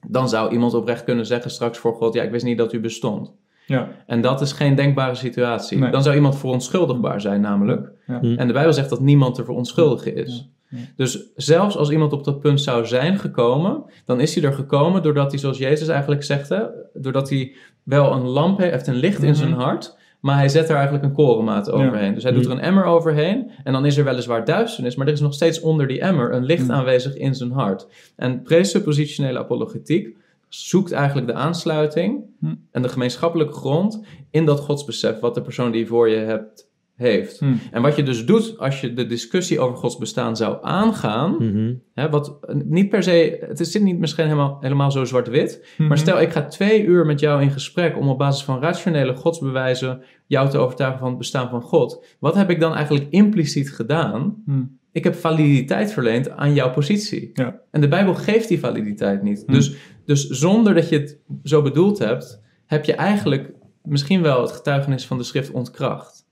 Dan 0.08 0.28
zou 0.28 0.52
iemand 0.52 0.75
oprecht 0.75 1.04
kunnen 1.04 1.26
zeggen 1.26 1.50
straks 1.50 1.78
voor 1.78 1.94
God, 1.94 2.14
ja, 2.14 2.22
ik 2.22 2.30
wist 2.30 2.44
niet 2.44 2.58
dat 2.58 2.72
u 2.72 2.80
bestond. 2.80 3.32
Ja. 3.66 3.88
En 4.06 4.20
dat 4.20 4.40
is 4.40 4.52
geen 4.52 4.75
denkbare 4.75 5.14
situatie. 5.14 5.78
Nee. 5.78 5.90
Dan 5.90 6.02
zou 6.02 6.14
iemand 6.14 6.38
verontschuldigbaar 6.38 7.20
zijn 7.20 7.40
namelijk. 7.40 7.90
Ja. 8.06 8.20
En 8.20 8.46
de 8.46 8.52
Bijbel 8.52 8.72
zegt 8.72 8.88
dat 8.90 9.00
niemand 9.00 9.34
te 9.34 9.44
verontschuldigen 9.44 10.16
is. 10.16 10.36
Ja. 10.36 10.78
Ja. 10.78 10.84
Dus 10.96 11.18
zelfs 11.36 11.76
als 11.76 11.90
iemand 11.90 12.12
op 12.12 12.25
dat 12.25 12.40
punt 12.40 12.60
zou 12.60 12.86
zijn 12.86 13.18
gekomen, 13.18 13.82
dan 14.04 14.20
is 14.20 14.34
hij 14.34 14.44
er 14.44 14.52
gekomen 14.52 15.02
doordat 15.02 15.30
hij, 15.30 15.40
zoals 15.40 15.58
Jezus 15.58 15.88
eigenlijk 15.88 16.22
zegt, 16.22 16.48
hè, 16.48 16.62
doordat 16.94 17.28
hij 17.30 17.54
wel 17.82 18.12
een 18.12 18.26
lamp 18.26 18.58
heeft, 18.58 18.72
heeft 18.72 18.86
een 18.86 18.94
licht 18.94 19.22
in 19.22 19.34
zijn 19.34 19.50
Mhm. 19.50 19.60
hart, 19.60 19.96
maar 20.20 20.37
hij 20.37 20.49
zet 20.49 20.68
er 20.68 20.75
eigenlijk 20.75 21.04
een 21.04 21.12
korenmaat 21.12 21.70
overheen. 21.70 22.14
Dus 22.14 22.23
hij 22.23 22.32
doet 22.32 22.44
er 22.44 22.50
een 22.50 22.61
emmer 22.61 22.85
overheen 22.85 23.50
en 23.64 23.73
dan 23.73 23.87
is 23.87 23.96
er 23.96 24.04
weliswaar 24.04 24.44
duisternis, 24.44 24.96
maar 24.96 25.06
er 25.06 25.12
is 25.12 25.20
nog 25.20 25.35
steeds 25.35 25.61
onder 25.61 25.87
die 25.87 26.00
emmer 26.00 26.32
een 26.35 26.44
licht 26.44 26.62
Mhm. 26.62 26.73
aanwezig 26.73 27.14
in 27.16 27.35
zijn 27.35 27.50
hart. 27.50 27.87
En 28.16 28.42
presuppositionele 28.42 29.38
apologetiek 29.38 30.16
zoekt 30.49 30.92
eigenlijk 30.92 31.26
de 31.26 31.35
aansluiting 31.35 32.25
Mhm. 32.40 32.54
en 32.70 32.82
de 32.82 32.88
gemeenschappelijke 32.88 33.52
grond 33.52 34.00
in 34.30 34.44
dat 34.44 34.61
godsbesef 34.61 35.20
wat 35.20 35.35
de 35.35 35.42
persoon 35.42 35.70
die 35.70 35.80
je 35.80 35.87
voor 35.87 36.08
je 36.08 36.16
hebt 36.16 36.68
heeft. 36.97 37.38
Hm. 37.38 37.55
En 37.71 37.83
wat 37.83 37.97
je 37.97 38.03
dus 38.03 38.26
doet 38.26 38.59
als 38.59 38.81
je 38.81 38.93
de 38.93 39.07
discussie 39.07 39.61
over 39.61 39.76
Gods 39.76 39.99
bestaan 39.99 40.37
zou 40.37 40.59
aangaan, 40.62 41.37
Mhm. 41.38 41.75
hè, 41.95 42.11
wat 42.11 42.38
eh, 42.41 42.55
niet 42.65 42.88
per 42.88 43.03
se, 43.03 43.37
het 43.41 43.61
is 43.61 43.79
niet 43.79 43.99
misschien 43.99 44.25
helemaal, 44.25 44.57
helemaal 44.61 44.91
zo 44.91 45.05
zwart-wit, 45.05 45.67
Mhm. 45.79 45.88
maar 45.88 45.99
stel 45.99 46.21
ik 46.21 46.31
ga 46.31 46.45
twee 46.47 46.85
uur 46.85 47.07
met 47.07 47.21
jou 47.21 47.43
in 47.43 47.50
gesprek 47.50 47.99
om 47.99 48.09
op 48.09 48.19
basis 48.19 48.45
van 48.45 48.61
rationele 48.61 49.15
godsbewijzen 49.17 50.03
jou 50.26 50.50
te 50.50 50.59
overtuigen 50.59 50.99
van 51.00 51.09
het 51.09 51.19
bestaan 51.19 51.49
van 51.49 51.62
God. 51.62 52.05
Wat 52.21 52.35
heb 52.35 52.50
ik 52.50 52.61
dan 52.61 52.75
eigenlijk 52.75 53.07
impliciet 53.11 53.73
gedaan? 53.73 54.43
Hm. 54.47 54.62
Ik 54.93 55.05
heb 55.05 55.15
validiteit 55.15 55.93
verleend 55.93 56.31
aan 56.31 56.55
jouw 56.55 56.71
positie. 56.71 57.31
Ja. 57.33 57.61
En 57.71 57.81
de 57.81 57.88
Bijbel 57.88 58.15
geeft 58.15 58.49
die 58.49 58.59
validiteit 58.59 59.23
niet. 59.23 59.43
Hm. 59.47 59.53
Dus, 59.53 59.76
dus 60.05 60.26
zonder 60.29 60.75
dat 60.75 60.88
je 60.88 60.99
het 60.99 61.19
zo 61.43 61.62
bedoeld 61.62 61.99
hebt, 61.99 62.43
heb 62.67 62.85
je 62.85 62.93
eigenlijk 62.95 63.53
misschien 63.83 64.23
wel 64.23 64.41
het 64.43 64.53
getuigenis 64.53 65.07
van 65.07 65.19
de 65.19 65.25
schrift 65.25 65.50
ontkracht. 65.50 66.25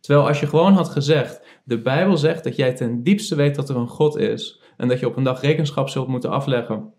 Terwijl 0.00 0.26
als 0.28 0.40
je 0.40 0.46
gewoon 0.46 0.72
had 0.72 0.88
gezegd, 0.88 1.40
de 1.64 1.80
Bijbel 1.80 2.16
zegt 2.16 2.44
dat 2.44 2.56
jij 2.56 2.72
ten 2.74 3.02
diepste 3.02 3.34
weet 3.34 3.54
dat 3.54 3.68
er 3.68 3.76
een 3.76 3.88
God 3.88 4.16
is 4.18 4.60
en 4.76 4.88
dat 4.88 5.00
je 5.00 5.06
op 5.06 5.16
een 5.16 5.22
dag 5.24 5.40
rekenschap 5.40 5.88
zult 5.88 6.08
moeten 6.08 6.30
afleggen 6.30 6.92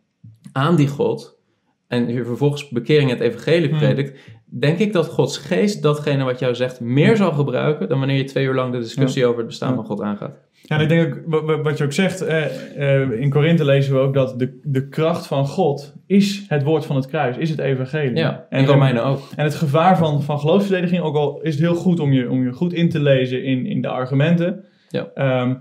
aan 0.51 0.75
die 0.75 0.87
God 0.87 1.39
en 1.87 2.07
je 2.13 2.25
vervolgens 2.25 2.69
bekering 2.69 3.09
het 3.09 3.19
evangelie 3.19 3.69
Hmm. 3.69 3.77
predikt, 3.77 4.19
denk 4.45 4.79
ik 4.79 4.93
dat 4.93 5.07
Gods 5.07 5.37
geest 5.37 5.81
datgene 5.81 6.23
wat 6.23 6.39
jou 6.39 6.55
zegt 6.55 6.79
meer 6.79 7.15
zal 7.15 7.31
gebruiken 7.31 7.89
dan 7.89 7.97
wanneer 7.99 8.17
je 8.17 8.23
twee 8.23 8.45
uur 8.45 8.53
lang 8.55 8.71
de 8.71 8.79
discussie 8.79 9.25
over 9.25 9.37
het 9.37 9.47
bestaan 9.47 9.69
Ja. 9.69 9.75
van 9.75 9.85
God 9.85 10.01
aangaat. 10.01 10.39
Ja, 10.63 10.75
en 10.75 10.81
ik 10.81 10.89
denk 10.89 11.15
ook, 11.15 11.21
wa- 11.25 11.43
wa- 11.43 11.61
wat 11.61 11.77
je 11.77 11.83
ook 11.83 11.91
zegt, 11.93 12.21
eh, 12.21 13.01
eh, 13.01 13.11
in 13.11 13.29
Korinthe 13.29 13.65
lezen 13.65 13.93
we 13.93 13.99
ook 13.99 14.13
dat 14.13 14.39
de, 14.39 14.59
de 14.63 14.87
kracht 14.87 15.27
van 15.27 15.47
God 15.47 15.93
is 16.07 16.45
het 16.47 16.63
woord 16.63 16.85
van 16.85 16.95
het 16.95 17.07
kruis, 17.07 17.37
is 17.37 17.49
het 17.49 17.59
evangelie. 17.59 18.15
Ja, 18.17 18.45
en 18.49 18.59
en, 18.59 18.65
Romeinen 18.65 19.03
ook. 19.05 19.19
en 19.35 19.43
het 19.43 19.55
gevaar 19.55 19.97
van, 19.97 20.23
van 20.23 20.39
geloofsverdediging, 20.39 21.01
ook 21.01 21.15
al 21.15 21.41
is 21.41 21.51
het 21.53 21.63
heel 21.63 21.75
goed 21.75 21.99
om 21.99 22.11
je, 22.13 22.29
om 22.29 22.43
je 22.43 22.51
goed 22.51 22.73
in 22.73 22.89
te 22.89 22.99
lezen 22.99 23.43
in, 23.43 23.65
in 23.65 23.81
de 23.81 23.87
argumenten, 23.87 24.63
Ja. 24.89 25.07
ehm, 25.13 25.53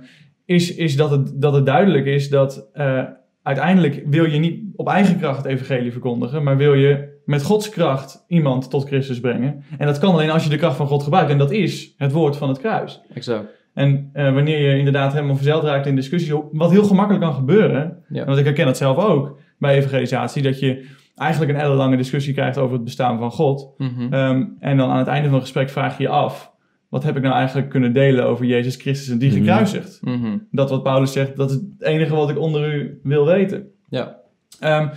is, 0.44 0.74
is 0.74 0.96
dat, 0.96 1.10
het, 1.10 1.32
dat 1.40 1.54
het 1.54 1.66
duidelijk 1.66 2.06
is 2.06 2.28
dat 2.30 2.68
eh, 2.72 3.02
uiteindelijk 3.42 4.02
wil 4.06 4.24
je 4.24 4.38
niet 4.38 4.60
op 4.76 4.88
eigen 4.88 5.18
kracht 5.18 5.36
het 5.36 5.46
evangelie 5.52 5.92
verkondigen, 5.92 6.42
maar 6.42 6.56
wil 6.56 6.74
je 6.74 7.18
met 7.24 7.42
Gods 7.42 7.68
kracht 7.68 8.24
iemand 8.28 8.70
tot 8.70 8.86
Christus 8.86 9.20
brengen. 9.20 9.62
En 9.78 9.86
dat 9.86 9.98
kan 9.98 10.12
alleen 10.12 10.30
als 10.30 10.44
je 10.44 10.50
de 10.50 10.56
kracht 10.56 10.76
van 10.76 10.86
God 10.86 11.02
gebruikt. 11.02 11.30
En 11.30 11.38
dat 11.38 11.50
is 11.50 11.94
het 11.96 12.12
woord 12.12 12.36
van 12.36 12.48
het 12.48 12.58
kruis. 12.58 13.00
Exact. 13.14 13.58
En 13.80 14.10
eh, 14.12 14.32
wanneer 14.34 14.70
je 14.70 14.78
inderdaad 14.78 15.12
helemaal 15.12 15.34
verzeild 15.34 15.62
raakt 15.64 15.86
in 15.86 15.94
discussie, 15.96 16.34
wat 16.52 16.70
heel 16.70 16.84
gemakkelijk 16.84 17.24
kan 17.24 17.34
gebeuren, 17.34 17.96
Ja. 18.08 18.24
want 18.24 18.38
ik 18.38 18.44
herken 18.44 18.66
dat 18.66 18.76
zelf 18.76 18.96
ook 18.96 19.38
bij 19.58 19.76
evangelisatie, 19.76 20.42
dat 20.42 20.60
je 20.60 20.86
eigenlijk 21.16 21.52
een 21.52 21.58
ellenlange 21.60 21.96
discussie 21.96 22.34
krijgt 22.34 22.58
over 22.58 22.74
het 22.74 22.84
bestaan 22.84 23.18
van 23.18 23.30
God. 23.30 23.74
Mhm. 23.78 24.12
Ehm, 24.12 24.44
en 24.60 24.76
dan 24.76 24.90
aan 24.90 24.98
het 24.98 25.06
einde 25.06 25.24
van 25.28 25.34
het 25.38 25.42
gesprek 25.42 25.68
vraag 25.70 25.96
je 25.96 26.02
je 26.02 26.08
af, 26.08 26.52
wat 26.88 27.02
heb 27.02 27.16
ik 27.16 27.22
nou 27.22 27.34
eigenlijk 27.34 27.68
kunnen 27.70 27.92
delen 27.92 28.24
over 28.24 28.44
Jezus 28.44 28.76
Christus 28.76 29.08
en 29.12 29.18
die 29.18 29.28
Mhm. 29.30 29.38
gekruisigd? 29.38 29.98
Mhm. 30.02 30.36
Dat 30.50 30.70
wat 30.70 30.82
Paulus 30.82 31.12
zegt, 31.12 31.36
dat 31.36 31.50
is 31.50 31.56
het 31.56 31.82
enige 31.82 32.14
wat 32.14 32.30
ik 32.30 32.38
onder 32.38 32.74
u 32.74 33.00
wil 33.02 33.26
weten. 33.26 33.66
Ja. 33.88 34.18
Ehm, 34.60 34.88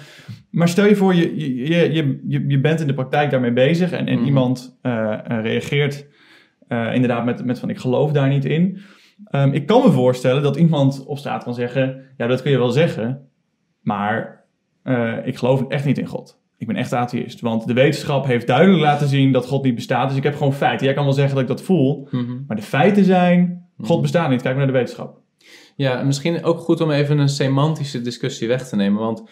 maar 0.49 0.67
stel 0.69 0.85
je 0.85 0.95
voor, 0.95 1.13
je, 1.15 1.35
je, 1.67 1.93
je, 1.93 2.19
je, 2.27 2.45
je 2.47 2.59
bent 2.59 2.79
in 2.81 2.87
de 2.87 2.93
praktijk 2.93 3.31
daarmee 3.31 3.53
bezig 3.53 3.91
en, 3.91 4.07
en 4.07 4.25
iemand 4.25 4.77
eh, 4.81 5.15
reageert 5.27 6.07
eh, 6.67 6.93
inderdaad 6.93 7.25
met, 7.25 7.45
met 7.45 7.59
van 7.59 7.69
ik 7.69 7.77
geloof 7.77 8.11
daar 8.11 8.29
niet 8.29 8.45
in. 8.45 8.79
Ehm, 9.25 9.49
ik 9.53 9.65
kan 9.65 9.81
me 9.85 9.91
voorstellen 9.91 10.43
dat 10.43 10.55
iemand 10.55 11.05
op 11.05 11.17
straat 11.17 11.43
kan 11.43 11.53
zeggen, 11.53 12.01
ja 12.17 12.27
dat 12.27 12.41
kun 12.41 12.51
je 12.51 12.57
wel 12.57 12.69
zeggen, 12.71 13.27
maar 13.81 14.45
eh, 14.83 15.13
ik 15.23 15.37
geloof 15.37 15.67
echt 15.67 15.85
niet 15.85 15.97
in 15.97 16.05
God. 16.05 16.41
Ik 16.57 16.67
ben 16.67 16.75
echt 16.75 16.93
atheïst, 16.93 17.41
want 17.41 17.67
de 17.67 17.73
wetenschap 17.73 18.25
heeft 18.25 18.47
duidelijk 18.47 18.81
laten 18.81 19.07
zien 19.07 19.31
dat 19.31 19.45
God 19.45 19.63
niet 19.63 19.75
bestaat. 19.75 20.07
Dus 20.07 20.17
ik 20.17 20.23
heb 20.23 20.35
gewoon 20.35 20.53
feiten. 20.53 20.85
Jij 20.85 20.95
kan 20.95 21.03
wel 21.03 21.13
zeggen 21.13 21.33
dat 21.33 21.43
ik 21.43 21.49
dat 21.49 21.61
voel, 21.61 22.07
Mhm. 22.11 22.31
maar 22.47 22.55
de 22.55 22.61
feiten 22.63 23.03
zijn, 23.03 23.67
God 23.77 23.89
Mhm. 23.89 24.01
bestaat 24.01 24.29
niet. 24.29 24.41
Kijk 24.41 24.55
maar 24.55 24.63
naar 24.65 24.73
de 24.73 24.79
wetenschap. 24.79 25.21
Ja, 25.75 25.99
en 25.99 26.05
misschien 26.05 26.43
ook 26.43 26.59
goed 26.59 26.81
om 26.81 26.91
even 26.91 27.17
een 27.17 27.29
semantische 27.29 28.01
discussie 28.01 28.47
weg 28.47 28.67
te 28.67 28.75
nemen. 28.75 28.99
Want 29.01 29.23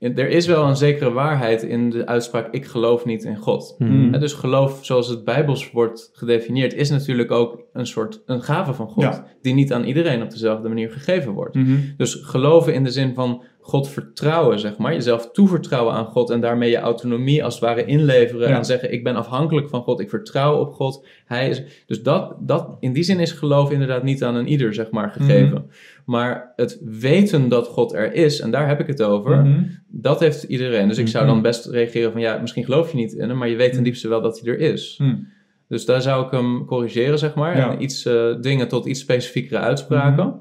er 0.00 0.28
is 0.28 0.46
wel 0.46 0.66
een 0.68 0.76
zekere 0.76 1.12
waarheid 1.12 1.62
in 1.62 1.90
de 1.90 2.06
uitspraak: 2.06 2.48
ik 2.54 2.64
geloof 2.64 3.04
niet 3.04 3.24
in 3.24 3.36
God. 3.36 3.74
Hè, 3.78 4.18
dus 4.18 4.32
geloof, 4.32 4.78
zoals 4.82 5.08
het 5.08 5.24
Bijbels 5.24 5.70
wordt 5.70 6.10
gedefinieerd, 6.12 6.74
is 6.74 6.90
natuurlijk 6.90 7.30
ook 7.30 7.62
een 7.72 7.86
soort 7.86 8.22
een 8.26 8.42
gave 8.42 8.74
van 8.74 8.88
God, 8.88 9.02
Ja. 9.02 9.26
die 9.42 9.54
niet 9.54 9.72
aan 9.72 9.84
iedereen 9.84 10.22
op 10.22 10.30
dezelfde 10.30 10.68
manier 10.68 10.90
gegeven 10.90 11.32
wordt. 11.32 11.54
Mhm. 11.54 11.76
Dus 11.96 12.14
geloven 12.14 12.74
in 12.74 12.84
de 12.84 12.90
zin 12.90 13.14
van 13.14 13.42
God 13.62 13.88
vertrouwen, 13.88 14.58
zeg 14.58 14.76
maar. 14.78 14.92
Jezelf 14.92 15.30
toevertrouwen 15.30 15.94
aan 15.94 16.04
God 16.06 16.30
en 16.30 16.40
daarmee 16.40 16.70
je 16.70 16.76
autonomie 16.78 17.44
als 17.44 17.54
het 17.54 17.62
ware 17.62 17.84
inleveren. 17.84 18.48
Ja. 18.48 18.56
En 18.56 18.64
zeggen, 18.64 18.92
ik 18.92 19.04
ben 19.04 19.16
afhankelijk 19.16 19.68
van 19.68 19.82
God, 19.82 20.00
ik 20.00 20.08
vertrouw 20.08 20.58
op 20.60 20.72
God. 20.72 21.06
Hij 21.24 21.48
is, 21.48 21.62
dus 21.86 22.02
dat, 22.02 22.34
dat, 22.40 22.76
in 22.80 22.92
die 22.92 23.02
zin 23.02 23.20
is 23.20 23.32
geloof 23.32 23.70
inderdaad 23.70 24.02
niet 24.02 24.24
aan 24.24 24.34
een 24.34 24.46
ieder, 24.48 24.74
zeg 24.74 24.90
maar, 24.90 25.10
gegeven. 25.10 25.52
Mhm. 25.52 25.62
Maar 26.04 26.52
het 26.56 26.78
weten 26.84 27.48
dat 27.48 27.66
God 27.66 27.92
er 27.94 28.12
is, 28.12 28.40
en 28.40 28.50
daar 28.50 28.68
heb 28.68 28.80
ik 28.80 28.86
het 28.86 29.02
over, 29.02 29.36
Mhm. 29.44 29.62
dat 29.88 30.20
heeft 30.20 30.42
iedereen. 30.42 30.88
Dus 30.88 30.98
ik 30.98 31.08
zou 31.08 31.24
Mhm. 31.24 31.32
dan 31.32 31.42
best 31.42 31.66
reageren 31.66 32.12
van, 32.12 32.20
ja, 32.20 32.38
misschien 32.40 32.64
geloof 32.64 32.90
je 32.90 32.96
niet 32.96 33.12
in 33.12 33.28
hem, 33.28 33.38
maar 33.38 33.48
je 33.48 33.56
weet 33.56 33.66
ten 33.68 33.74
Mhm. 33.74 33.84
diepste 33.84 34.08
wel 34.08 34.20
dat 34.22 34.40
hij 34.40 34.52
er 34.52 34.58
is. 34.58 34.96
Mhm. 34.98 35.14
Dus 35.68 35.84
daar 35.84 36.02
zou 36.02 36.24
ik 36.24 36.30
hem 36.30 36.64
corrigeren, 36.64 37.18
zeg 37.18 37.34
maar. 37.34 37.56
Ja. 37.56 37.70
En 37.72 37.82
iets 37.82 38.06
uh, 38.06 38.34
dingen 38.40 38.68
tot 38.68 38.86
iets 38.86 39.00
specifiekere 39.00 39.58
uitspraken. 39.60 40.26
Mhm. 40.26 40.36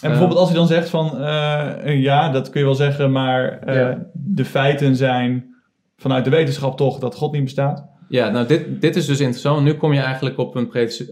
En 0.00 0.08
bijvoorbeeld 0.08 0.38
als 0.38 0.48
hij 0.48 0.58
dan 0.58 0.66
zegt 0.66 0.88
van, 0.88 1.10
uh, 1.14 2.02
ja, 2.02 2.30
dat 2.30 2.50
kun 2.50 2.60
je 2.60 2.66
wel 2.66 2.74
zeggen, 2.74 3.12
maar 3.12 3.60
uh, 3.68 3.74
Ja. 3.74 4.06
de 4.12 4.44
feiten 4.44 4.96
zijn 4.96 5.54
vanuit 5.96 6.24
de 6.24 6.30
wetenschap 6.30 6.76
toch 6.76 6.98
dat 6.98 7.14
God 7.14 7.32
niet 7.32 7.44
bestaat. 7.44 7.86
Ja, 8.08 8.28
nou 8.30 8.46
dit, 8.46 8.80
dit 8.80 8.96
is 8.96 9.06
dus 9.06 9.20
interessant. 9.20 9.62
Nu 9.64 9.74
kom 9.74 9.92
je 9.92 10.00
eigenlijk 10.00 10.38
op 10.38 10.54
een, 10.54 10.70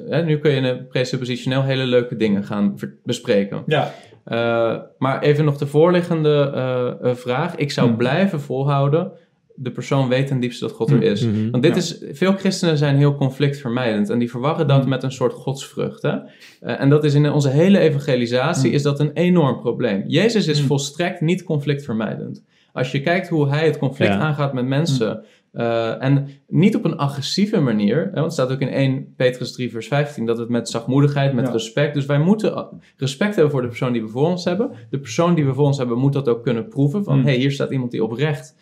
hè, 0.09 0.23
nu 0.23 0.39
kun 0.39 0.51
je 0.51 0.69
een 0.69 0.87
presuppositioneel 0.89 1.63
hele 1.63 1.85
leuke 1.87 2.17
dingen 2.17 2.45
gaan 2.45 2.75
bespreken. 3.05 3.63
Ja. 3.67 3.91
Uh, 4.27 4.77
maar 4.99 5.21
even 5.23 5.45
nog 5.45 5.57
de 5.57 5.67
voorliggende 5.67 7.13
vraag. 7.15 7.55
Ik 7.57 7.71
zou 7.71 7.87
Hmm. 7.89 7.97
blijven 7.97 8.41
volhouden, 8.41 9.13
de 9.57 9.71
persoon 9.71 10.09
weet 10.09 10.27
ten 10.27 10.41
diepste 10.41 10.65
dat 10.67 10.75
God 10.75 10.91
er 10.91 11.03
is. 11.03 11.25
Mhm. 11.27 11.51
Want 11.51 11.63
dit 11.63 11.73
Ja. 11.73 11.79
is, 11.79 12.05
veel 12.13 12.33
christenen 12.33 12.79
zijn 12.79 12.97
heel 12.97 13.15
conflictvermijdend 13.15 14.11
en 14.11 14.19
die 14.19 14.31
verwarren 14.31 14.67
dat 14.69 14.81
Hmm. 14.81 14.89
met 14.89 15.03
een 15.03 15.13
soort 15.13 15.33
godsvrucht. 15.33 16.03
Hè? 16.03 16.11
Uh, 16.11 16.21
en 16.61 16.89
dat 16.89 17.05
is 17.05 17.15
in 17.15 17.31
onze 17.33 17.49
hele 17.49 17.79
evangelisatie 17.79 18.65
Hmm. 18.67 18.75
is 18.75 18.83
dat 18.83 19.01
een 19.01 19.13
enorm 19.13 19.61
probleem. 19.61 20.05
Jezus 20.07 20.47
is 20.47 20.61
volstrekt 20.63 21.21
niet 21.21 21.43
conflictvermijdend. 21.43 22.43
Als 22.73 22.93
je 22.93 23.01
kijkt 23.01 23.29
hoe 23.29 23.49
hij 23.49 23.67
het 23.67 23.79
conflict 23.79 24.13
Ja. 24.13 24.19
aangaat 24.19 24.53
met 24.53 24.67
mensen. 24.67 25.25
uh, 25.57 26.03
en 26.03 26.29
niet 26.49 26.77
op 26.77 26.85
een 26.85 26.97
agressieve 26.97 27.61
manier. 27.61 27.97
Hè, 27.97 28.11
want 28.13 28.25
het 28.25 28.33
staat 28.33 28.53
ook 28.53 28.61
in 28.61 28.69
1 28.69 29.15
Petrus 29.17 29.53
3 29.53 29.71
vers 29.71 29.87
15 29.89 30.27
dat 30.27 30.39
het 30.39 30.49
met 30.49 30.69
zachtmoedigheid, 30.69 31.33
met 31.33 31.47
Ja. 31.47 31.53
respect. 31.53 31.95
Dus 31.95 32.07
wij 32.07 32.19
moeten 32.19 32.67
respect 32.97 33.35
hebben 33.35 33.53
voor 33.53 33.63
de 33.63 33.69
persoon 33.69 33.93
die 33.93 34.03
we 34.03 34.09
voor 34.09 34.27
ons 34.27 34.45
hebben. 34.45 34.71
De 34.91 34.99
persoon 34.99 35.35
die 35.35 35.45
we 35.45 35.55
voor 35.55 35.65
ons 35.67 35.79
hebben 35.79 35.99
moet 35.99 36.13
dat 36.13 36.29
ook 36.29 36.43
kunnen 36.43 36.69
proeven. 36.69 37.05
Van 37.05 37.15
Hmm. 37.15 37.25
hey, 37.25 37.35
hier 37.37 37.51
staat 37.53 37.71
iemand 37.71 37.91
die 37.91 38.05
oprecht 38.05 38.57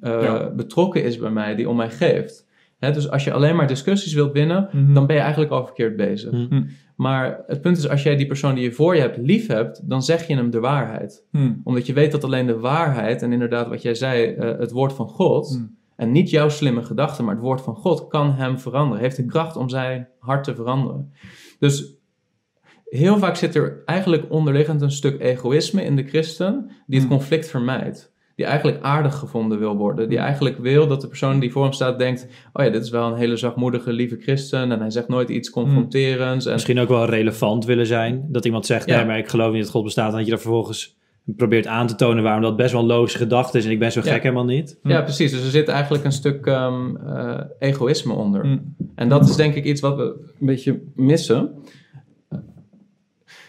uh, 0.00 0.22
Ja. 0.22 0.50
betrokken 0.50 1.02
is 1.04 1.18
bij 1.18 1.30
mij, 1.30 1.54
die 1.54 1.68
om 1.68 1.76
mij 1.76 1.90
geeft. 1.90 2.46
Hè, 2.78 2.92
dus 2.92 3.10
als 3.10 3.24
je 3.24 3.32
alleen 3.32 3.56
maar 3.56 3.66
discussies 3.66 4.12
wilt 4.14 4.32
winnen, 4.32 4.68
Mhm. 4.72 4.94
dan 4.94 5.06
ben 5.06 5.16
je 5.16 5.22
eigenlijk 5.22 5.52
al 5.52 5.64
verkeerd 5.64 5.96
bezig. 5.96 6.32
Mhm. 6.32 6.62
Maar 6.96 7.42
het 7.46 7.60
punt 7.60 7.76
is, 7.76 7.88
als 7.88 8.02
jij 8.02 8.16
die 8.16 8.26
persoon 8.26 8.54
die 8.54 8.64
je 8.64 8.72
voor 8.72 8.94
je 8.94 9.00
hebt 9.00 9.16
lief 9.16 9.46
hebt, 9.46 9.88
dan 9.88 10.02
zeg 10.02 10.26
je 10.26 10.34
hem 10.34 10.50
de 10.50 10.60
waarheid. 10.60 11.24
Omdat 11.64 11.86
je 11.86 11.92
weet 11.92 12.12
dat 12.12 12.24
alleen 12.24 12.46
de 12.46 12.58
waarheid, 12.58 13.22
en 13.22 13.32
inderdaad 13.32 13.68
wat 13.68 13.82
jij 13.82 13.94
zei, 13.94 14.34
eh, 14.34 14.58
het 14.58 14.70
woord 14.70 14.92
van 14.92 15.08
God, 15.08 15.60
en 15.96 16.12
niet 16.12 16.30
jouw 16.30 16.48
slimme 16.48 16.82
gedachten, 16.82 17.24
maar 17.24 17.34
het 17.34 17.42
woord 17.42 17.60
van 17.60 17.74
God, 17.74 18.08
kan 18.08 18.32
hem 18.34 18.58
veranderen. 18.58 19.02
Heeft 19.02 19.16
de 19.16 19.24
kracht 19.26 19.56
om 19.56 19.68
zijn 19.68 20.08
hart 20.18 20.44
te 20.44 20.54
veranderen. 20.54 21.12
Dus 21.58 21.96
heel 22.84 23.18
vaak 23.18 23.36
zit 23.36 23.54
er 23.54 23.82
eigenlijk 23.84 24.24
onderliggend 24.28 24.82
een 24.82 24.90
stuk 24.90 25.20
egoïsme 25.20 25.84
in 25.84 25.96
de 25.96 26.02
christen, 26.04 26.70
die 26.86 26.98
het 27.00 27.08
conflict 27.08 27.48
vermijdt. 27.48 28.12
Die 28.38 28.46
eigenlijk 28.46 28.82
aardig 28.82 29.14
gevonden 29.14 29.58
wil 29.58 29.76
worden. 29.76 30.08
Die 30.08 30.18
eigenlijk 30.18 30.58
wil 30.58 30.86
dat 30.86 31.00
de 31.00 31.08
persoon 31.08 31.38
die 31.40 31.52
voor 31.52 31.62
hem 31.62 31.72
staat 31.72 31.98
denkt: 31.98 32.26
Oh 32.52 32.64
ja, 32.64 32.70
dit 32.70 32.82
is 32.82 32.90
wel 32.90 33.06
een 33.06 33.16
hele 33.18 33.36
zachtmoedige, 33.36 33.92
lieve 33.92 34.16
christen. 34.20 34.72
En 34.72 34.80
hij 34.80 34.90
zegt 34.90 35.08
nooit 35.08 35.28
iets 35.28 35.50
confronterends. 35.50 36.46
En 36.46 36.52
Misschien 36.52 36.78
ook 36.78 36.88
wel 36.88 37.04
relevant 37.04 37.64
willen 37.64 37.86
zijn. 37.86 38.26
Dat 38.28 38.44
iemand 38.44 38.66
zegt, 38.66 38.88
Ja. 38.88 38.96
nee, 38.96 39.06
maar 39.06 39.18
ik 39.18 39.28
geloof 39.28 39.52
niet 39.52 39.62
dat 39.62 39.70
God 39.70 39.84
bestaat. 39.84 40.10
En 40.10 40.16
dat 40.16 40.26
je 40.26 40.32
er 40.32 40.38
vervolgens 40.38 40.96
probeert 41.36 41.66
aan 41.66 41.86
te 41.86 41.94
tonen 41.94 42.22
waarom 42.22 42.42
dat 42.42 42.56
best 42.56 42.72
wel 42.72 42.80
een 42.80 42.86
logische 42.86 43.18
gedachte 43.18 43.58
is. 43.58 43.64
En 43.64 43.70
ik 43.70 43.78
ben 43.78 43.92
zo 43.92 44.00
Ja. 44.04 44.12
gek 44.12 44.22
helemaal 44.22 44.44
niet. 44.44 44.78
Ja, 44.82 45.02
precies. 45.02 45.30
Dus 45.30 45.44
er 45.44 45.50
zit 45.50 45.68
eigenlijk 45.68 46.04
een 46.04 46.12
stuk 46.12 46.46
ehm, 46.46 46.96
eh, 46.96 47.40
egoïsme 47.58 48.12
onder. 48.12 48.40
Hmm. 48.40 48.74
En 48.94 49.08
dat 49.08 49.28
is 49.28 49.36
denk 49.36 49.54
ik 49.54 49.64
iets 49.64 49.80
wat 49.80 49.96
we 49.96 50.02
een 50.40 50.46
beetje 50.46 50.80
missen. 50.94 51.50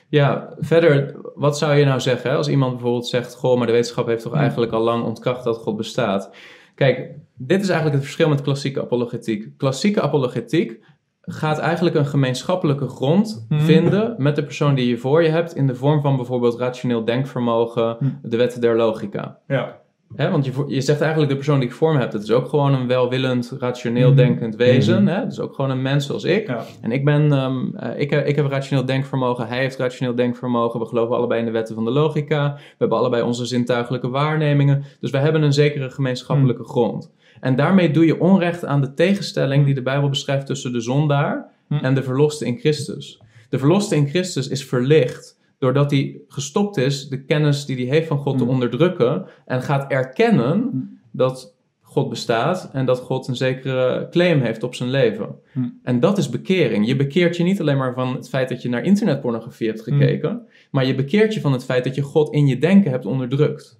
Ja, 0.09 0.49
verder, 0.59 1.15
wat 1.35 1.57
zou 1.57 1.75
je 1.75 1.85
nou 1.85 1.99
zeggen 1.99 2.35
als 2.37 2.47
iemand 2.47 2.71
bijvoorbeeld 2.73 3.07
zegt: 3.07 3.35
Goh, 3.35 3.57
maar 3.57 3.67
de 3.67 3.73
wetenschap 3.73 4.07
heeft 4.07 4.21
toch 4.23 4.31
Hmm. 4.31 4.41
eigenlijk 4.41 4.71
al 4.71 4.81
lang 4.81 5.03
ontkracht 5.05 5.43
dat 5.43 5.57
God 5.57 5.77
bestaat? 5.77 6.31
Kijk, 6.75 7.11
dit 7.35 7.61
is 7.61 7.67
eigenlijk 7.67 7.95
het 7.95 8.03
verschil 8.05 8.29
met 8.29 8.41
klassieke 8.41 8.81
apologetiek. 8.81 9.47
Klassieke 9.57 10.01
apologetiek 10.01 10.79
gaat 11.21 11.57
eigenlijk 11.59 11.95
een 11.95 12.05
gemeenschappelijke 12.05 12.87
grond 12.87 13.45
Hmm. 13.49 13.59
vinden 13.59 14.15
met 14.17 14.35
de 14.35 14.43
persoon 14.43 14.75
die 14.75 14.87
je 14.89 14.97
voor 14.97 15.23
je 15.23 15.29
hebt 15.29 15.55
in 15.55 15.67
de 15.67 15.75
vorm 15.75 16.01
van 16.01 16.15
bijvoorbeeld 16.15 16.59
rationeel 16.59 17.05
denkvermogen, 17.05 17.95
Hmm. 17.99 18.19
de 18.23 18.37
wetten 18.37 18.61
der 18.61 18.75
logica. 18.75 19.39
Ja. 19.47 19.77
Hè, 20.15 20.29
want 20.31 20.45
je, 20.67 20.81
zegt 20.81 20.99
eigenlijk 21.01 21.29
de 21.31 21.35
persoon 21.37 21.59
die 21.59 21.67
ik 21.69 21.75
voor 21.75 21.93
me 21.93 21.99
heb, 21.99 22.11
dat 22.11 22.23
is 22.23 22.31
ook 22.31 22.49
gewoon 22.49 22.73
een 22.73 22.87
welwillend, 22.87 23.53
rationeel 23.59 24.07
Mhm. 24.07 24.17
denkend 24.17 24.55
wezen. 24.55 25.03
Mhm. 25.03 25.13
Hè? 25.13 25.19
Dat 25.23 25.31
is 25.31 25.39
ook 25.39 25.53
gewoon 25.55 25.71
een 25.71 25.81
mens 25.81 26.05
zoals 26.05 26.23
ik. 26.23 26.47
Ja. 26.47 26.63
En 26.81 26.91
ik 26.91 27.05
ben, 27.05 27.31
ehm, 27.31 27.75
eh, 27.75 27.99
ik, 27.99 28.09
heb, 28.09 28.25
ik 28.25 28.35
heb 28.35 28.45
rationeel 28.45 28.85
denkvermogen, 28.85 29.47
hij 29.47 29.57
heeft 29.59 29.77
rationeel 29.77 30.15
denkvermogen. 30.15 30.79
We 30.79 30.85
geloven 30.85 31.15
allebei 31.15 31.39
in 31.39 31.45
de 31.45 31.51
wetten 31.51 31.75
van 31.75 31.85
de 31.85 31.91
logica. 31.91 32.53
We 32.55 32.61
hebben 32.77 32.97
allebei 32.97 33.23
onze 33.23 33.45
zintuigelijke 33.45 34.09
waarnemingen. 34.09 34.83
Dus 34.99 35.11
we 35.11 35.17
hebben 35.17 35.41
een 35.41 35.53
zekere 35.53 35.89
gemeenschappelijke 35.89 36.63
grond. 36.63 37.11
En 37.39 37.55
daarmee 37.55 37.91
doe 37.91 38.05
je 38.05 38.19
onrecht 38.19 38.65
aan 38.65 38.81
de 38.81 38.93
tegenstelling 38.93 39.65
die 39.65 39.73
de 39.73 39.81
Bijbel 39.81 40.09
beschrijft 40.09 40.45
tussen 40.45 40.71
de 40.73 40.79
zondaar 40.81 41.51
Mhm. 41.67 41.85
en 41.85 41.95
de 41.95 42.03
verloste 42.03 42.45
in 42.45 42.57
Christus. 42.57 43.21
De 43.49 43.57
verloste 43.59 43.95
in 43.95 44.07
Christus 44.07 44.47
is 44.47 44.65
verlicht 44.65 45.38
doordat 45.59 45.91
hij 45.91 46.21
gestopt 46.27 46.77
is 46.77 47.07
de 47.09 47.23
kennis 47.23 47.65
die 47.65 47.75
hij 47.87 47.95
heeft 47.95 48.07
van 48.07 48.17
God 48.17 48.37
te 48.37 48.43
Mhm. 48.43 48.53
onderdrukken 48.53 49.25
en 49.45 49.61
gaat 49.61 49.91
erkennen 49.91 50.57
Mhm. 50.59 50.77
dat 51.11 51.57
God 51.81 52.09
bestaat 52.09 52.69
en 52.73 52.85
dat 52.85 52.99
God 52.99 53.27
een 53.27 53.35
zekere 53.35 54.07
claim 54.11 54.41
heeft 54.41 54.63
op 54.63 54.75
zijn 54.75 54.89
leven. 54.89 55.27
Hm. 55.51 55.59
En 55.83 55.99
dat 55.99 56.17
is 56.17 56.29
bekering. 56.29 56.87
Je 56.87 56.95
bekeert 56.95 57.37
je 57.37 57.43
niet 57.43 57.59
alleen 57.61 57.77
maar 57.77 57.93
van 57.93 58.15
het 58.15 58.29
feit 58.29 58.49
dat 58.49 58.61
je 58.61 58.69
naar 58.69 58.83
internetpornografie 58.83 59.67
hebt 59.67 59.81
gekeken, 59.81 60.41
maar 60.71 60.85
je 60.85 60.95
bekeert 60.95 61.33
je 61.33 61.41
van 61.41 61.51
het 61.51 61.63
feit 61.65 61.83
dat 61.83 61.95
je 61.95 62.01
God 62.01 62.33
in 62.33 62.47
je 62.47 62.57
denken 62.57 62.91
hebt 62.91 63.05
onderdrukt. 63.05 63.77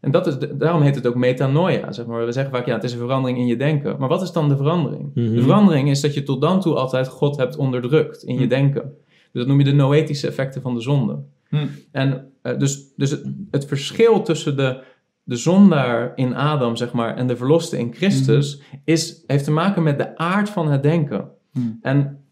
En 0.00 0.10
dat 0.10 0.26
is 0.26 0.36
daarom 0.52 0.82
heet 0.82 0.94
het 0.94 1.06
ook 1.06 1.14
metanoia. 1.14 1.92
Zeg 1.92 2.06
maar. 2.06 2.24
We 2.26 2.32
zeggen 2.32 2.52
vaak, 2.52 2.66
ja, 2.66 2.74
het 2.74 2.84
is 2.84 2.92
een 2.92 2.98
verandering 2.98 3.38
in 3.38 3.46
je 3.46 3.56
denken. 3.56 3.96
Maar 3.98 4.08
wat 4.08 4.22
is 4.22 4.32
dan 4.32 4.48
de 4.48 4.56
verandering? 4.56 5.10
De 5.14 5.42
verandering 5.42 5.90
is 5.90 6.00
dat 6.00 6.14
je 6.14 6.22
tot 6.22 6.40
dan 6.40 6.60
toe 6.60 6.74
altijd 6.74 7.08
God 7.08 7.36
hebt 7.36 7.56
onderdrukt 7.56 8.22
in 8.22 8.38
je 8.38 8.46
denken. 8.46 8.92
Dus 9.36 9.44
dat 9.44 9.54
noem 9.54 9.66
je 9.66 9.72
de 9.72 9.82
noetische 9.82 10.26
effecten 10.26 10.62
van 10.62 10.74
de 10.74 10.80
zonde. 10.80 11.22
Hm. 11.48 11.66
En 11.92 12.32
eh, 12.42 12.58
dus, 12.58 12.94
dus 12.96 13.10
het, 13.10 13.24
het 13.50 13.66
verschil 13.66 14.22
tussen 14.22 14.56
de, 14.56 14.82
de 15.22 15.36
zondaar 15.36 16.12
in 16.14 16.34
Adam, 16.34 16.76
zeg 16.76 16.92
maar, 16.92 17.16
en 17.16 17.26
de 17.26 17.36
verloste 17.36 17.78
in 17.78 17.94
Christus, 17.94 18.62
is, 18.84 19.24
heeft 19.26 19.44
te 19.44 19.50
maken 19.50 19.82
met 19.82 19.98
de 19.98 20.16
aard 20.16 20.50
van 20.50 20.70
het 20.70 20.82
denken. 20.82 21.28
Hm. 21.52 21.60
En 21.82 22.24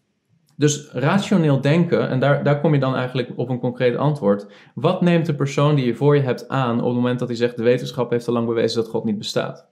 dus 0.55 0.89
rationeel 0.91 1.61
denken, 1.61 2.09
en 2.09 2.19
daar, 2.19 2.43
daar 2.43 2.61
kom 2.61 2.73
je 2.73 2.79
dan 2.79 2.95
eigenlijk 2.95 3.31
op 3.35 3.49
een 3.49 3.59
concreet 3.59 3.95
antwoord. 3.95 4.47
Wat 4.75 5.01
neemt 5.01 5.25
de 5.25 5.35
persoon 5.35 5.75
die 5.75 5.85
je 5.85 5.95
voor 5.95 6.15
je 6.15 6.21
hebt 6.21 6.47
aan 6.47 6.79
op 6.79 6.85
het 6.85 6.95
moment 6.95 7.19
dat 7.19 7.27
hij 7.27 7.37
zegt: 7.37 7.57
de 7.57 7.63
wetenschap 7.63 8.09
heeft 8.09 8.27
al 8.27 8.33
lang 8.33 8.47
bewezen 8.47 8.81
dat 8.81 8.91
God 8.91 9.03
niet 9.03 9.17
bestaat? 9.17 9.67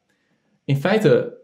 In 0.66 0.78
feite 0.78 1.38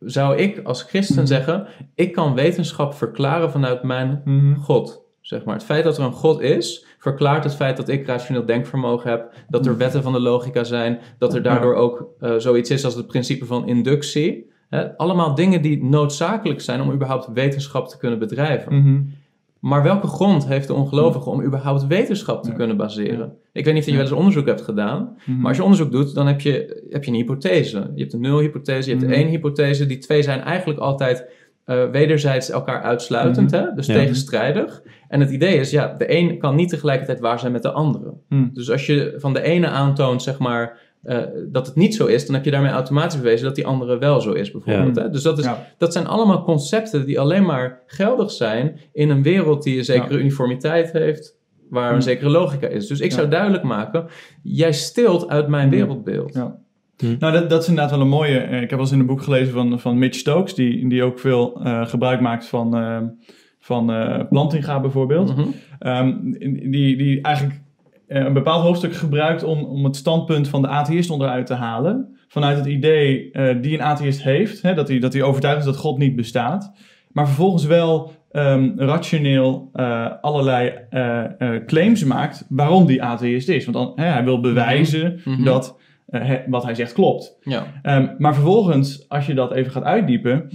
zou 0.00 0.36
ik 0.36 0.60
als 0.64 0.82
christen 0.82 1.26
zeggen: 1.26 1.66
ik 1.94 2.12
kan 2.12 2.34
wetenschap 2.34 2.94
verklaren 2.94 3.50
vanuit 3.50 3.82
mijn. 3.82 4.22
God. 4.60 5.05
Zeg 5.26 5.44
maar. 5.44 5.54
Het 5.54 5.64
feit 5.64 5.84
dat 5.84 5.98
er 5.98 6.04
een 6.04 6.12
God 6.12 6.40
is, 6.40 6.84
verklaart 6.98 7.44
het 7.44 7.54
feit 7.54 7.76
dat 7.76 7.88
ik 7.88 8.06
rationeel 8.06 8.44
denkvermogen 8.46 9.10
heb, 9.10 9.32
dat 9.48 9.66
er 9.66 9.76
wetten 9.76 10.02
van 10.02 10.12
de 10.12 10.20
logica 10.20 10.64
zijn, 10.64 10.98
dat 11.18 11.34
er 11.34 11.42
daardoor 11.42 11.74
ook 11.74 12.08
eh, 12.20 12.34
zoiets 12.36 12.70
is 12.70 12.84
als 12.84 12.94
het 12.94 13.06
principe 13.06 13.44
van 13.46 13.66
inductie. 13.68 14.50
Hè? 14.68 14.96
Allemaal 14.96 15.34
dingen 15.34 15.62
die 15.62 15.84
noodzakelijk 15.84 16.60
zijn 16.60 16.80
om 16.80 16.92
überhaupt 16.92 17.28
wetenschap 17.32 17.88
te 17.88 17.98
kunnen 17.98 18.18
bedrijven. 18.18 18.74
Mhm. 18.80 19.00
Maar 19.58 19.82
welke 19.82 20.06
grond 20.06 20.46
heeft 20.46 20.66
de 20.66 20.74
ongelovige 20.74 21.30
om 21.30 21.42
überhaupt 21.42 21.86
wetenschap 21.86 22.42
te 22.42 22.50
Ja. 22.50 22.54
kunnen 22.56 22.76
baseren? 22.76 23.18
Ja. 23.18 23.32
Ik 23.52 23.64
weet 23.64 23.74
niet 23.74 23.82
of 23.82 23.88
je 23.88 23.94
wel 23.94 24.04
eens 24.04 24.12
onderzoek 24.14 24.46
hebt 24.46 24.62
gedaan, 24.62 25.16
Mhm. 25.24 25.38
maar 25.38 25.48
als 25.48 25.56
je 25.56 25.62
onderzoek 25.62 25.90
doet, 25.92 26.14
dan 26.14 26.26
heb 26.26 26.40
je, 26.40 26.86
heb 26.90 27.04
je 27.04 27.10
een 27.10 27.16
hypothese. 27.16 27.90
Je 27.94 28.00
hebt 28.00 28.12
een 28.12 28.20
nulhypothese, 28.20 28.88
je 28.90 28.96
hebt 28.96 29.06
Mhm. 29.08 29.18
één 29.18 29.28
hypothese. 29.28 29.86
Die 29.86 29.98
twee 29.98 30.22
zijn 30.22 30.40
eigenlijk 30.40 30.78
altijd 30.80 31.24
eh, 31.66 31.90
wederzijds 31.90 32.50
elkaar 32.50 32.82
uitsluitend, 32.82 33.50
Mhm. 33.50 33.62
hè? 33.62 33.74
dus 33.74 33.86
Ja. 33.86 33.94
tegenstrijdig. 33.94 34.82
En 35.08 35.20
het 35.20 35.30
idee 35.30 35.58
is, 35.58 35.70
ja, 35.70 35.94
de 35.98 36.16
een 36.16 36.38
kan 36.38 36.54
niet 36.54 36.68
tegelijkertijd 36.68 37.20
waar 37.20 37.38
zijn 37.38 37.52
met 37.52 37.62
de 37.62 37.72
andere. 37.72 38.12
Hm. 38.28 38.48
Dus 38.52 38.70
als 38.70 38.86
je 38.86 39.14
van 39.16 39.32
de 39.32 39.42
ene 39.42 39.66
aantoont, 39.66 40.22
zeg 40.22 40.38
maar, 40.38 40.78
eh, 41.02 41.18
dat 41.48 41.66
het 41.66 41.76
niet 41.76 41.94
zo 41.94 42.06
is, 42.06 42.26
dan 42.26 42.34
heb 42.34 42.44
je 42.44 42.50
daarmee 42.50 42.70
automatisch 42.70 43.18
bewezen 43.20 43.46
dat 43.46 43.54
die 43.54 43.66
andere 43.66 43.98
wel 43.98 44.20
zo 44.20 44.32
is, 44.32 44.50
bijvoorbeeld. 44.50 44.96
Ja. 44.96 45.02
Hè? 45.02 45.10
Dus 45.10 45.22
dat, 45.22 45.38
is, 45.38 45.44
Ja. 45.44 45.66
dat 45.78 45.92
zijn 45.92 46.06
allemaal 46.06 46.42
concepten 46.44 47.06
die 47.06 47.20
alleen 47.20 47.44
maar 47.44 47.82
geldig 47.86 48.30
zijn 48.30 48.80
in 48.92 49.10
een 49.10 49.22
wereld 49.22 49.62
die 49.62 49.78
een 49.78 49.84
zekere 49.84 50.18
uniformiteit 50.18 50.92
heeft, 50.92 51.36
waar 51.70 51.88
een 51.90 51.94
Hm. 51.96 52.00
zekere 52.02 52.30
logica 52.30 52.66
is. 52.66 52.86
Dus 52.86 53.00
ik 53.00 53.12
zou 53.12 53.28
duidelijk 53.28 53.62
maken, 53.62 54.06
jij 54.42 54.72
stilt 54.72 55.28
uit 55.28 55.48
mijn 55.48 55.70
wereldbeeld. 55.70 56.34
Ja. 56.34 56.56
Hm. 56.98 57.16
Nou, 57.18 57.32
dat, 57.32 57.50
dat 57.50 57.62
is 57.62 57.68
inderdaad 57.68 57.92
wel 57.92 58.00
een 58.00 58.08
mooie. 58.08 58.38
eh, 58.38 58.54
Ik 58.54 58.60
heb 58.60 58.70
wel 58.70 58.78
eens 58.80 58.92
in 58.92 59.00
een 59.00 59.06
boek 59.06 59.22
gelezen 59.22 59.52
van, 59.52 59.80
van 59.80 59.98
Mitch 59.98 60.18
Stokes, 60.18 60.54
die, 60.54 60.88
die 60.88 61.02
ook 61.02 61.18
veel 61.18 61.60
eh, 61.64 61.86
gebruik 61.86 62.20
maakt 62.20 62.46
van, 62.46 62.76
eh, 62.76 62.98
van 63.60 63.92
plantinga 64.28 64.80
bijvoorbeeld. 64.80 65.36
Mhm. 65.36 65.46
Ehm, 65.78 66.14
die, 66.70 66.96
die 66.96 67.20
eigenlijk 67.20 67.60
een 68.08 68.32
bepaald 68.32 68.62
hoofdstuk 68.62 68.94
gebruikt 68.94 69.42
om, 69.44 69.64
om 69.64 69.84
het 69.84 69.96
standpunt 69.96 70.48
van 70.48 70.62
de 70.62 70.68
atheïst 70.68 71.10
onderuit 71.10 71.46
te 71.46 71.54
halen. 71.54 72.16
Vanuit 72.28 72.56
het 72.56 72.66
idee 72.66 73.30
die 73.60 73.74
een 73.74 73.82
atheïst 73.82 74.22
heeft, 74.22 74.62
hè, 74.62 74.74
dat, 74.74 74.88
hij, 74.88 74.98
dat 74.98 75.12
hij 75.12 75.22
overtuigd 75.22 75.58
is 75.58 75.64
dat 75.64 75.76
God 75.76 75.98
niet 75.98 76.16
bestaat. 76.16 76.72
Maar 77.12 77.26
vervolgens 77.26 77.64
wel 77.66 78.12
ehm, 78.30 78.70
rationeel 78.76 79.70
allerlei 80.20 80.72
claims 81.66 82.04
maakt 82.04 82.46
waarom 82.48 82.86
die 82.86 83.02
atheïst 83.02 83.48
is. 83.48 83.64
Want 83.66 83.76
dan, 83.76 84.04
hè, 84.04 84.12
hij 84.12 84.24
wil 84.24 84.40
bewijzen 84.40 85.20
Mhm. 85.24 85.44
dat 85.44 85.64
eh, 85.68 85.74
hè, 85.76 85.84
wat 86.46 86.64
hij 86.64 86.74
zegt 86.74 86.92
klopt. 86.92 87.36
Ja. 87.40 87.64
Ehm, 87.82 88.06
maar 88.18 88.34
vervolgens, 88.34 89.08
als 89.08 89.26
je 89.26 89.34
dat 89.34 89.52
even 89.52 89.72
gaat 89.72 89.82
uitdiepen, 89.84 90.48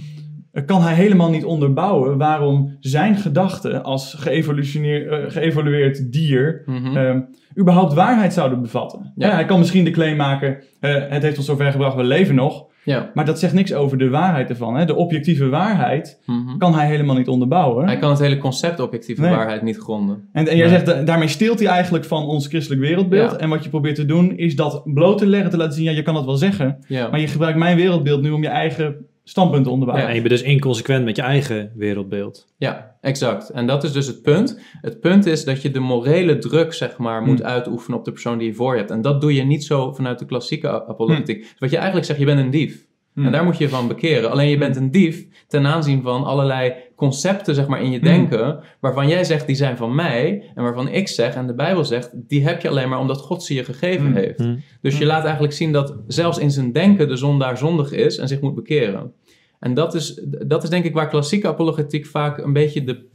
eh, 0.52 0.64
kan 0.66 0.82
hij 0.82 0.94
helemaal 0.94 1.30
niet 1.30 1.44
onderbouwen 1.44 2.18
waarom 2.18 2.76
zijn 2.80 3.16
gedachten 3.16 3.82
als 3.82 4.14
geëvolutioneer- 4.18 5.12
eh, 5.12 5.30
geëvolueerd 5.30 6.12
dier 6.12 6.62
Mhm. 6.66 6.96
ehm, 6.96 7.20
überhaupt 7.58 7.92
waarheid 7.94 8.32
zouden 8.32 8.62
bevatten. 8.62 9.12
Ja. 9.16 9.26
Ja, 9.28 9.34
hij 9.34 9.44
kan 9.44 9.58
misschien 9.58 9.84
de 9.84 9.90
claim 9.90 10.16
maken, 10.16 10.62
eh, 10.80 10.94
het 11.08 11.22
heeft 11.22 11.36
ons 11.36 11.46
zover 11.46 11.70
gebracht, 11.72 11.96
we 11.96 12.04
leven 12.04 12.34
nog. 12.34 12.70
Ja. 12.84 13.10
Maar 13.14 13.24
dat 13.24 13.38
zegt 13.38 13.52
niks 13.52 13.74
over 13.74 13.98
de 13.98 14.08
waarheid 14.08 14.48
ervan. 14.48 14.76
Hè? 14.76 14.84
De 14.84 14.94
objectieve 14.94 15.48
waarheid 15.48 16.20
Mhm. 16.26 16.58
kan 16.58 16.74
hij 16.74 16.86
helemaal 16.86 17.16
niet 17.16 17.28
onderbouwen. 17.28 17.86
Hij 17.86 17.98
kan 17.98 18.10
het 18.10 18.18
hele 18.18 18.38
concept 18.38 18.80
objectieve 18.80 19.20
Nee. 19.20 19.30
waarheid 19.30 19.62
niet 19.62 19.78
gronden. 19.78 20.28
En, 20.32 20.48
en 20.48 20.56
jij 20.56 20.66
Nee. 20.68 20.74
zegt, 20.74 20.86
da- 20.86 21.02
daarmee 21.02 21.28
steelt 21.28 21.58
hij 21.58 21.68
eigenlijk 21.68 22.04
van 22.04 22.24
ons 22.26 22.46
christelijk 22.46 22.80
wereldbeeld. 22.82 23.30
Ja. 23.30 23.36
En 23.38 23.48
wat 23.48 23.64
je 23.64 23.70
probeert 23.70 23.94
te 23.96 24.06
doen, 24.06 24.36
is 24.36 24.56
dat 24.56 24.82
bloot 24.84 25.18
te 25.18 25.26
leggen, 25.26 25.50
te 25.50 25.56
laten 25.56 25.74
zien, 25.74 25.84
ja, 25.84 25.90
je 25.90 26.02
kan 26.02 26.14
dat 26.14 26.24
wel 26.24 26.36
zeggen. 26.36 26.78
Ja. 26.88 27.08
Maar 27.10 27.20
je 27.20 27.26
gebruikt 27.28 27.58
mijn 27.58 27.76
wereldbeeld 27.76 28.22
nu 28.22 28.30
om 28.30 28.42
je 28.42 28.48
eigen 28.48 28.94
standpunt 29.24 29.66
onderbouwen. 29.66 30.08
En 30.08 30.14
je 30.14 30.20
bent 30.20 30.32
dus 30.32 30.42
inconsequent 30.42 31.04
met 31.04 31.16
je 31.16 31.22
eigen 31.22 31.72
wereldbeeld. 31.74 32.46
Ja, 32.56 32.96
exact. 33.00 33.50
En 33.50 33.66
dat 33.66 33.84
is 33.84 33.92
dus 33.92 34.06
het 34.06 34.22
punt. 34.22 34.60
Het 34.80 35.00
punt 35.00 35.26
is 35.26 35.44
dat 35.44 35.62
je 35.62 35.70
de 35.70 35.80
morele 35.80 36.38
druk, 36.38 36.72
zeg 36.72 36.96
maar, 36.96 37.22
moet 37.22 37.38
Hmm. 37.38 37.48
uitoefenen 37.48 37.98
op 37.98 38.04
de 38.04 38.12
persoon 38.12 38.38
die 38.38 38.48
je 38.48 38.54
voor 38.54 38.72
je 38.72 38.78
hebt. 38.78 38.90
En 38.90 39.00
dat 39.02 39.20
doe 39.20 39.34
je 39.34 39.42
niet 39.42 39.64
zo 39.64 39.92
vanuit 39.92 40.18
de 40.18 40.24
klassieke 40.26 40.86
apologetiek. 40.88 41.40
Dus 41.40 41.54
wat 41.58 41.70
je 41.70 41.76
eigenlijk 41.76 42.06
zegt, 42.06 42.18
je 42.18 42.24
bent 42.24 42.40
een 42.40 42.50
dief. 42.50 42.86
Hmm. 43.14 43.24
En 43.26 43.32
daar 43.32 43.44
moet 43.44 43.58
je 43.58 43.68
van 43.68 43.88
bekeren. 43.88 44.30
Alleen 44.30 44.48
je 44.48 44.58
bent 44.58 44.76
een 44.76 44.90
dief 44.90 45.26
ten 45.48 45.66
aanzien 45.66 46.02
van 46.02 46.24
allerlei 46.24 46.74
concepten, 46.96 47.54
zeg 47.54 47.66
maar, 47.66 47.82
in 47.82 47.90
je 47.90 47.98
Hmm. 47.98 48.06
denken, 48.08 48.58
waarvan 48.80 49.08
jij 49.08 49.24
zegt, 49.24 49.46
die 49.46 49.56
zijn 49.56 49.76
van 49.76 49.94
mij. 49.94 50.50
En 50.54 50.62
waarvan 50.62 50.88
ik 50.88 51.08
zeg, 51.08 51.34
en 51.34 51.46
de 51.46 51.54
Bijbel 51.54 51.84
zegt, 51.84 52.10
die 52.28 52.44
heb 52.44 52.60
je 52.60 52.68
alleen 52.68 52.88
maar 52.88 52.98
omdat 52.98 53.18
God 53.20 53.44
ze 53.44 53.54
je 53.54 53.64
gegeven 53.64 54.06
Hmm. 54.06 54.14
heeft. 54.14 54.38
Hmm. 54.38 54.60
Dus 54.80 54.98
je 54.98 55.06
laat 55.06 55.22
eigenlijk 55.24 55.52
zien 55.52 55.72
dat 55.72 55.96
zelfs 56.06 56.38
in 56.38 56.50
zijn 56.50 56.72
denken 56.72 57.08
de 57.08 57.16
zondaar 57.16 57.58
zondig 57.58 57.92
is 57.92 58.16
en 58.18 58.28
zich 58.28 58.40
moet 58.40 58.54
bekeren. 58.54 59.12
En 59.58 59.74
dat 59.74 59.94
is, 59.94 60.20
dat 60.46 60.62
is 60.62 60.68
denk 60.68 60.84
ik 60.84 60.94
waar 60.94 61.08
klassieke 61.08 61.48
apologetiek 61.48 62.06
vaak 62.06 62.38
een 62.38 62.52
beetje 62.52 62.84
de, 62.84 63.06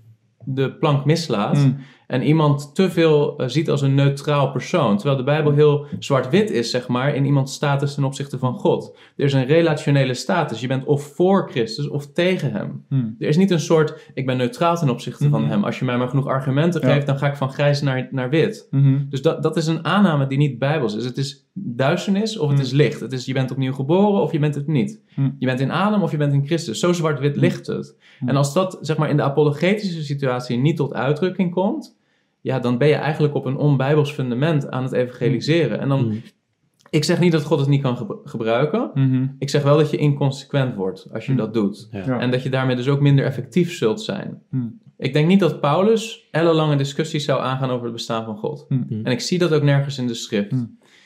de 0.45 0.73
plank 0.73 1.05
mislaat. 1.05 1.67
Hmm. 2.07 2.15
En 2.19 2.23
iemand 2.27 2.75
te 2.75 2.89
veel 2.89 3.37
eh, 3.37 3.47
ziet 3.47 3.69
als 3.69 3.81
een 3.81 3.95
neutraal 3.95 4.51
persoon. 4.51 4.95
Terwijl 4.97 5.17
de 5.17 5.23
Bijbel 5.23 5.51
heel 5.51 5.85
zwart-wit 5.99 6.51
is, 6.51 6.69
zeg 6.71 6.87
maar, 6.87 7.15
in 7.15 7.25
iemands 7.25 7.53
status 7.53 7.93
ten 7.93 8.03
opzichte 8.03 8.37
van 8.37 8.53
God. 8.53 8.97
Er 9.15 9.25
is 9.25 9.33
een 9.33 9.45
relationele 9.45 10.13
status. 10.13 10.61
Je 10.61 10.67
bent 10.67 10.85
of 10.85 11.03
voor 11.15 11.49
Christus 11.49 11.87
of 11.89 12.11
tegen 12.11 12.51
hem. 12.51 12.85
Hmm. 12.89 13.15
Er 13.19 13.27
is 13.27 13.37
niet 13.37 13.51
een 13.51 13.59
soort, 13.59 14.11
ik 14.13 14.25
ben 14.25 14.37
neutraal 14.37 14.75
ten 14.77 14.89
opzichte 14.89 15.29
van 15.29 15.41
Mhm. 15.41 15.49
hem. 15.49 15.63
Als 15.63 15.79
je 15.79 15.85
mij 15.85 15.97
maar 15.97 16.07
genoeg 16.09 16.27
argumenten 16.27 16.81
Ja. 16.81 16.93
geeft, 16.93 17.05
dan 17.05 17.17
ga 17.17 17.27
ik 17.27 17.35
van 17.35 17.51
grijs 17.51 17.81
naar, 17.81 18.07
naar 18.11 18.29
wit. 18.29 18.67
Mhm. 18.71 18.99
Dus 19.09 19.21
dat, 19.21 19.43
dat 19.43 19.57
is 19.57 19.67
een 19.67 19.85
aanname 19.85 20.27
die 20.27 20.37
niet 20.37 20.59
bijbels 20.59 20.95
is. 20.95 21.05
Het 21.05 21.17
is 21.17 21.45
duisternis 21.53 22.37
of 22.37 22.47
het 22.49 22.57
Hmm. 22.57 22.65
is 22.67 22.71
licht. 22.73 22.99
Het 22.99 23.11
is 23.11 23.25
je 23.25 23.33
bent 23.33 23.51
opnieuw 23.51 23.73
geboren 23.73 24.21
of 24.21 24.31
je 24.31 24.39
bent 24.39 24.55
het 24.55 24.67
niet. 24.67 25.01
Hmm. 25.13 25.35
Je 25.39 25.45
bent 25.45 25.59
in 25.59 25.71
Adam 25.71 26.01
of 26.03 26.11
je 26.11 26.17
bent 26.17 26.33
in 26.33 26.45
Christus. 26.45 26.79
Zo 26.79 26.93
zwart-wit 26.93 27.35
ligt 27.37 27.67
het. 27.67 27.95
Hmm. 28.19 28.29
En 28.29 28.35
als 28.35 28.53
dat 28.53 28.77
zeg 28.81 28.97
maar 28.97 29.09
in 29.09 29.17
de 29.17 29.23
apologetische 29.23 30.03
situatie 30.03 30.57
niet 30.57 30.75
tot 30.77 30.93
uitdrukking 30.93 31.51
komt, 31.51 31.96
ja, 32.47 32.59
dan 32.59 32.77
ben 32.77 32.87
je 32.87 32.93
eigenlijk 32.93 33.35
op 33.35 33.45
een 33.45 33.57
onbijbels 33.57 34.11
fundament 34.11 34.69
aan 34.69 34.83
het 34.83 34.91
evangeliseren. 34.93 35.79
En 35.79 35.89
dan, 35.89 35.99
Hmm. 35.99 36.21
ik 36.89 37.03
zeg 37.03 37.19
niet 37.19 37.31
dat 37.31 37.43
God 37.43 37.59
het 37.59 37.67
niet 37.69 37.81
kan 37.81 37.97
gebru- 37.97 38.19
gebruiken. 38.23 38.91
Mhm. 38.93 39.25
Ik 39.39 39.49
zeg 39.49 39.63
wel 39.63 39.77
dat 39.77 39.91
je 39.91 39.97
inconsequent 39.97 40.75
wordt 40.75 41.07
als 41.13 41.25
je 41.25 41.31
Hmm. 41.31 41.39
dat 41.39 41.53
doet. 41.53 41.87
Ja. 41.91 42.03
Ja. 42.05 42.19
En 42.19 42.31
dat 42.31 42.43
je 42.43 42.49
daarmee 42.49 42.75
dus 42.75 42.87
ook 42.87 42.99
minder 43.01 43.25
effectief 43.25 43.73
zult 43.73 44.01
zijn. 44.01 44.41
Hmm. 44.49 44.79
Ik 44.97 45.13
denk 45.13 45.27
niet 45.27 45.39
dat 45.39 45.59
Paulus 45.61 46.27
ellenlange 46.31 46.75
discussies 46.75 47.25
zou 47.25 47.41
aangaan 47.41 47.69
over 47.69 47.83
het 47.83 47.93
bestaan 47.93 48.25
van 48.25 48.37
God. 48.37 48.65
Hmm. 48.67 48.85
En 49.03 49.11
ik 49.11 49.19
zie 49.19 49.39
dat 49.39 49.53
ook 49.53 49.63
nergens 49.63 49.97
in 49.97 50.07
de 50.07 50.13
schrift. 50.13 50.51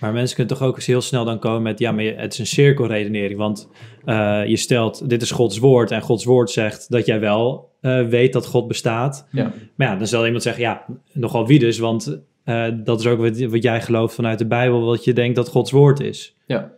Maar 0.02 0.14
mensen 0.14 0.36
kunnen 0.36 0.58
toch 0.58 0.68
ook 0.68 0.76
eens 0.76 0.86
heel 0.86 1.02
snel 1.02 1.26
dan 1.26 1.40
komen 1.40 1.62
met, 1.62 1.80
ja, 1.80 1.92
maar 1.92 2.04
het 2.04 2.34
is 2.34 2.40
een 2.40 2.48
cirkelredenering. 2.48 3.40
Want 3.40 3.70
eh, 4.06 4.42
je 4.46 4.58
stelt, 4.58 5.10
dit 5.10 5.22
is 5.22 5.32
Gods 5.32 5.58
woord 5.58 5.92
en 5.92 6.02
Gods 6.02 6.26
woord 6.26 6.50
zegt 6.50 6.90
dat 6.90 7.06
jij 7.06 7.20
wel 7.20 7.70
eh, 7.82 8.08
weet 8.08 8.34
dat 8.34 8.46
God 8.46 8.68
bestaat. 8.68 9.28
Ja. 9.32 9.54
Maar 9.76 9.88
ja, 9.88 9.96
dan 9.96 10.08
zal 10.08 10.26
iemand 10.26 10.44
zeggen, 10.44 10.64
ja, 10.64 10.86
nogal 11.14 11.48
wie 11.48 11.60
dus, 11.60 11.80
want 11.80 12.22
eh, 12.44 12.68
dat 12.84 13.00
is 13.00 13.06
ook 13.06 13.20
wat, 13.20 13.40
wat 13.40 13.64
jij 13.64 13.82
gelooft 13.82 14.16
vanuit 14.16 14.40
de 14.40 14.48
Bijbel, 14.48 14.86
wat 14.86 15.04
je 15.04 15.14
denkt 15.14 15.36
dat 15.36 15.50
Gods 15.50 15.72
woord 15.72 16.00
is. 16.00 16.36
Ja, 16.46 16.72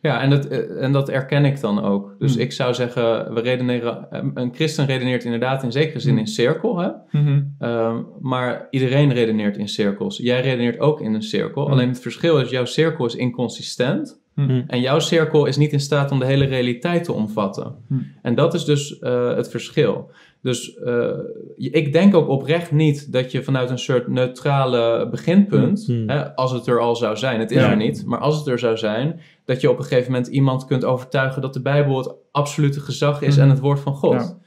ja 0.00 0.20
en, 0.20 0.30
dat, 0.30 0.46
eh, 0.46 0.82
en 0.82 0.92
dat 0.92 1.08
erken 1.08 1.44
ik 1.44 1.60
dan 1.60 1.82
ook. 1.82 2.14
Dus 2.18 2.32
Hmm. 2.32 2.42
ik 2.42 2.52
zou 2.52 2.74
zeggen, 2.74 3.34
we 3.34 3.40
redeneren, 3.40 4.06
eh, 4.10 4.22
een 4.34 4.54
christen 4.54 4.86
redeneert 4.86 5.24
inderdaad 5.24 5.62
in 5.62 5.72
zekere 5.72 6.00
zin 6.00 6.10
Hmm. 6.10 6.20
in 6.20 6.26
cirkel. 6.26 6.78
Hè? 6.78 6.88
Mhm. 7.10 7.42
Ehm, 7.58 7.96
maar 8.20 8.66
iedereen 8.70 9.12
redeneert 9.12 9.56
in 9.56 9.68
cirkels. 9.68 10.16
Jij 10.16 10.40
redeneert 10.40 10.78
ook 10.78 11.00
in 11.00 11.14
een 11.14 11.22
cirkel. 11.22 11.62
Hmm. 11.62 11.72
Alleen 11.72 11.88
het 11.88 12.00
verschil 12.00 12.38
is, 12.38 12.50
jouw 12.50 12.64
cirkel 12.64 13.06
is 13.06 13.14
inconsistent. 13.14 14.20
Mhm. 14.40 14.62
En 14.66 14.80
jouw 14.80 14.98
cirkel 14.98 15.46
is 15.46 15.56
niet 15.56 15.72
in 15.72 15.80
staat 15.80 16.10
om 16.10 16.18
de 16.18 16.24
hele 16.26 16.44
realiteit 16.44 17.04
te 17.04 17.12
omvatten. 17.12 17.74
Hmm. 17.88 18.06
En 18.22 18.34
dat 18.34 18.54
is 18.54 18.64
dus 18.64 18.98
eh, 18.98 19.34
het 19.36 19.50
verschil. 19.50 20.10
Dus 20.42 20.74
eh, 20.74 21.08
ik 21.56 21.92
denk 21.92 22.14
ook 22.14 22.28
oprecht 22.28 22.72
niet 22.72 23.12
dat 23.12 23.32
je 23.32 23.42
vanuit 23.42 23.70
een 23.70 23.78
soort 23.78 24.08
neutrale 24.08 25.08
beginpunt, 25.10 25.84
Hmm. 25.86 26.08
hè, 26.08 26.34
als 26.36 26.52
het 26.52 26.66
er 26.66 26.80
al 26.80 26.96
zou 26.96 27.16
zijn, 27.16 27.40
het 27.40 27.50
is 27.50 27.62
Ja. 27.62 27.70
er 27.70 27.76
niet, 27.76 28.04
maar 28.06 28.18
als 28.18 28.38
het 28.38 28.46
er 28.46 28.58
zou 28.58 28.76
zijn, 28.76 29.20
dat 29.44 29.60
je 29.60 29.70
op 29.70 29.78
een 29.78 29.84
gegeven 29.84 30.12
moment 30.12 30.28
iemand 30.30 30.64
kunt 30.64 30.84
overtuigen 30.84 31.42
dat 31.42 31.54
de 31.54 31.62
Bijbel 31.62 31.96
het 31.98 32.14
absolute 32.32 32.80
gezag 32.80 33.22
is 33.22 33.36
en 33.36 33.48
het 33.48 33.58
woord 33.60 33.80
van 33.80 33.94
God. 33.94 34.12
Ja. 34.12 34.38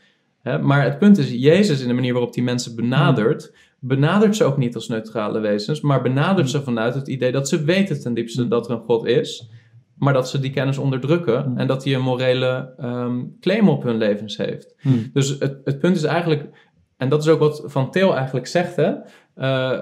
Hè, 0.42 0.60
maar 0.60 0.84
het 0.84 1.00
punt 1.00 1.18
is, 1.18 1.32
Jezus 1.32 1.82
in 1.82 1.88
de 1.88 1.94
manier 1.94 2.14
waarop 2.14 2.36
hij 2.36 2.44
mensen 2.44 2.76
benadert, 2.76 3.54
benadert 3.80 4.36
ze 4.36 4.44
ook 4.44 4.58
niet 4.58 4.76
als 4.76 4.88
neutrale 4.88 5.40
wezens, 5.40 5.82
maar 5.82 6.02
benadert 6.02 6.50
ze 6.50 6.62
vanuit 6.62 6.96
het 6.96 7.08
idee 7.08 7.32
dat 7.32 7.50
ze 7.50 7.64
weten 7.64 8.02
ten 8.02 8.14
diepste 8.14 8.48
dat 8.48 8.66
er 8.70 8.76
een 8.76 8.82
God 8.82 9.06
is, 9.06 9.50
maar 10.04 10.14
dat 10.14 10.30
ze 10.30 10.40
die 10.40 10.52
kennis 10.52 10.78
onderdrukken 10.78 11.58
en 11.58 11.68
dat 11.68 11.84
hij 11.84 11.94
een 11.94 12.02
morele 12.02 12.74
ehm, 12.78 13.22
claim 13.40 13.70
op 13.70 13.84
hun 13.84 13.98
levens 13.98 14.38
heeft. 14.38 14.76
Dus 15.14 15.30
het, 15.40 15.58
het 15.64 15.80
punt 15.80 15.96
is 15.96 16.04
eigenlijk, 16.04 16.50
en 16.98 17.10
dat 17.10 17.22
is 17.22 17.30
ook 17.30 17.40
wat 17.40 17.64
Van 17.66 17.92
Til 17.92 18.16
eigenlijk 18.16 18.48
zegt, 18.48 18.76
hè, 18.76 18.92
uh, 19.36 19.80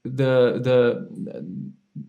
de, 0.00 0.58
de, 0.62 1.06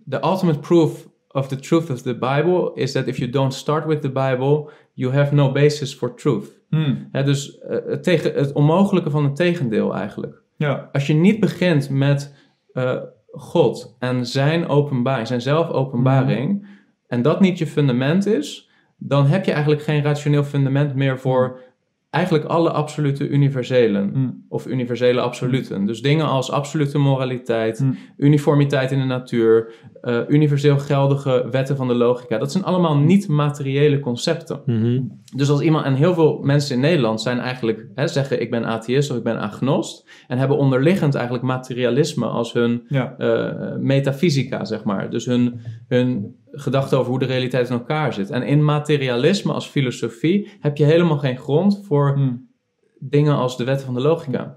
the 0.10 0.24
ultimate 0.24 0.60
proof 0.60 1.08
of 1.32 1.48
the 1.48 1.56
truth 1.60 1.90
of 1.90 2.02
the 2.02 2.18
Bible 2.18 2.72
is 2.76 2.92
that 2.92 3.08
if 3.08 3.18
you 3.18 3.30
don't 3.30 3.54
start 3.54 3.86
with 3.86 4.02
the 4.02 4.12
Bible, 4.12 4.70
you 4.94 5.14
have 5.14 5.34
no 5.34 5.52
basis 5.52 5.94
for 5.94 6.16
truth. 6.16 6.62
Hmm. 6.70 7.10
dus 7.12 7.58
uh, 7.58 7.78
het, 7.88 8.04
tegen, 8.04 8.34
het 8.34 8.52
onmogelijke 8.52 9.10
van 9.10 9.24
het 9.24 9.36
tegendeel 9.36 9.96
eigenlijk. 9.96 10.42
Ja. 10.58 10.90
Als 10.92 11.08
je 11.08 11.14
niet 11.14 11.40
begint 11.40 11.90
met 11.90 12.34
uh, 12.74 13.02
God 13.32 13.96
en 14.00 14.26
zijn 14.26 14.68
openbaring, 14.68 15.28
zijn 15.28 15.42
zelfopenbaring, 15.42 16.50
hmm. 16.50 16.73
En 17.14 17.22
dat 17.22 17.40
niet 17.40 17.58
je 17.58 17.68
fundament 17.68 18.26
is, 18.26 18.70
dan 18.98 19.26
heb 19.26 19.46
je 19.46 19.52
eigenlijk 19.52 19.84
geen 19.84 20.04
rationeel 20.04 20.44
fundament 20.44 20.96
meer 20.96 21.20
voor 21.20 21.60
eigenlijk 22.10 22.46
alle 22.46 22.72
absolute 22.72 23.28
universelen 23.28 24.10
hmm. 24.14 24.46
of 24.50 24.68
universele 24.68 25.22
absoluten. 25.22 25.86
Dus 25.86 26.02
dingen 26.02 26.26
als 26.26 26.52
absolute 26.52 26.98
moraliteit, 26.98 27.78
hmm. 27.78 27.98
uniformiteit 28.18 28.92
in 28.92 29.00
de 29.00 29.06
natuur, 29.06 29.74
uh, 30.02 30.20
universeel 30.28 30.78
geldige 30.78 31.48
wetten 31.52 31.76
van 31.76 31.88
de 31.88 31.94
logica. 31.94 32.38
Dat 32.38 32.52
zijn 32.52 32.64
allemaal 32.64 32.98
niet 32.98 33.28
materiële 33.28 34.00
concepten. 34.00 34.62
Hmm. 34.66 35.22
Dus 35.36 35.50
als 35.50 35.62
iemand, 35.62 35.86
en 35.86 35.94
heel 35.94 36.14
veel 36.14 36.40
mensen 36.44 36.76
in 36.76 36.82
Nederland 36.82 37.22
zijn 37.22 37.40
eigenlijk, 37.40 37.88
hè, 37.96 38.08
zeggen 38.08 38.42
ik 38.42 38.52
ben 38.52 38.66
atheïst 38.66 39.12
of 39.12 39.18
ik 39.18 39.24
ben 39.24 39.40
agnost, 39.40 40.10
en 40.28 40.38
hebben 40.38 40.58
onderliggend 40.58 41.16
eigenlijk 41.16 41.46
materialisme 41.46 42.26
als 42.26 42.54
hun 42.54 42.84
ja. 42.88 43.16
uh, 43.18 43.76
metafysica, 43.80 44.66
zeg 44.66 44.84
maar. 44.84 45.10
Dus 45.10 45.26
hun, 45.26 45.60
hun 45.88 46.36
gedachte 46.56 46.96
over 46.96 47.10
hoe 47.10 47.20
de 47.20 47.26
realiteit 47.26 47.70
in 47.70 47.76
elkaar 47.76 48.14
zit. 48.14 48.30
En 48.30 48.44
in 48.44 48.66
materialisme 48.66 49.54
als 49.54 49.68
filosofie 49.68 50.50
heb 50.60 50.78
je 50.78 50.84
helemaal 50.84 51.18
geen 51.18 51.38
grond 51.38 51.82
voor 51.86 52.14
hmm. 52.14 52.50
dingen 53.00 53.36
als 53.36 53.58
de 53.58 53.64
wetten 53.64 53.86
van 53.86 53.96
de 53.96 54.02
logica. 54.02 54.56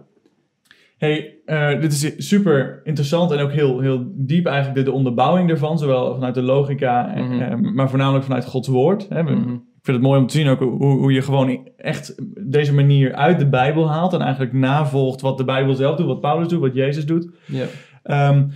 Hey, 0.96 1.38
uh, 1.46 1.80
dit 1.80 1.92
is 1.92 2.28
super 2.28 2.80
interessant 2.84 3.30
en 3.30 3.38
ook 3.38 3.52
heel, 3.52 3.80
heel 3.80 4.12
diep 4.14 4.46
eigenlijk 4.46 4.76
de, 4.76 4.84
de 4.84 4.96
onderbouwing 4.96 5.50
ervan, 5.50 5.78
zowel 5.78 6.14
vanuit 6.14 6.34
de 6.34 6.42
logica, 6.42 7.14
en, 7.14 7.24
mhm. 7.24 7.40
eh, 7.40 7.72
maar 7.72 7.88
voornamelijk 7.88 8.24
vanuit 8.24 8.44
Gods 8.44 8.68
woord. 8.68 9.08
Hè. 9.08 9.22
Mhm. 9.22 9.52
Ik 9.52 9.92
vind 9.92 9.96
het 9.96 10.06
mooi 10.06 10.20
om 10.20 10.26
te 10.26 10.36
zien 10.36 10.48
ook 10.48 10.58
hoe, 10.58 10.98
hoe 10.98 11.12
je 11.12 11.22
gewoon 11.22 11.68
echt 11.76 12.14
deze 12.50 12.74
manier 12.74 13.14
uit 13.14 13.38
de 13.38 13.48
Bijbel 13.48 13.90
haalt 13.90 14.12
en 14.12 14.20
eigenlijk 14.20 14.52
navolgt 14.52 15.20
wat 15.20 15.38
de 15.38 15.44
Bijbel 15.44 15.74
zelf 15.74 15.96
doet, 15.96 16.06
wat 16.06 16.20
Paulus 16.20 16.48
doet, 16.48 16.60
wat 16.60 16.74
Jezus 16.74 17.06
doet. 17.06 17.30
Yeah. 17.46 18.30
Um, 18.30 18.50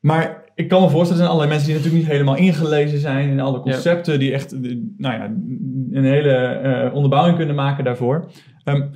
maar 0.00 0.41
ik 0.54 0.68
kan 0.68 0.82
me 0.82 0.88
voorstellen, 0.88 1.22
er 1.22 1.28
zijn 1.28 1.28
allerlei 1.28 1.48
mensen 1.48 1.66
die 1.66 1.76
natuurlijk 1.76 2.02
niet 2.02 2.12
helemaal 2.12 2.36
ingelezen 2.36 2.98
zijn 2.98 3.28
in 3.28 3.40
alle 3.40 3.60
concepten, 3.60 4.18
die 4.18 4.32
echt 4.32 4.60
nou 4.96 5.14
ja, 5.14 5.24
een 5.90 6.04
hele 6.04 6.60
uh, 6.64 6.94
onderbouwing 6.94 7.36
kunnen 7.36 7.54
maken 7.54 7.84
daarvoor. 7.84 8.30
Um, 8.64 8.90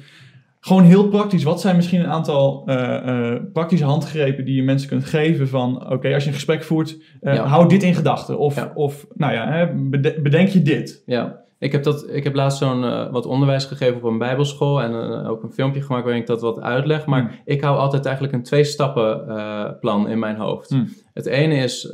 gewoon 0.61 0.85
heel 0.85 1.09
praktisch, 1.09 1.43
wat 1.43 1.61
zijn 1.61 1.77
misschien 1.77 2.01
een 2.01 2.11
aantal 2.11 2.63
uh, 2.67 3.03
uh, 3.07 3.35
praktische 3.53 3.85
handgrepen 3.85 4.45
die 4.45 4.55
je 4.55 4.63
mensen 4.63 4.89
kunt 4.89 5.05
geven 5.05 5.49
van, 5.49 5.91
oké, 5.91 6.15
als 6.15 6.23
je 6.23 6.29
een 6.29 6.35
gesprek 6.35 6.63
voert, 6.63 6.99
hou 7.23 7.69
dit 7.69 7.83
in 7.83 7.95
gedachten. 7.95 8.39
Of, 8.39 8.71
of 8.75 9.07
nou 9.15 9.33
ja, 9.33 9.53
hè, 9.53 9.75
bedenk 10.23 10.49
je 10.49 10.63
dit. 10.63 11.03
Ja. 11.07 11.45
Ik 11.59 11.73
heb, 11.73 11.83
dat, 11.83 12.07
ik 12.09 12.25
heb 12.25 12.35
laatst 12.35 12.59
zo'n 12.59 12.83
uh, 12.83 13.11
wat 13.11 13.27
onderwijs 13.27 13.65
gegeven 13.65 13.97
op 13.97 14.03
een 14.03 14.19
bijbelschool 14.19 14.83
en 14.83 14.93
uh, 14.93 15.31
ook 15.31 15.43
een 15.43 15.53
filmpje 15.53 15.83
gemaakt 15.83 16.05
waarin 16.05 16.23
ik 16.23 16.27
dat 16.29 16.41
wat 16.41 16.61
uitleg. 16.61 17.07
Maar 17.07 17.21
hmm. 17.21 17.31
ik 17.45 17.61
hou 17.61 17.79
altijd 17.79 18.05
eigenlijk 18.05 18.35
een 18.35 18.43
twee-stappen 18.43 19.25
uh, 19.29 19.65
plan 19.81 20.09
in 20.09 20.19
mijn 20.19 20.37
hoofd. 20.37 20.69
Hmm. 20.69 20.89
Het 21.15 21.27
ene 21.27 21.55
is 21.55 21.93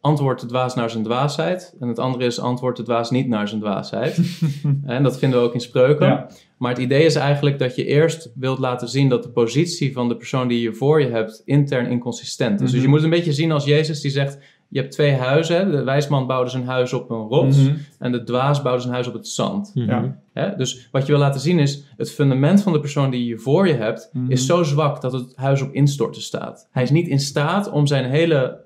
antwoord 0.00 0.40
de 0.40 0.46
dwaas 0.46 0.74
naar 0.74 0.90
zijn 0.90 1.04
dwaasheid. 1.04 1.76
En 1.80 1.88
het 1.88 1.98
andere 1.98 2.24
is 2.24 2.40
antwoord 2.40 2.76
de 2.76 2.82
dwaas 2.82 3.10
niet 3.10 3.28
naar 3.28 3.48
zijn 3.48 3.60
dwaasheid. 3.60 4.20
en 4.84 5.02
dat 5.02 5.18
vinden 5.18 5.40
we 5.40 5.46
ook 5.46 5.54
in 5.54 5.60
spreuken. 5.60 6.26
Maar 6.62 6.70
het 6.70 6.80
idee 6.80 7.04
is 7.04 7.14
eigenlijk 7.14 7.58
dat 7.58 7.76
je 7.76 7.84
eerst 7.84 8.32
wilt 8.34 8.58
laten 8.58 8.88
zien 8.88 9.08
dat 9.08 9.22
de 9.22 9.28
positie 9.28 9.92
van 9.92 10.08
de 10.08 10.16
persoon 10.16 10.48
die 10.48 10.60
je 10.60 10.72
voor 10.72 11.00
je 11.00 11.08
hebt 11.08 11.42
intern 11.44 11.90
inconsistent 11.90 12.60
is. 12.60 12.70
Dus 12.70 12.80
je 12.80 12.86
mhm. 12.86 12.90
moet 12.90 13.02
een 13.02 13.10
beetje 13.10 13.32
zien 13.32 13.52
als 13.52 13.64
Jezus 13.64 14.00
die 14.00 14.10
zegt 14.10 14.38
je 14.72 14.80
hebt 14.80 14.92
twee 14.92 15.12
huizen. 15.12 15.70
De 15.70 15.82
wijsman 15.82 16.26
bouwde 16.26 16.50
zijn 16.50 16.66
huis 16.66 16.92
op 16.92 17.10
een 17.10 17.28
rots 17.28 17.56
mhm. 17.56 17.76
en 17.98 18.12
de 18.12 18.22
dwaas 18.22 18.62
bouwde 18.62 18.80
zijn 18.80 18.94
huis 18.94 19.06
op 19.06 19.12
het 19.12 19.28
zand. 19.28 19.70
Mhm. 19.74 20.10
ja. 20.34 20.48
Dus 20.48 20.88
wat 20.90 21.06
je 21.06 21.12
wil 21.12 21.20
laten 21.20 21.40
zien 21.40 21.58
is, 21.58 21.84
het 21.96 22.12
fundament 22.12 22.62
van 22.62 22.72
de 22.72 22.80
persoon 22.80 23.10
die 23.10 23.24
je 23.24 23.38
voor 23.38 23.68
je 23.68 23.74
hebt, 23.74 24.10
is 24.28 24.46
mhm. 24.48 24.56
zo 24.56 24.62
zwak 24.62 25.00
dat 25.00 25.12
het 25.12 25.36
huis 25.36 25.62
op 25.62 25.72
instorten 25.72 26.22
staat. 26.22 26.68
Hij 26.70 26.82
is 26.82 26.90
niet 26.90 27.08
in 27.08 27.20
staat 27.20 27.70
om 27.70 27.86
zijn 27.86 28.04
hele 28.04 28.60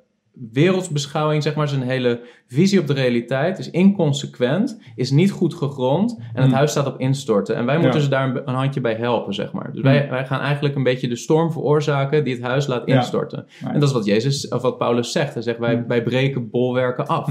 wereldsbeschouwing, 0.52 1.42
zeg 1.42 1.54
maar, 1.54 1.68
zijn 1.68 1.82
hele 1.82 2.20
visie 2.46 2.80
op 2.80 2.86
de 2.86 2.92
realiteit 2.92 3.58
is 3.58 3.70
inconsequent, 3.70 4.80
is 4.94 5.10
niet 5.10 5.30
goed 5.30 5.54
gegrond 5.54 6.16
en 6.18 6.24
het 6.34 6.44
hmm. 6.44 6.54
huis 6.54 6.70
staat 6.70 6.86
op 6.86 7.00
instorten. 7.00 7.56
En 7.56 7.66
wij 7.66 7.78
moeten 7.78 8.00
ze 8.00 8.08
daar 8.08 8.36
een, 8.44 8.54
handje 8.54 8.80
bij 8.80 8.94
helpen, 8.94 9.34
zeg 9.34 9.52
maar. 9.52 9.72
Dus 9.72 9.82
wij, 9.82 10.00
hmm. 10.00 10.10
wij 10.10 10.26
gaan 10.26 10.40
eigenlijk 10.40 10.74
een 10.74 10.82
beetje 10.82 11.08
de 11.08 11.16
storm 11.16 11.52
veroorzaken 11.52 12.24
die 12.24 12.34
het 12.34 12.42
huis 12.42 12.66
laat 12.66 12.86
instorten. 12.86 13.46
En 13.64 13.80
dat 13.80 13.88
is 13.88 13.94
wat 13.94 14.04
Jezus, 14.04 14.48
of 14.48 14.62
wat 14.62 14.78
Paulus 14.78 15.12
zegt. 15.12 15.34
Hij 15.34 15.42
zegt, 15.42 15.58
wij, 15.58 15.74
hmm. 15.74 15.86
wij 15.86 16.02
breken 16.02 16.50
bolwerken 16.50 17.06
af. 17.06 17.30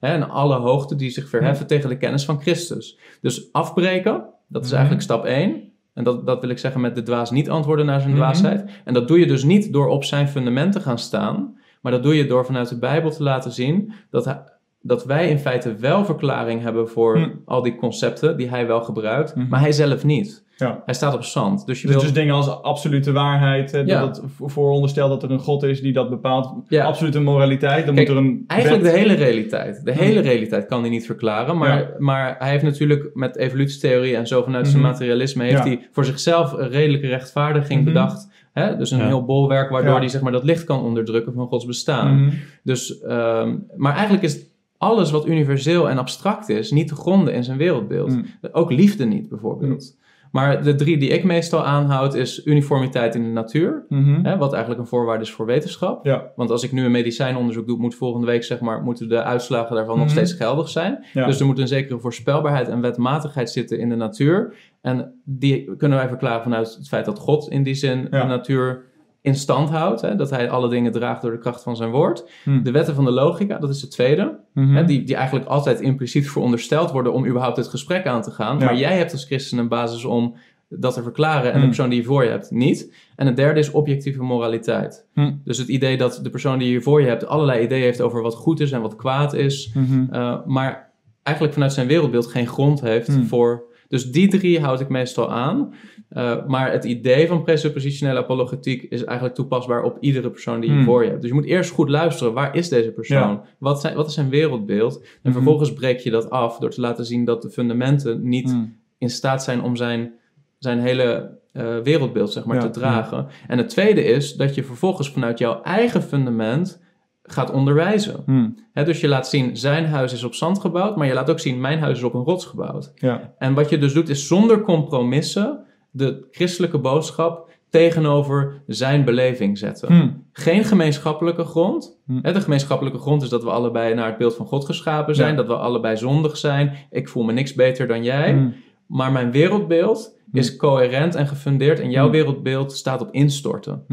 en 0.00 0.30
alle 0.30 0.56
hoogte 0.56 0.96
die 0.96 1.10
zich 1.10 1.28
verheffen 1.28 1.66
tegen 1.66 1.88
de 1.88 1.96
kennis 1.96 2.24
van 2.24 2.40
Christus. 2.40 2.98
Dus 3.20 3.52
afbreken, 3.52 4.24
dat 4.48 4.64
is 4.64 4.72
eigenlijk 4.72 5.02
stap 5.02 5.24
1. 5.24 5.68
En 5.94 6.04
dat, 6.04 6.26
dat 6.26 6.40
wil 6.40 6.50
ik 6.50 6.58
zeggen 6.58 6.80
met 6.80 6.94
de 6.94 7.02
dwaas 7.02 7.30
niet 7.30 7.50
antwoorden 7.50 7.86
naar 7.86 8.00
zijn 8.00 8.14
dwaasheid. 8.14 8.64
En 8.84 8.94
dat 8.94 9.08
doe 9.08 9.18
je 9.18 9.26
dus 9.26 9.44
niet 9.44 9.72
door 9.72 9.88
op 9.88 10.04
zijn 10.04 10.28
fundamenten 10.28 10.80
te 10.80 10.86
gaan 10.86 10.98
staan, 10.98 11.58
maar 11.80 11.92
dat 11.92 12.02
doe 12.02 12.16
je 12.16 12.26
door 12.26 12.46
vanuit 12.46 12.68
de 12.68 12.78
Bijbel 12.78 13.10
te 13.10 13.22
laten 13.22 13.52
zien 13.52 13.92
dat, 14.10 14.42
dat 14.82 15.04
wij 15.04 15.28
in 15.28 15.38
feite 15.38 15.74
wel 15.74 16.04
verklaring 16.04 16.62
hebben 16.62 16.88
voor 16.88 17.18
hm. 17.18 17.30
al 17.44 17.62
die 17.62 17.76
concepten 17.76 18.36
die 18.36 18.48
hij 18.48 18.66
wel 18.66 18.80
gebruikt, 18.80 19.32
hm. 19.32 19.48
maar 19.48 19.60
hij 19.60 19.72
zelf 19.72 20.04
niet. 20.04 20.48
Ja. 20.56 20.82
Hij 20.84 20.94
staat 20.94 21.14
op 21.14 21.24
zand. 21.24 21.66
Dus, 21.66 21.80
je 21.80 21.86
dus, 21.86 21.96
wil... 21.96 22.04
dus 22.04 22.12
dingen 22.12 22.34
als 22.34 22.62
absolute 22.62 23.12
waarheid, 23.12 23.72
dat 23.86 24.16
het 24.16 24.22
vooronderstelt 24.38 25.10
dat 25.10 25.22
er 25.22 25.30
een 25.30 25.38
God 25.38 25.62
is 25.62 25.80
die 25.80 25.92
dat 25.92 26.10
bepaalt. 26.10 26.54
Ja. 26.68 26.84
Absolute 26.84 27.20
moraliteit, 27.20 27.86
dan 27.86 27.94
moet 27.94 28.08
er 28.08 28.16
een. 28.16 28.44
Eigenlijk 28.46 28.82
de 28.82 28.90
hele 28.90 29.14
realiteit. 29.14 29.84
De 29.84 29.92
hm. 29.92 29.98
hele 29.98 30.20
realiteit 30.20 30.66
kan 30.66 30.80
hij 30.80 30.90
niet 30.90 31.06
verklaren. 31.06 31.58
Maar, 31.58 31.94
maar 31.98 32.36
hij 32.38 32.50
heeft 32.50 32.64
natuurlijk 32.64 33.10
met 33.14 33.36
evolutietheorie 33.36 34.16
en 34.16 34.26
zo 34.26 34.42
vanuit 34.42 34.68
zijn 34.68 34.82
materialisme, 34.82 35.44
heeft 35.44 35.64
hij 35.64 35.88
voor 35.92 36.04
zichzelf 36.04 36.52
een 36.52 36.68
redelijke 36.68 37.06
rechtvaardiging 37.06 37.84
bedacht 37.84 38.28
Hè? 38.52 38.76
Dus 38.76 38.90
een 38.90 39.00
heel 39.00 39.24
bolwerk 39.24 39.70
waardoor 39.70 39.98
hij 39.98 40.08
zeg 40.08 40.20
maar, 40.20 40.32
dat 40.32 40.44
licht 40.44 40.64
kan 40.64 40.82
onderdrukken 40.82 41.32
van 41.32 41.46
Gods 41.46 41.64
bestaan. 41.64 42.24
Mhm. 42.24 42.34
dus, 42.62 43.02
um, 43.02 43.66
maar 43.76 43.92
eigenlijk 43.92 44.24
is 44.24 44.48
alles 44.76 45.10
wat 45.10 45.26
universeel 45.26 45.90
en 45.90 45.98
abstract 45.98 46.48
is 46.48 46.70
niet 46.70 46.88
te 46.88 46.94
gronden 46.94 47.34
in 47.34 47.44
zijn 47.44 47.58
wereldbeeld. 47.58 48.10
Mhm. 48.10 48.24
Ook 48.52 48.70
liefde 48.70 49.04
niet 49.04 49.28
bijvoorbeeld. 49.28 49.96
Maar 50.30 50.62
de 50.62 50.74
drie 50.74 50.98
die 50.98 51.08
ik 51.08 51.24
meestal 51.24 51.64
aanhoud 51.64 52.14
is 52.14 52.46
uniformiteit 52.46 53.14
in 53.14 53.22
de 53.22 53.28
natuur. 53.28 53.84
Mhm. 53.88 54.24
hè, 54.24 54.36
wat 54.36 54.52
eigenlijk 54.52 54.82
een 54.82 54.88
voorwaarde 54.88 55.24
is 55.24 55.32
voor 55.32 55.46
wetenschap. 55.46 56.04
Ja. 56.04 56.32
Want 56.36 56.50
als 56.50 56.62
ik 56.62 56.72
nu 56.72 56.84
een 56.84 56.90
medicijnonderzoek 56.90 57.66
doe, 57.66 57.78
moet 57.78 57.94
volgende 57.94 58.26
week 58.26 58.44
zeg 58.44 58.60
maar, 58.60 58.82
moeten 58.82 59.08
de 59.08 59.22
uitslagen 59.22 59.76
daarvan 59.76 59.98
nog 59.98 60.10
steeds 60.10 60.32
geldig 60.32 60.68
zijn. 60.68 61.04
Dus 61.12 61.40
er 61.40 61.46
moet 61.46 61.58
een 61.58 61.68
zekere 61.68 61.98
voorspelbaarheid 61.98 62.68
en 62.68 62.80
wetmatigheid 62.80 63.50
zitten 63.50 63.78
in 63.78 63.88
de 63.88 63.96
natuur. 63.96 64.54
En 64.80 65.20
die 65.24 65.76
kunnen 65.76 65.98
wij 65.98 66.08
verklaren 66.08 66.42
vanuit 66.42 66.74
het 66.74 66.88
feit 66.88 67.04
dat 67.04 67.18
God 67.18 67.50
in 67.50 67.62
die 67.62 67.74
zin 67.74 68.04
de 68.10 68.24
natuur 68.24 68.89
in 69.22 69.34
stand 69.34 69.70
houdt. 69.70 70.00
Hè, 70.00 70.16
dat 70.16 70.30
hij 70.30 70.50
alle 70.50 70.68
dingen 70.68 70.92
draagt 70.92 71.22
door 71.22 71.30
de 71.30 71.38
kracht 71.38 71.62
van 71.62 71.76
zijn 71.76 71.90
woord. 71.90 72.30
Hm. 72.44 72.62
De 72.62 72.70
wetten 72.70 72.94
van 72.94 73.04
de 73.04 73.10
logica, 73.10 73.58
dat 73.58 73.70
is 73.70 73.80
de 73.80 73.88
tweede. 73.88 74.38
Mhm. 74.54 74.74
hè, 74.74 74.84
die, 74.84 75.02
die 75.04 75.16
eigenlijk 75.16 75.46
altijd 75.46 75.80
impliciet 75.80 76.30
verondersteld 76.30 76.90
worden 76.90 77.12
om 77.12 77.26
überhaupt 77.26 77.56
het 77.56 77.68
gesprek 77.68 78.06
aan 78.06 78.22
te 78.22 78.30
gaan. 78.30 78.58
Maar 78.58 78.76
jij 78.76 78.96
hebt 78.96 79.12
als 79.12 79.24
christen 79.24 79.58
een 79.58 79.68
basis 79.68 80.04
om 80.04 80.34
dat 80.68 80.94
te 80.94 81.02
verklaren 81.02 81.46
en 81.46 81.52
de 81.52 81.58
hm. 81.58 81.66
persoon 81.66 81.88
die 81.88 81.98
je 81.98 82.04
voor 82.04 82.24
je 82.24 82.30
hebt 82.30 82.50
niet. 82.50 82.94
En 83.16 83.26
het 83.26 83.36
derde 83.36 83.60
is 83.60 83.70
objectieve 83.70 84.22
moraliteit. 84.22 85.06
Hm. 85.14 85.32
Dus 85.44 85.58
het 85.58 85.68
idee 85.68 85.96
dat 85.96 86.20
de 86.22 86.30
persoon 86.30 86.58
die 86.58 86.72
je 86.72 86.80
voor 86.80 87.00
je 87.00 87.06
hebt 87.06 87.26
allerlei 87.26 87.64
ideeën 87.64 87.82
heeft 87.82 88.00
over 88.00 88.22
wat 88.22 88.34
goed 88.34 88.60
is 88.60 88.72
en 88.72 88.80
wat 88.80 88.96
kwaad 88.96 89.34
is. 89.34 89.72
Mhm. 89.74 90.06
Uh, 90.12 90.36
maar 90.46 90.90
eigenlijk 91.22 91.54
vanuit 91.54 91.72
zijn 91.72 91.86
wereldbeeld 91.86 92.26
geen 92.26 92.46
grond 92.46 92.80
heeft 92.80 93.18
voor 93.26 93.69
dus 93.90 94.10
die 94.10 94.28
drie 94.28 94.60
houd 94.60 94.80
ik 94.80 94.88
meestal 94.88 95.32
aan. 95.32 95.74
Uh, 96.12 96.46
maar 96.46 96.72
het 96.72 96.84
idee 96.84 97.26
van 97.26 97.42
presuppositionele 97.42 98.18
apologetiek 98.18 98.82
is 98.82 99.04
eigenlijk 99.04 99.34
toepasbaar 99.34 99.82
op 99.82 99.96
iedere 100.00 100.30
persoon 100.30 100.60
die 100.60 100.70
je 100.70 100.76
hmm. 100.76 100.84
voor 100.84 101.02
je 101.02 101.08
hebt. 101.08 101.20
Dus 101.20 101.30
je 101.30 101.36
moet 101.36 101.44
eerst 101.44 101.70
goed 101.70 101.88
luisteren. 101.88 102.32
Waar 102.32 102.56
is 102.56 102.68
deze 102.68 102.90
persoon? 102.90 103.40
Wat, 103.58 103.80
zijn, 103.80 103.94
wat 103.94 104.06
is 104.06 104.14
zijn 104.14 104.28
wereldbeeld? 104.28 105.00
En 105.00 105.08
hmm. 105.22 105.32
vervolgens 105.32 105.72
breek 105.72 105.98
je 105.98 106.10
dat 106.10 106.30
af 106.30 106.58
door 106.58 106.70
te 106.70 106.80
laten 106.80 107.04
zien 107.04 107.24
dat 107.24 107.42
de 107.42 107.50
fundamenten 107.50 108.28
niet 108.28 108.50
hmm. 108.50 108.76
in 108.98 109.10
staat 109.10 109.42
zijn 109.42 109.62
om 109.62 109.76
zijn, 109.76 110.12
zijn 110.58 110.78
hele 110.78 111.38
uh, 111.52 111.78
wereldbeeld 111.78 112.32
zeg 112.32 112.44
maar, 112.44 112.60
te 112.60 112.70
dragen. 112.70 113.26
En 113.46 113.58
het 113.58 113.68
tweede 113.68 114.04
is 114.04 114.34
dat 114.34 114.54
je 114.54 114.64
vervolgens 114.64 115.10
vanuit 115.10 115.38
jouw 115.38 115.62
eigen 115.62 116.02
fundament 116.02 116.80
gaat 117.30 117.50
onderwijzen. 117.50 118.22
Hmm. 118.26 118.56
dus 118.72 119.00
je 119.00 119.08
laat 119.08 119.28
zien, 119.28 119.56
zijn 119.56 119.86
huis 119.86 120.12
is 120.12 120.24
op 120.24 120.34
zand 120.34 120.60
gebouwd, 120.60 120.96
maar 120.96 121.06
je 121.06 121.12
laat 121.14 121.30
ook 121.30 121.40
zien, 121.40 121.60
mijn 121.60 121.78
huis 121.78 121.96
is 121.98 122.04
op 122.04 122.14
een 122.14 122.24
rots 122.24 122.44
gebouwd. 122.44 122.92
Ja. 122.94 123.34
En 123.38 123.54
wat 123.54 123.70
je 123.70 123.78
dus 123.78 123.92
doet, 123.92 124.08
is 124.08 124.26
zonder 124.26 124.60
compromissen 124.60 125.64
de 125.90 126.26
christelijke 126.30 126.78
boodschap 126.78 127.48
tegenover 127.70 128.62
zijn 128.66 129.04
beleving 129.04 129.58
zetten. 129.58 129.88
Hmm. 129.88 130.24
Geen 130.32 130.64
gemeenschappelijke 130.64 131.44
grond. 131.44 132.00
Hmm. 132.06 132.22
De 132.22 132.40
gemeenschappelijke 132.40 132.98
grond 132.98 133.22
is 133.22 133.28
dat 133.28 133.42
we 133.42 133.50
allebei 133.50 133.94
naar 133.94 134.06
het 134.06 134.18
beeld 134.18 134.34
van 134.34 134.46
God 134.46 134.64
geschapen 134.64 135.14
zijn, 135.14 135.30
Ja. 135.30 135.36
dat 135.36 135.46
we 135.46 135.56
allebei 135.56 135.96
zondig 135.96 136.36
zijn. 136.36 136.72
Ik 136.90 137.08
voel 137.08 137.22
me 137.24 137.32
niks 137.32 137.54
beter 137.54 137.86
dan 137.86 138.02
jij. 138.04 138.32
Hmm. 138.32 138.54
Maar 138.86 139.12
mijn 139.12 139.30
wereldbeeld 139.30 140.18
is 140.32 140.56
coherent 140.56 141.14
en 141.14 141.26
gefundeerd 141.26 141.80
en 141.80 141.90
jouw 141.90 142.02
Hmm. 142.02 142.12
wereldbeeld 142.12 142.72
staat 142.72 143.00
op 143.00 143.08
instorten. 143.10 143.84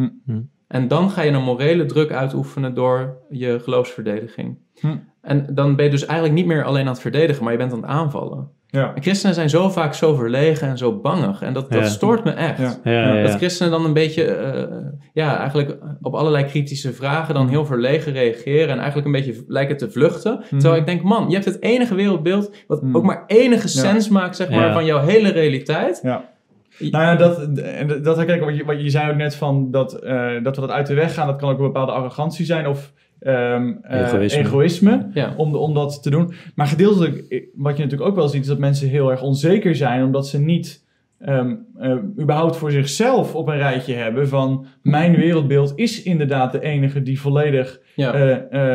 En 0.68 0.88
dan 0.88 1.10
ga 1.10 1.22
je 1.22 1.32
een 1.32 1.44
morele 1.44 1.86
druk 1.86 2.12
uitoefenen 2.12 2.74
door 2.74 3.18
je 3.30 3.60
geloofsverdediging. 3.60 4.58
Hmm. 4.80 5.04
En 5.22 5.48
dan 5.54 5.76
ben 5.76 5.86
je 5.86 5.92
dus 5.92 6.06
eigenlijk 6.06 6.38
niet 6.40 6.46
meer 6.48 6.64
alleen 6.64 6.86
aan 6.86 6.92
het 6.92 7.02
verdedigen, 7.02 7.44
maar 7.44 7.52
je 7.52 7.58
bent 7.58 7.72
aan 7.74 7.82
het 7.82 7.90
aanvallen. 7.90 8.50
Ja. 8.70 8.94
En 8.96 9.02
christenen 9.02 9.36
zijn 9.36 9.50
zo 9.50 9.70
vaak 9.70 9.94
zo 9.94 10.16
verlegen 10.16 10.68
en 10.68 10.78
zo 10.78 11.00
bangig. 11.00 11.42
En 11.42 11.54
dat, 11.54 11.72
dat 11.72 11.82
Ja. 11.82 11.88
stoort 11.88 12.24
me 12.24 12.32
echt. 12.32 12.58
Ja. 12.60 12.76
Ja, 12.84 12.92
ja, 12.92 13.14
ja. 13.16 13.24
Dat 13.28 13.36
christenen 13.36 13.72
dan 13.72 13.86
een 13.86 13.94
beetje, 13.94 14.24
eh, 14.24 14.76
ja, 15.14 15.38
eigenlijk 15.40 15.78
op 16.02 16.14
allerlei 16.16 16.46
kritische 16.46 16.94
vragen 16.94 17.34
dan 17.34 17.48
heel 17.48 17.66
verlegen 17.66 18.12
reageren 18.14 18.70
en 18.70 18.78
eigenlijk 18.78 19.06
een 19.06 19.12
beetje 19.12 19.44
lijken 19.48 19.78
te 19.78 19.92
vluchten. 19.92 20.44
Terwijl 20.50 20.76
ik 20.76 20.86
denk, 20.86 21.04
man, 21.04 21.26
je 21.28 21.34
hebt 21.34 21.46
het 21.46 21.62
enige 21.62 21.96
wereldbeeld 21.96 22.52
wat 22.68 22.82
Mhm. 22.82 22.96
ook 22.96 23.04
maar 23.04 23.24
enige 23.28 23.68
sens 23.68 24.10
maakt, 24.10 24.36
zeg 24.36 24.50
maar, 24.50 24.66
Ja. 24.68 24.74
van 24.74 24.86
jouw 24.86 25.00
hele 25.06 25.30
realiteit. 25.32 26.00
Ja. 26.04 26.36
Nou 26.80 27.04
ja, 27.04 27.16
dat, 27.16 27.58
en 27.58 28.02
dat 28.04 28.16
herken 28.18 28.36
ik, 28.36 28.42
wat 28.42 28.56
je, 28.58 28.66
wat 28.66 28.82
je 28.82 28.90
zei 28.90 29.10
ook 29.12 29.18
net 29.18 29.36
van 29.36 29.72
dat, 29.72 29.94
eh, 29.94 30.44
dat 30.44 30.56
we 30.56 30.62
dat 30.62 30.70
uit 30.72 30.88
de 30.88 30.94
weg 30.94 31.13
gaan. 31.13 31.28
Dat 31.28 31.36
kan 31.36 31.50
ook 31.50 31.58
een 31.60 31.66
bepaalde 31.66 31.92
arrogantie 31.92 32.46
zijn 32.46 32.68
of 32.68 32.94
ehm, 33.20 33.72
eh, 33.82 34.02
Egoïsme. 34.02 34.40
egoïsme. 34.42 35.08
Ja. 35.13 35.34
om, 35.38 35.52
de- 35.52 35.58
om 35.58 35.74
dat 35.74 36.04
te 36.04 36.10
doen. 36.10 36.34
Maar 36.56 36.68
gedeeltelijk, 36.68 37.16
wat 37.56 37.78
je 37.78 37.84
natuurlijk 37.84 38.10
ook 38.10 38.16
wel 38.16 38.28
ziet, 38.28 38.42
is 38.42 38.48
dat 38.48 38.58
mensen 38.58 38.88
heel 38.90 39.12
erg 39.12 39.22
onzeker 39.22 39.76
zijn, 39.76 40.04
omdat 40.04 40.28
ze 40.28 40.40
niet 40.40 40.86
ehm, 41.20 41.56
eh, 41.80 41.92
überhaupt 42.20 42.56
voor 42.58 42.72
zichzelf 42.72 43.36
op 43.36 43.48
een 43.48 43.58
rijtje 43.58 43.94
hebben 43.94 44.28
van 44.28 44.66
mijn 44.82 45.16
wereldbeeld 45.16 45.72
is 45.76 46.04
inderdaad 46.04 46.52
de 46.52 46.62
enige 46.62 47.02
die 47.02 47.20
volledig 47.22 47.80
Ja, 47.96 48.13
eh, 48.13 48.32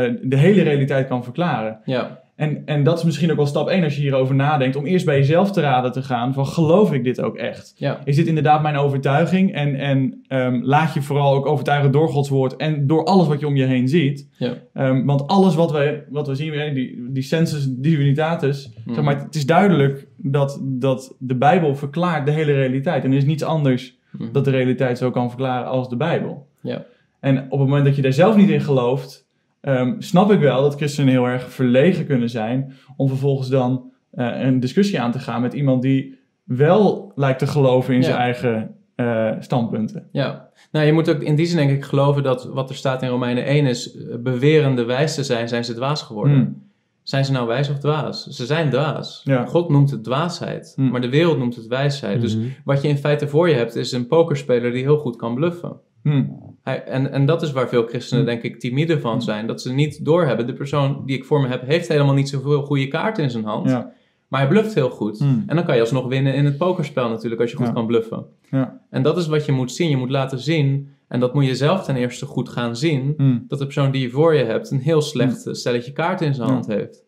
eh, 0.06 0.14
de 0.22 0.36
hele 0.36 0.62
realiteit 0.62 1.08
kan 1.08 1.24
verklaren. 1.24 1.80
ja, 1.84 2.21
En, 2.42 2.62
en 2.64 2.82
dat 2.84 2.98
is 2.98 3.04
misschien 3.04 3.30
ook 3.30 3.36
wel 3.36 3.46
stap 3.46 3.68
1 3.68 3.84
als 3.84 3.94
je 3.94 4.00
hierover 4.00 4.34
nadenkt, 4.34 4.76
om 4.76 4.86
eerst 4.86 5.04
bij 5.04 5.16
jezelf 5.18 5.52
te 5.52 5.60
raden 5.60 5.92
te 5.92 6.02
gaan 6.02 6.34
van 6.34 6.46
geloof 6.46 6.92
ik 6.92 7.04
dit 7.04 7.20
ook 7.20 7.36
echt? 7.36 7.72
ja, 7.76 8.00
Is 8.04 8.16
dit 8.16 8.26
inderdaad 8.26 8.62
mijn 8.62 8.76
overtuiging? 8.76 9.54
En, 9.54 9.74
en 9.74 10.24
ehm, 10.28 10.60
laat 10.62 10.94
je 10.94 11.02
vooral 11.02 11.34
ook 11.34 11.46
overtuigen 11.46 11.90
door 11.92 12.08
Gods 12.08 12.28
woord 12.28 12.56
en 12.56 12.86
door 12.86 13.04
alles 13.04 13.26
wat 13.26 13.40
je 13.40 13.46
om 13.46 13.56
je 13.56 13.64
heen 13.64 13.88
ziet. 13.88 14.28
ja. 14.36 14.54
Ehm, 14.74 15.04
want 15.04 15.26
alles 15.26 15.54
wat 15.54 15.72
we, 15.72 16.02
wat 16.10 16.26
we 16.26 16.34
zien, 16.34 16.74
die, 16.74 17.06
die 17.10 17.22
sensus 17.22 17.66
divinitatis, 17.68 18.70
zeg 18.92 19.04
maar, 19.04 19.18
het 19.18 19.34
is 19.34 19.46
duidelijk 19.46 20.06
dat, 20.16 20.58
dat 20.62 21.14
de 21.18 21.34
Bijbel 21.36 21.74
verklaart 21.76 22.26
de 22.26 22.32
hele 22.32 22.52
realiteit. 22.52 23.04
En 23.04 23.10
er 23.10 23.16
is 23.16 23.24
niets 23.24 23.42
anders 23.44 24.00
Mhm. 24.12 24.32
dat 24.32 24.44
de 24.44 24.50
realiteit 24.50 24.98
zo 24.98 25.10
kan 25.10 25.28
verklaren 25.28 25.68
als 25.68 25.88
de 25.88 25.96
Bijbel. 25.96 26.46
Ja. 26.60 26.84
En 27.20 27.36
op 27.38 27.58
het 27.58 27.68
moment 27.68 27.84
dat 27.84 27.96
je 27.96 28.02
daar 28.02 28.12
zelf 28.12 28.36
niet 28.36 28.48
in 28.50 28.60
gelooft, 28.60 29.26
ehm, 29.62 30.00
snap 30.00 30.32
ik 30.32 30.40
wel 30.40 30.62
dat 30.62 30.74
christenen 30.74 31.10
heel 31.12 31.24
erg 31.26 31.50
verlegen 31.52 32.06
kunnen 32.06 32.30
zijn 32.30 32.72
om 32.96 33.08
vervolgens 33.08 33.48
dan 33.48 33.90
eh, 34.12 34.40
een 34.40 34.60
discussie 34.60 35.00
aan 35.00 35.12
te 35.12 35.18
gaan 35.18 35.40
met 35.40 35.52
iemand 35.52 35.82
die 35.82 36.18
wel 36.44 37.12
lijkt 37.14 37.38
te 37.38 37.46
geloven 37.46 37.94
in 37.94 38.00
Ja. 38.00 38.06
zijn 38.06 38.18
eigen 38.18 38.74
eh, 38.94 39.30
standpunten. 39.38 40.08
Ja, 40.12 40.48
nou 40.72 40.86
je 40.86 40.92
moet 40.92 41.10
ook 41.10 41.22
in 41.22 41.34
die 41.34 41.46
zin 41.46 41.56
denk 41.56 41.70
ik 41.70 41.84
geloven 41.84 42.22
dat 42.22 42.44
wat 42.44 42.68
er 42.70 42.76
staat 42.76 43.02
in 43.02 43.08
Romeinen 43.08 43.44
1 43.46 43.66
is, 43.66 43.96
eh, 43.96 44.16
bewerende 44.18 44.84
wijs 44.84 45.14
te 45.14 45.24
zijn, 45.24 45.48
zijn 45.48 45.64
ze 45.64 45.74
dwaas 45.74 46.02
geworden. 46.02 46.34
Hmm. 46.34 46.70
Zijn 47.02 47.24
ze 47.24 47.32
nou 47.32 47.46
wijs 47.46 47.70
of 47.70 47.78
dwaas? 47.78 48.26
Ze 48.26 48.46
zijn 48.46 48.70
dwaas. 48.70 49.20
Ja. 49.24 49.44
God 49.46 49.68
noemt 49.68 49.90
het 49.90 50.04
dwaasheid, 50.04 50.72
Hmm. 50.76 50.90
maar 50.90 51.00
de 51.00 51.08
wereld 51.08 51.38
noemt 51.38 51.56
het 51.56 51.66
wijsheid. 51.66 52.20
Dus 52.20 52.36
Mhm. 52.36 52.46
wat 52.64 52.82
je 52.82 52.88
in 52.88 52.96
feite 52.98 53.28
voor 53.28 53.48
je 53.48 53.54
hebt 53.54 53.74
is 53.76 53.92
een 53.92 54.06
pokerspeler 54.06 54.72
die 54.72 54.82
heel 54.82 54.98
goed 54.98 55.16
kan 55.16 55.34
bluffen. 55.34 55.76
Hmm. 56.02 56.51
Hij, 56.62 56.84
en, 56.84 57.12
en 57.12 57.26
dat 57.26 57.42
is 57.42 57.52
waar 57.52 57.68
veel 57.68 57.86
christenen 57.86 58.24
denk 58.24 58.42
ik 58.42 58.60
timide 58.60 59.00
van 59.00 59.22
zijn. 59.22 59.46
Dat 59.46 59.62
ze 59.62 59.72
niet 59.72 60.04
doorhebben, 60.04 60.46
de 60.46 60.52
persoon 60.52 61.02
die 61.06 61.16
ik 61.16 61.24
voor 61.24 61.40
me 61.40 61.48
heb 61.48 61.66
heeft 61.66 61.88
helemaal 61.88 62.14
niet 62.14 62.28
zoveel 62.28 62.62
goede 62.62 62.88
kaarten 62.88 63.22
in 63.24 63.30
zijn 63.30 63.44
hand. 63.44 63.68
Ja. 63.70 63.92
Maar 64.28 64.40
hij 64.40 64.48
bluft 64.48 64.74
heel 64.74 64.90
goed. 64.90 65.18
Hmm. 65.18 65.44
En 65.46 65.56
dan 65.56 65.64
kan 65.64 65.74
je 65.74 65.80
alsnog 65.80 66.06
winnen 66.08 66.34
in 66.34 66.44
het 66.44 66.56
pokerspel 66.56 67.08
natuurlijk 67.08 67.40
als 67.40 67.50
je 67.50 67.56
goed 67.56 67.66
Ja. 67.66 67.72
kan 67.72 67.86
bluffen. 67.86 68.24
Ja. 68.50 68.80
En 68.90 69.02
dat 69.02 69.16
is 69.16 69.26
wat 69.26 69.44
je 69.46 69.52
moet 69.52 69.72
zien. 69.72 69.90
Je 69.90 69.96
moet 69.96 70.10
laten 70.10 70.38
zien, 70.38 70.88
en 71.08 71.20
dat 71.20 71.34
moet 71.34 71.46
je 71.46 71.54
zelf 71.54 71.84
ten 71.84 71.96
eerste 71.96 72.26
goed 72.26 72.48
gaan 72.48 72.76
zien, 72.76 73.14
dat 73.48 73.58
de 73.58 73.64
persoon 73.64 73.90
die 73.90 74.02
je 74.02 74.10
voor 74.10 74.34
je 74.34 74.44
hebt 74.44 74.70
een 74.70 74.78
heel 74.80 75.00
slecht 75.02 75.46
eh, 75.46 75.52
stelletje 75.54 75.92
kaarten 75.92 76.26
in 76.26 76.34
zijn 76.34 76.48
hand 76.48 76.66
heeft. 76.66 77.04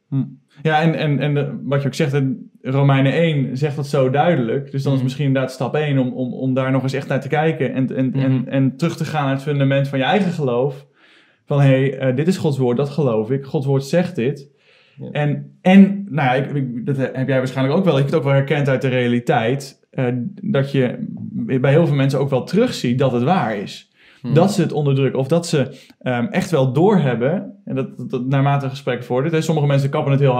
Ja, 0.62 0.80
en, 0.80 0.94
en, 0.94 1.18
en 1.18 1.34
de- 1.34 1.58
wat 1.62 1.80
je 1.80 1.86
ook 1.86 1.94
zegt, 1.94 2.12
Romeinen 2.66 3.12
1 3.12 3.56
zegt 3.56 3.76
dat 3.76 3.86
zo 3.86 4.10
duidelijk. 4.10 4.70
Dus 4.70 4.82
dan 4.82 4.90
is 4.92 4.94
Mhm. 4.94 5.04
misschien 5.04 5.26
inderdaad 5.26 5.52
stap 5.52 5.74
1 5.74 5.98
om, 5.98 6.12
om, 6.12 6.32
om 6.32 6.54
daar 6.54 6.70
nog 6.70 6.82
eens 6.82 6.92
echt 6.92 7.08
naar 7.08 7.20
te 7.20 7.28
kijken. 7.28 7.74
En, 7.74 7.96
en, 7.96 8.12
en, 8.14 8.48
en 8.48 8.76
terug 8.76 8.96
te 8.96 9.04
gaan 9.04 9.24
naar 9.24 9.32
het 9.34 9.42
fundament 9.42 9.88
van 9.88 9.98
je 9.98 10.04
eigen 10.04 10.32
geloof. 10.32 10.86
Van 11.46 11.60
hé, 11.60 11.66
hey, 11.66 11.98
eh, 11.98 12.16
dit 12.16 12.26
is 12.28 12.36
Gods 12.36 12.58
woord, 12.58 12.76
dat 12.76 12.88
geloof 12.90 13.30
ik. 13.30 13.44
Gods 13.44 13.66
woord 13.66 13.84
zegt 13.84 14.16
dit. 14.16 14.48
Ja. 14.98 15.08
En, 15.12 15.56
en, 15.62 16.06
nou 16.10 16.28
ja, 16.28 16.34
ik, 16.44 16.52
ik- 16.54 16.86
dat 16.86 16.96
heb 16.96 17.28
jij 17.28 17.38
waarschijnlijk 17.38 17.76
ook 17.78 17.84
wel. 17.84 17.92
Ik 17.94 17.98
heb 17.98 18.08
het 18.10 18.18
ook 18.18 18.24
wel 18.24 18.32
herkend 18.32 18.68
uit 18.68 18.82
de 18.82 18.88
realiteit. 18.88 19.82
eh, 19.90 20.04
dat 20.42 20.72
je 20.72 20.96
bij 21.58 21.70
heel 21.70 21.86
veel 21.86 21.96
mensen 21.96 22.18
ook 22.20 22.30
wel 22.30 22.44
terugziet 22.44 22.98
dat 22.98 23.12
het 23.12 23.22
waar 23.22 23.56
is. 23.56 23.90
Hmm. 24.20 24.34
Dat 24.34 24.52
ze 24.52 24.62
het 24.62 24.72
onderdrukken. 24.72 25.18
Of 25.20 25.28
dat 25.28 25.46
ze 25.46 25.78
ehm, 26.00 26.24
echt 26.26 26.50
wel 26.50 26.72
doorhebben. 26.72 27.52
En 27.64 27.74
dat, 27.74 27.96
dat, 27.96 28.10
dat 28.10 28.26
naarmate 28.26 28.64
een 28.64 28.70
gesprek 28.70 29.04
vordert. 29.04 29.34
Hè, 29.34 29.40
sommige 29.40 29.66
mensen 29.66 29.90
kappen 29.90 30.12
het 30.12 30.20
heel 30.20 30.34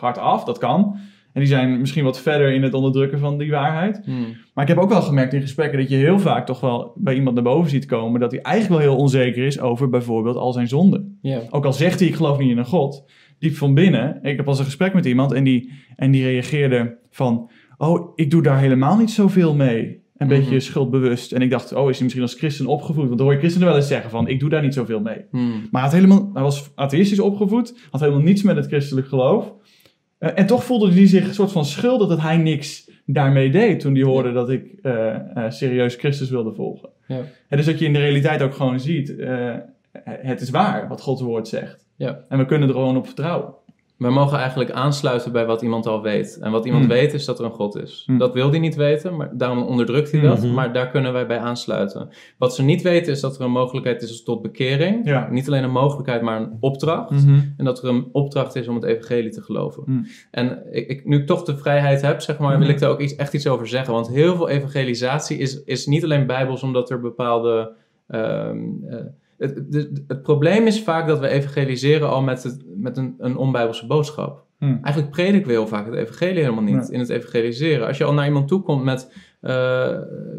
hard 0.00 0.18
af. 0.18 0.44
Dat 0.44 0.58
kan. 0.58 0.96
En 1.34 1.40
die 1.40 1.48
zijn 1.48 1.78
misschien 1.80 2.04
wat 2.04 2.20
verder 2.20 2.52
in 2.52 2.62
het 2.62 2.74
onderdrukken 2.74 3.18
van 3.18 3.38
die 3.38 3.50
waarheid. 3.50 4.00
Hmm. 4.04 4.26
Maar 4.54 4.64
ik 4.64 4.70
heb 4.74 4.78
ook 4.82 4.88
wel 4.88 5.02
gemerkt 5.02 5.32
in 5.32 5.40
gesprekken 5.40 5.78
dat 5.78 5.88
je 5.88 5.96
heel 5.96 6.18
vaak 6.18 6.46
toch 6.46 6.60
wel 6.60 6.92
bij 6.96 7.14
iemand 7.14 7.34
naar 7.34 7.44
boven 7.44 7.70
ziet 7.70 7.86
komen. 7.86 8.20
Dat 8.20 8.30
hij 8.32 8.40
eigenlijk 8.40 8.82
wel 8.82 8.90
heel 8.92 9.00
onzeker 9.02 9.46
is 9.46 9.60
over 9.60 9.88
bijvoorbeeld 9.88 10.36
al 10.36 10.52
zijn 10.52 10.68
zonden. 10.68 11.18
Ook 11.50 11.64
al 11.64 11.72
zegt 11.72 11.98
hij 11.98 12.08
ik 12.08 12.14
geloof 12.14 12.38
niet 12.38 12.50
in 12.50 12.58
een 12.58 12.64
God. 12.64 13.04
Diep 13.38 13.56
van 13.56 13.74
binnen. 13.74 14.18
Ik 14.22 14.36
heb 14.36 14.48
als 14.48 14.58
een 14.58 14.64
gesprek 14.64 14.94
met 14.94 15.04
iemand 15.04 15.32
en 15.32 15.44
die, 15.44 15.72
en 15.96 16.10
die 16.10 16.24
reageerde 16.24 16.96
van... 17.10 17.50
Oh, 17.78 18.12
ik 18.14 18.30
doe 18.30 18.42
daar 18.42 18.58
helemaal 18.58 18.96
niet 18.96 19.10
zoveel 19.10 19.54
mee. 19.54 20.02
Een 20.16 20.26
Mhm. 20.26 20.38
beetje 20.38 20.60
schuldbewust. 20.60 21.32
En 21.32 21.42
ik 21.42 21.50
dacht, 21.50 21.72
oh, 21.72 21.88
is 21.88 21.94
hij 21.94 22.02
misschien 22.02 22.22
als 22.22 22.34
christen 22.34 22.66
opgevoed? 22.66 23.04
Want 23.06 23.16
dan 23.16 23.22
hoor 23.26 23.32
je 23.32 23.38
christenen 23.38 23.68
wel 23.68 23.76
eens 23.76 23.88
zeggen 23.88 24.10
van, 24.10 24.28
ik 24.28 24.40
doe 24.40 24.48
daar 24.48 24.62
niet 24.62 24.74
zoveel 24.74 25.00
mee. 25.00 25.24
Hmm. 25.30 25.48
Maar 25.70 25.82
hij, 25.82 25.90
had 25.90 25.92
helemaal, 25.92 26.30
hij 26.32 26.42
was 26.42 26.70
atheïstisch 26.74 27.20
opgevoed, 27.20 27.78
had 27.90 28.00
helemaal 28.00 28.22
niets 28.22 28.42
met 28.42 28.56
het 28.56 28.66
christelijk 28.66 29.06
geloof. 29.08 29.53
Eh, 30.24 30.30
en 30.34 30.46
toch 30.46 30.64
voelde 30.64 30.92
hij 30.92 31.06
zich 31.06 31.26
een 31.26 31.34
soort 31.34 31.52
van 31.52 31.64
schuldig 31.64 32.08
dat 32.08 32.20
hij 32.20 32.36
niks 32.36 32.90
daarmee 33.06 33.50
deed 33.50 33.80
toen 33.80 33.94
hij 33.94 34.02
hoorde 34.02 34.32
dat 34.32 34.50
ik 34.50 34.78
eh, 34.82 35.14
eh, 35.14 35.50
serieus 35.50 35.94
Christus 35.94 36.30
wilde 36.30 36.52
volgen. 36.52 36.88
Ja. 37.06 37.20
En 37.48 37.56
dus 37.56 37.66
dat 37.66 37.78
je 37.78 37.84
in 37.84 37.92
de 37.92 37.98
realiteit 37.98 38.42
ook 38.42 38.54
gewoon 38.54 38.80
ziet, 38.80 39.14
het 40.04 40.40
is 40.40 40.50
waar 40.50 40.88
wat 40.88 41.00
Gods 41.00 41.22
woord 41.22 41.48
zegt. 41.48 41.86
Ja. 41.96 42.24
En 42.28 42.38
we 42.38 42.44
kunnen 42.44 42.68
er 42.68 42.74
gewoon 42.74 42.96
op 42.96 43.06
vertrouwen. 43.06 43.54
We 44.04 44.10
mogen 44.10 44.38
eigenlijk 44.38 44.70
aansluiten 44.70 45.32
bij 45.32 45.46
wat 45.46 45.62
iemand 45.62 45.86
al 45.86 46.02
weet. 46.02 46.38
En 46.40 46.50
wat 46.50 46.64
iemand 46.64 46.84
Hmm. 46.84 46.92
weet 46.94 47.14
is 47.14 47.24
dat 47.24 47.38
er 47.38 47.44
een 47.44 47.50
God 47.50 47.76
is. 47.76 48.02
Hmm. 48.06 48.18
Dat 48.18 48.34
wil 48.34 48.50
hij 48.50 48.58
niet 48.58 48.74
weten, 48.74 49.16
maar 49.16 49.30
daarom 49.36 49.62
onderdrukt 49.62 50.10
hij 50.12 50.20
dat. 50.20 50.42
Mhm. 50.42 50.54
Maar 50.54 50.72
daar 50.72 50.88
kunnen 50.90 51.12
wij 51.12 51.26
bij 51.26 51.38
aansluiten. 51.38 52.08
Wat 52.38 52.54
ze 52.54 52.62
niet 52.62 52.82
weten 52.82 53.12
is 53.12 53.20
dat 53.20 53.36
er 53.36 53.44
een 53.44 53.50
mogelijkheid 53.50 54.02
is 54.02 54.22
tot 54.22 54.42
bekering. 54.42 55.06
Ja. 55.06 55.28
Niet 55.30 55.46
alleen 55.46 55.64
een 55.64 55.70
mogelijkheid, 55.70 56.22
maar 56.22 56.40
een 56.40 56.56
opdracht. 56.60 57.10
En 57.56 57.64
dat 57.64 57.82
er 57.82 57.88
een 57.88 58.08
opdracht 58.12 58.56
is 58.56 58.68
om 58.68 58.74
het 58.74 58.84
evangelie 58.84 59.30
te 59.30 59.42
geloven. 59.42 59.82
Hmm. 59.84 60.06
En 60.30 60.62
ik, 60.70 60.88
ik, 60.88 61.04
nu 61.04 61.16
ik 61.18 61.26
toch 61.26 61.42
de 61.42 61.56
vrijheid 61.56 62.02
heb, 62.02 62.20
zeg 62.20 62.38
maar, 62.38 62.58
wil 62.58 62.68
ik 62.68 62.78
daar 62.78 62.90
ook 62.90 63.00
iets, 63.00 63.16
echt 63.16 63.34
iets 63.34 63.46
over 63.46 63.66
zeggen. 63.68 63.94
Want 63.94 64.08
heel 64.08 64.36
veel 64.36 64.48
evangelisatie 64.48 65.38
is, 65.38 65.64
is 65.64 65.86
niet 65.86 66.04
alleen 66.04 66.26
bijbels, 66.26 66.62
omdat 66.62 66.90
er 66.90 67.00
bepaalde... 67.00 67.72
ehm, 68.08 68.58
eh, 68.88 68.98
het, 69.38 69.62
het, 69.70 70.02
het 70.06 70.22
probleem 70.22 70.66
is 70.66 70.82
vaak 70.82 71.06
dat 71.06 71.18
we 71.18 71.28
evangeliseren 71.28 72.08
al 72.10 72.22
met, 72.22 72.42
het, 72.42 72.64
met 72.76 72.96
een, 72.96 73.14
een 73.18 73.36
onbijbelse 73.36 73.86
boodschap. 73.86 74.42
Hmm. 74.58 74.78
Eigenlijk 74.82 75.10
prediken 75.14 75.46
we 75.46 75.52
heel 75.52 75.66
vaak 75.66 75.86
het 75.86 75.94
evangelie 75.94 76.42
helemaal 76.42 76.62
niet 76.62 76.88
in 76.88 76.98
het 76.98 77.08
evangeliseren. 77.08 77.86
Als 77.86 77.98
je 77.98 78.04
al 78.04 78.12
naar 78.14 78.26
iemand 78.26 78.48
toe 78.48 78.62
komt 78.62 78.84
met... 78.84 79.12
eh, 79.40 79.88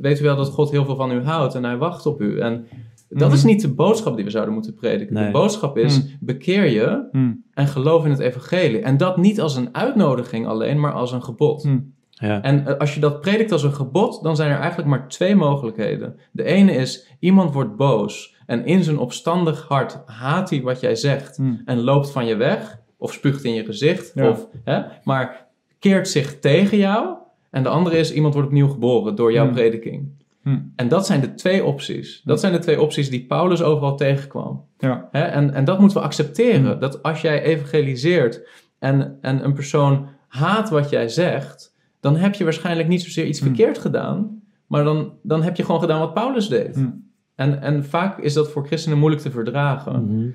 weet 0.01 0.19
u 0.19 0.23
wel 0.23 0.35
dat 0.35 0.49
God 0.49 0.71
heel 0.71 0.85
veel 0.85 0.95
van 0.95 1.11
u 1.11 1.21
houdt 1.23 1.55
en 1.55 1.63
hij 1.63 1.77
wacht 1.77 2.05
op 2.05 2.21
u. 2.21 2.39
En 2.39 2.67
dat 3.09 3.27
Mhm. 3.27 3.37
is 3.37 3.43
niet 3.43 3.61
de 3.61 3.73
boodschap 3.73 4.15
die 4.15 4.25
we 4.25 4.31
zouden 4.31 4.53
moeten 4.53 4.73
prediken. 4.73 5.13
Nee. 5.13 5.25
De 5.25 5.31
boodschap 5.31 5.77
is, 5.77 5.97
Hmm. 5.97 6.09
bekeer 6.19 6.65
je 6.65 7.07
en 7.53 7.67
geloof 7.67 8.03
in 8.05 8.09
het 8.11 8.19
evangelie. 8.19 8.79
En 8.81 8.97
dat 8.97 9.17
niet 9.17 9.41
als 9.41 9.55
een 9.55 9.69
uitnodiging 9.75 10.47
alleen, 10.47 10.79
maar 10.79 10.91
als 10.93 11.11
een 11.11 11.23
gebod. 11.23 11.67
Ja. 12.09 12.41
En 12.41 12.67
eh, 12.67 12.77
als 12.77 12.93
je 12.93 12.99
dat 12.99 13.21
predikt 13.21 13.51
als 13.51 13.63
een 13.63 13.73
gebod, 13.73 14.23
dan 14.23 14.35
zijn 14.35 14.51
er 14.51 14.57
eigenlijk 14.59 14.89
maar 14.89 15.07
twee 15.07 15.35
mogelijkheden. 15.35 16.15
De 16.31 16.43
ene 16.43 16.71
is, 16.71 17.07
iemand 17.19 17.53
wordt 17.53 17.75
boos 17.75 18.34
en 18.45 18.65
in 18.65 18.83
zijn 18.83 18.97
opstandig 18.97 19.65
hart 19.67 19.99
haat 20.05 20.49
hij 20.49 20.61
wat 20.61 20.79
jij 20.79 20.95
zegt 20.95 21.37
Hmm. 21.37 21.61
en 21.65 21.79
loopt 21.81 22.11
van 22.11 22.25
je 22.25 22.35
weg, 22.35 22.79
of 22.97 23.13
spuugt 23.13 23.43
in 23.43 23.53
je 23.53 23.65
gezicht, 23.65 24.11
Ja. 24.15 24.29
of, 24.29 24.47
hè, 24.63 24.81
maar 25.03 25.47
keert 25.79 26.07
zich 26.07 26.39
tegen 26.39 26.77
jou. 26.77 27.15
En 27.51 27.63
de 27.63 27.69
andere 27.69 27.97
is, 27.97 28.13
iemand 28.13 28.33
wordt 28.33 28.49
opnieuw 28.49 28.67
geboren 28.69 29.15
door 29.15 29.31
jouw 29.31 29.45
Hmm. 29.45 29.53
prediking. 29.53 30.07
Hmm. 30.41 30.73
En 30.75 30.87
dat 30.87 31.05
zijn 31.05 31.21
de 31.21 31.33
twee 31.33 31.63
opties. 31.63 32.21
Dat 32.25 32.39
zijn 32.39 32.53
de 32.53 32.59
twee 32.59 32.81
opties 32.81 33.09
die 33.09 33.25
Paulus 33.25 33.61
overal 33.61 33.95
tegenkwam. 33.97 34.65
Ja. 34.77 35.07
En, 35.11 35.53
en 35.53 35.65
dat 35.65 35.79
moeten 35.79 35.97
we 35.97 36.03
accepteren. 36.03 36.71
Hmm. 36.71 36.79
Dat 36.79 37.03
als 37.03 37.21
jij 37.21 37.41
evangeliseert 37.43 38.47
en, 38.79 39.17
en 39.21 39.43
een 39.43 39.53
persoon 39.53 40.07
haat 40.27 40.69
wat 40.69 40.89
jij 40.89 41.07
zegt, 41.09 41.75
dan 41.99 42.15
heb 42.15 42.35
je 42.35 42.43
waarschijnlijk 42.43 42.87
niet 42.87 43.01
zozeer 43.01 43.25
iets 43.25 43.39
Hmm. 43.39 43.47
verkeerd 43.47 43.77
gedaan, 43.77 44.43
Maar 44.67 44.83
dan, 44.83 45.13
dan 45.23 45.43
heb 45.43 45.55
je 45.55 45.65
gewoon 45.65 45.81
gedaan 45.81 45.99
wat 45.99 46.13
Paulus 46.13 46.47
deed. 46.49 46.87
En, 47.35 47.61
en 47.61 47.85
vaak 47.85 48.19
is 48.19 48.33
dat 48.33 48.51
voor 48.51 48.65
christenen 48.65 48.97
moeilijk 48.97 49.21
te 49.21 49.31
verdragen. 49.31 50.03
Mhm. 50.05 50.27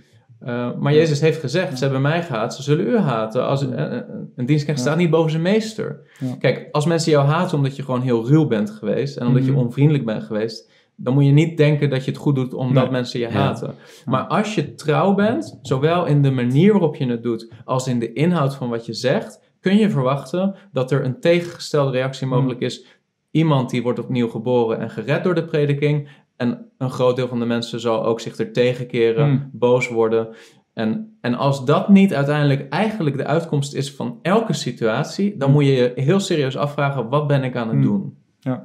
Uh, 0.44 0.70
maar 0.78 0.92
Jezus 0.94 1.20
heeft 1.20 1.40
gezegd, 1.40 1.78
ze 1.78 1.84
hebben 1.84 2.02
mij 2.02 2.22
gehaat, 2.22 2.54
ze 2.54 2.62
zullen 2.62 2.86
u 2.86 2.98
haten. 2.98 3.46
Als, 3.46 3.62
uh, 3.62 3.96
een 4.36 4.46
dienstknecht 4.46 4.80
staat 4.80 4.96
niet 4.96 5.10
boven 5.10 5.30
zijn 5.30 5.42
meester. 5.42 6.00
Kijk, 6.38 6.68
als 6.72 6.86
mensen 6.86 7.12
jou 7.12 7.26
haten 7.26 7.56
omdat 7.56 7.76
je 7.76 7.82
gewoon 7.82 8.00
heel 8.00 8.26
ruw 8.28 8.46
bent 8.46 8.70
geweest... 8.70 9.16
en 9.16 9.26
omdat 9.26 9.44
je 9.44 9.50
Mhm. 9.50 9.60
onvriendelijk 9.60 10.04
bent 10.04 10.22
geweest... 10.22 10.70
dan 10.96 11.14
moet 11.14 11.24
je 11.26 11.30
niet 11.32 11.56
denken 11.56 11.90
dat 11.90 12.04
je 12.04 12.10
het 12.10 12.20
goed 12.20 12.34
doet 12.34 12.54
omdat 12.54 12.82
Nee. 12.82 12.92
mensen 12.92 13.20
je 13.20 13.26
Ja. 13.26 13.32
haten. 13.32 13.74
Maar 14.04 14.22
als 14.22 14.54
je 14.54 14.74
trouw 14.74 15.14
bent, 15.14 15.58
zowel 15.62 16.06
in 16.06 16.22
de 16.22 16.30
manier 16.30 16.70
waarop 16.72 16.96
je 16.96 17.06
het 17.06 17.22
doet... 17.22 17.52
als 17.64 17.88
in 17.88 17.98
de 17.98 18.12
inhoud 18.12 18.54
van 18.54 18.68
wat 18.68 18.86
je 18.86 18.92
zegt... 18.94 19.40
kun 19.60 19.76
je 19.76 19.90
verwachten 19.90 20.54
dat 20.72 20.90
er 20.90 21.04
een 21.04 21.20
tegengestelde 21.20 21.90
reactie 21.90 22.26
Mhm. 22.26 22.36
mogelijk 22.36 22.60
is. 22.60 22.86
Iemand 23.30 23.70
die 23.70 23.82
wordt 23.82 23.98
opnieuw 23.98 24.28
geboren 24.28 24.78
en 24.78 24.90
gered 24.90 25.24
door 25.24 25.34
de 25.34 25.44
prediking... 25.44 26.08
En 26.40 26.70
een 26.78 26.90
groot 26.90 27.16
deel 27.16 27.28
van 27.28 27.38
de 27.38 27.44
mensen 27.44 27.80
zal 27.80 28.04
ook 28.04 28.20
zich 28.20 28.38
er 28.38 28.52
tegen 28.52 28.86
keren, 28.86 29.24
Hmm. 29.24 29.50
boos 29.52 29.88
worden. 29.88 30.28
En, 30.74 31.16
en 31.20 31.34
als 31.34 31.64
dat 31.64 31.88
niet 31.88 32.14
uiteindelijk 32.14 32.68
eigenlijk 32.68 33.16
de 33.16 33.26
uitkomst 33.26 33.74
is 33.74 33.94
van 33.94 34.18
elke 34.22 34.52
situatie, 34.52 35.36
dan 35.36 35.50
moet 35.50 35.64
je 35.64 35.72
je 35.72 35.92
heel 35.94 36.20
serieus 36.20 36.56
afvragen: 36.56 37.08
wat 37.08 37.26
ben 37.26 37.44
ik 37.44 37.56
aan 37.56 37.66
het 37.68 37.76
Hmm. 37.76 37.84
doen? 37.84 38.18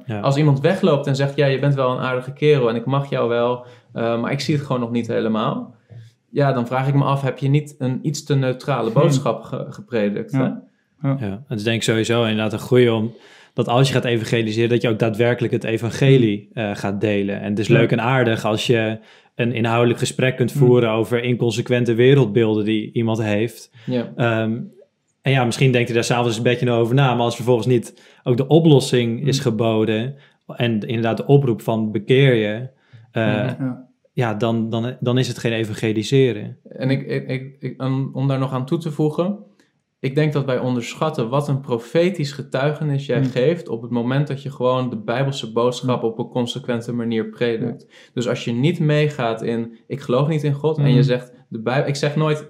Ja. 0.06 0.20
Als 0.20 0.36
iemand 0.36 0.60
wegloopt 0.60 1.06
en 1.06 1.16
zegt: 1.16 1.36
ja, 1.36 1.46
je 1.46 1.58
bent 1.58 1.74
wel 1.74 1.90
een 1.90 1.98
aardige 2.04 2.32
kerel 2.32 2.68
en 2.68 2.76
ik 2.76 2.84
mag 2.84 3.10
jou 3.10 3.28
wel, 3.28 3.66
eh, 3.92 4.20
maar 4.20 4.32
ik 4.32 4.40
zie 4.40 4.54
het 4.56 4.64
gewoon 4.66 4.80
nog 4.80 4.90
niet 4.90 5.06
helemaal. 5.06 5.74
Ja, 6.30 6.52
dan 6.52 6.66
vraag 6.66 6.88
ik 6.88 6.94
me 6.94 7.04
af: 7.04 7.22
heb 7.22 7.38
je 7.38 7.48
niet 7.48 7.74
een 7.78 7.98
iets 8.02 8.24
te 8.24 8.34
neutrale 8.34 8.90
boodschap 8.90 9.42
ge- 9.42 9.66
gepredikt? 9.68 10.32
Hmm. 10.32 10.40
Ja. 10.40 11.16
hè? 11.16 11.26
Ja, 11.26 11.42
het 11.48 11.58
is 11.58 11.64
denk 11.64 11.76
ik 11.76 11.82
sowieso 11.82 12.22
inderdaad 12.22 12.52
een 12.52 12.58
goede 12.58 12.92
om 12.92 13.14
dat 13.56 13.68
als 13.68 13.88
je 13.88 13.94
gaat 13.94 14.04
evangeliseren, 14.04 14.68
dat 14.68 14.82
je 14.82 14.88
ook 14.88 14.98
daadwerkelijk 14.98 15.52
het 15.52 15.64
evangelie 15.64 16.48
eh, 16.52 16.70
gaat 16.74 17.00
delen. 17.00 17.40
En 17.40 17.50
het 17.50 17.58
is 17.58 17.68
leuk 17.68 17.92
en 17.92 18.00
aardig 18.00 18.44
als 18.44 18.66
je 18.66 18.98
een 19.34 19.52
inhoudelijk 19.52 19.98
gesprek 19.98 20.36
kunt 20.36 20.54
Mm. 20.54 20.60
voeren 20.60 20.90
over 20.90 21.22
inconsequente 21.22 21.94
wereldbeelden 21.94 22.64
die 22.64 22.92
iemand 22.92 23.22
heeft. 23.22 23.70
Ja. 23.86 24.12
Ehm, 24.16 24.58
en 25.22 25.32
ja, 25.32 25.44
misschien 25.44 25.72
denkt 25.72 25.86
hij 25.86 25.96
daar 25.96 26.04
s'avonds 26.06 26.36
een 26.36 26.42
beetje 26.42 26.70
over 26.70 26.94
na, 26.94 27.14
maar 27.14 27.24
als 27.24 27.36
vervolgens 27.36 27.66
niet 27.66 28.02
ook 28.22 28.36
de 28.36 28.46
oplossing 28.46 29.20
Mm. 29.20 29.26
is 29.26 29.38
geboden 29.38 30.14
en 30.46 30.80
inderdaad 30.80 31.16
de 31.16 31.26
oproep 31.26 31.62
van 31.62 31.92
bekeer 31.92 32.34
je, 32.34 32.68
eh. 33.12 33.22
Ja. 33.22 33.88
ja, 34.12 34.34
dan, 34.34 34.70
dan, 34.70 34.96
dan 35.00 35.18
is 35.18 35.28
het 35.28 35.38
geen 35.38 35.52
evangeliseren. 35.52 36.56
En 36.68 36.90
ik, 36.90 37.06
ik, 37.06 37.56
ik, 37.60 37.82
om 38.12 38.28
daar 38.28 38.38
nog 38.38 38.52
aan 38.52 38.66
toe 38.66 38.78
te 38.78 38.90
voegen. 38.90 39.38
Ik 40.06 40.14
denk 40.14 40.32
dat 40.32 40.44
wij 40.44 40.58
onderschatten 40.58 41.28
wat 41.28 41.48
een 41.48 41.60
profetisch 41.60 42.32
getuigenis 42.32 43.06
jij 43.06 43.20
Hmm. 43.20 43.30
geeft 43.30 43.68
op 43.68 43.82
het 43.82 43.90
moment 43.90 44.26
dat 44.26 44.42
je 44.42 44.50
gewoon 44.50 44.90
de 44.90 44.96
Bijbelse 44.96 45.52
boodschap 45.52 46.02
op 46.02 46.18
een 46.18 46.28
consequente 46.28 46.92
manier 46.92 47.28
predikt. 47.28 47.86
Dus 48.14 48.28
als 48.28 48.44
je 48.44 48.52
niet 48.52 48.78
meegaat 48.78 49.42
in 49.42 49.78
ik 49.86 50.00
geloof 50.00 50.28
niet 50.28 50.42
in 50.42 50.52
God 50.52 50.76
en 50.76 50.84
Hmm. 50.84 50.94
je 50.94 51.02
zegt 51.02 51.32
de 51.48 51.60
Bijbel, 51.60 51.88
ik 51.88 51.96
zeg 51.96 52.16
nooit 52.16 52.48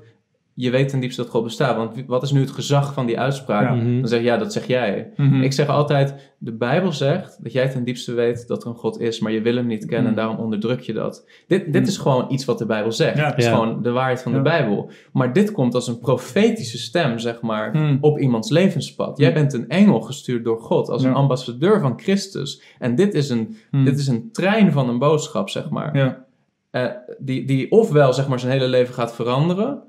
je 0.59 0.71
weet 0.71 0.89
ten 0.89 1.01
diepste 1.01 1.23
dat 1.23 1.31
God 1.31 1.43
bestaat, 1.45 1.77
want 1.77 2.05
wat 2.07 2.23
is 2.23 2.31
nu 2.33 2.41
het 2.41 2.51
gezag 2.51 2.93
van 2.93 3.07
die 3.07 3.19
uitspraak? 3.21 3.63
Ja. 3.69 3.75
Mhm. 3.75 3.99
Dan 4.01 4.09
zeg 4.09 4.19
je 4.19 4.25
ja, 4.25 4.37
dat 4.37 4.53
zeg 4.53 4.67
jij. 4.67 5.11
Mhm. 5.17 5.43
Ik 5.43 5.53
zeg 5.53 5.69
altijd, 5.69 6.15
de 6.39 6.53
Bijbel 6.53 6.93
zegt 6.93 7.39
dat 7.43 7.53
jij 7.53 7.69
ten 7.69 7.85
diepste 7.85 8.13
weet 8.13 8.47
dat 8.49 8.63
er 8.63 8.69
een 8.69 8.75
God 8.77 9.01
is, 9.01 9.21
maar 9.21 9.33
je 9.33 9.41
wil 9.41 9.57
hem 9.57 9.67
niet 9.67 9.85
kennen 9.87 10.05
en 10.07 10.11
Mm. 10.11 10.17
daarom 10.17 10.37
onderdruk 10.37 10.81
je 10.81 10.93
dat. 10.93 11.25
Dit, 11.47 11.73
dit 11.73 11.83
Mm. 11.83 11.89
is 11.89 11.97
gewoon 11.97 12.27
iets 12.29 12.45
wat 12.45 12.59
de 12.59 12.67
Bijbel 12.67 12.93
zegt. 12.93 13.17
Ja. 13.17 13.27
Het 13.27 13.39
is 13.39 13.45
Ja. 13.45 13.51
gewoon 13.53 13.83
de 13.83 13.91
waarheid 13.91 14.23
van 14.23 14.33
Ja. 14.33 14.39
de 14.39 14.45
Bijbel. 14.45 14.91
Maar 15.13 15.33
dit 15.33 15.53
komt 15.53 15.75
als 15.75 15.89
een 15.89 15.99
profetische 15.99 16.79
stem, 16.79 17.19
zeg 17.19 17.41
maar, 17.41 17.97
op 18.01 18.19
iemands 18.19 18.51
levenspad. 18.51 19.19
Jij 19.19 19.33
bent 19.35 19.53
een 19.53 19.69
engel 19.69 20.01
gestuurd 20.01 20.45
door 20.45 20.61
God, 20.61 20.89
als 20.89 21.03
een 21.03 21.15
ambassadeur 21.15 21.81
van 21.81 21.99
Christus. 22.01 22.63
En 22.79 22.95
dit 22.95 23.15
is 23.15 23.29
een, 23.31 23.57
dit 23.85 23.99
is 23.99 24.07
een 24.09 24.29
trein 24.33 24.73
van 24.73 24.89
een 24.89 24.99
boodschap, 24.99 25.49
zeg 25.49 25.71
maar. 25.71 25.97
Ja. 25.97 26.25
Eh, 26.71 26.85
die, 27.19 27.45
die 27.47 27.71
ofwel 27.71 28.13
zeg 28.13 28.29
maar, 28.29 28.41
zijn 28.41 28.53
hele 28.53 28.69
leven 28.69 28.95
gaat 28.95 29.15
veranderen, 29.15 29.83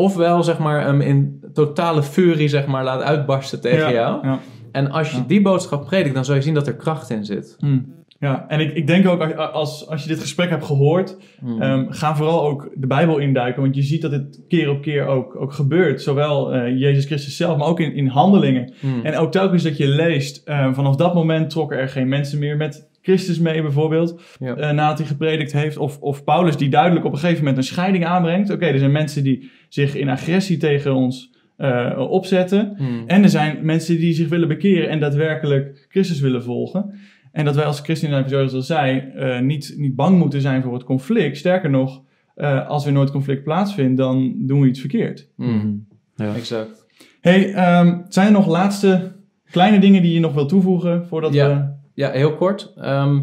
ofwel 0.00 0.42
zeg 0.42 0.58
maar, 0.58 0.84
hem 0.84 1.00
in 1.00 1.40
totale 1.52 2.02
furie 2.02 2.48
zeg 2.48 2.66
maar, 2.66 2.84
laat 2.84 3.02
uitbarsten 3.02 3.60
tegen 3.60 3.78
ja. 3.78 3.92
jou. 3.92 4.26
Ja. 4.26 4.38
En 4.72 4.90
als 4.90 5.10
je 5.10 5.16
Ja. 5.16 5.24
die 5.26 5.42
boodschap 5.42 5.84
predikt, 5.84 6.14
dan 6.14 6.24
zul 6.24 6.34
je 6.34 6.42
zien 6.42 6.54
dat 6.54 6.66
er 6.66 6.76
kracht 6.76 7.10
in 7.10 7.24
zit. 7.24 7.56
Hmm. 7.58 7.98
Ja, 8.18 8.44
en 8.48 8.60
ik, 8.60 8.74
ik 8.74 8.86
denk 8.86 9.08
ook 9.08 9.20
als- 9.22 9.52
als, 9.52 9.88
als 9.88 10.02
je 10.02 10.08
dit 10.08 10.20
gesprek 10.20 10.50
hebt 10.50 10.64
gehoord. 10.64 11.16
Ehm, 11.58 11.84
ga 11.88 12.16
vooral 12.16 12.42
ook 12.46 12.70
de 12.74 12.86
Bijbel 12.86 13.18
induiken, 13.18 13.62
want 13.62 13.74
je 13.74 13.82
ziet 13.82 14.02
dat 14.02 14.10
het 14.12 14.40
keer 14.48 14.70
op 14.70 14.82
keer 14.82 15.06
ook, 15.06 15.36
ook 15.40 15.52
gebeurt. 15.52 16.02
Zowel 16.02 16.52
eh, 16.54 16.78
Jezus 16.78 17.04
Christus 17.04 17.36
zelf, 17.36 17.56
maar 17.58 17.66
ook 17.66 17.80
in, 17.80 17.94
in 17.94 18.06
handelingen. 18.06 18.72
Hmm. 18.80 19.00
En 19.02 19.16
ook 19.16 19.32
telkens 19.32 19.62
dat 19.62 19.76
je 19.76 19.88
leest, 19.88 20.42
eh, 20.46 20.72
vanaf 20.72 20.96
dat 20.96 21.14
moment 21.14 21.50
trokken 21.50 21.78
er 21.78 21.88
geen 21.88 22.08
mensen 22.08 22.38
meer 22.38 22.56
met 22.56 22.88
Christus 23.02 23.38
mee 23.38 23.62
bijvoorbeeld, 23.62 24.20
Ja. 24.40 24.56
eh, 24.56 24.70
nadat 24.74 24.98
hij 24.98 25.06
gepredikt 25.06 25.52
heeft. 25.52 25.76
Of, 25.76 25.98
of 26.00 26.24
Paulus 26.24 26.56
die 26.56 26.68
duidelijk 26.68 27.04
op 27.04 27.12
een 27.12 27.18
gegeven 27.18 27.38
moment 27.38 27.56
een 27.56 27.64
scheiding 27.72 28.04
aanbrengt. 28.06 28.50
Oké, 28.50 28.66
er 28.66 28.78
zijn 28.78 28.92
mensen 28.92 29.22
die 29.24 29.50
zich 29.68 29.94
in 29.96 30.08
agressie 30.08 30.56
tegen 30.56 30.94
ons 30.94 31.30
eh, 31.56 32.06
opzetten. 32.10 32.74
Hmm. 32.76 33.02
En 33.06 33.22
er 33.22 33.28
zijn 33.28 33.58
mensen 33.62 33.96
die 33.98 34.12
zich 34.12 34.28
willen 34.28 34.48
bekeren 34.48 34.88
en 34.88 35.00
daadwerkelijk 35.00 35.86
Christus 35.90 36.20
willen 36.20 36.42
volgen. 36.42 36.94
En 37.32 37.44
dat 37.44 37.54
wij 37.54 37.64
als 37.64 37.80
christenen, 37.80 38.28
zoals 38.28 38.50
ik 38.50 38.56
al 38.56 38.62
zei, 38.62 38.98
eh, 39.16 39.40
niet, 39.40 39.74
niet 39.76 39.94
bang 39.94 40.18
moeten 40.18 40.40
zijn 40.40 40.62
voor 40.62 40.74
het 40.74 40.84
conflict. 40.84 41.36
Sterker 41.36 41.70
nog, 41.70 42.02
eh, 42.34 42.68
als 42.68 42.86
er 42.86 42.92
nooit 42.92 43.10
conflict 43.10 43.42
plaatsvindt, 43.44 43.96
dan 43.96 44.34
doen 44.36 44.60
we 44.60 44.68
iets 44.68 44.80
verkeerd. 44.80 45.28
Hmm. 45.36 45.86
Ja. 46.16 46.34
Exact. 46.34 46.86
Hey, 47.20 47.52
ehm, 47.52 47.98
zijn 48.08 48.26
er 48.26 48.32
nog 48.32 48.46
laatste 48.46 49.12
kleine 49.50 49.78
dingen 49.78 50.02
die 50.02 50.12
je 50.14 50.20
nog 50.20 50.34
wil 50.34 50.46
toevoegen 50.46 51.06
voordat 51.06 51.34
Ja. 51.34 51.48
we... 51.48 51.69
Ja, 52.00 52.10
heel 52.10 52.34
kort. 52.34 52.72
Ehm, 52.76 53.20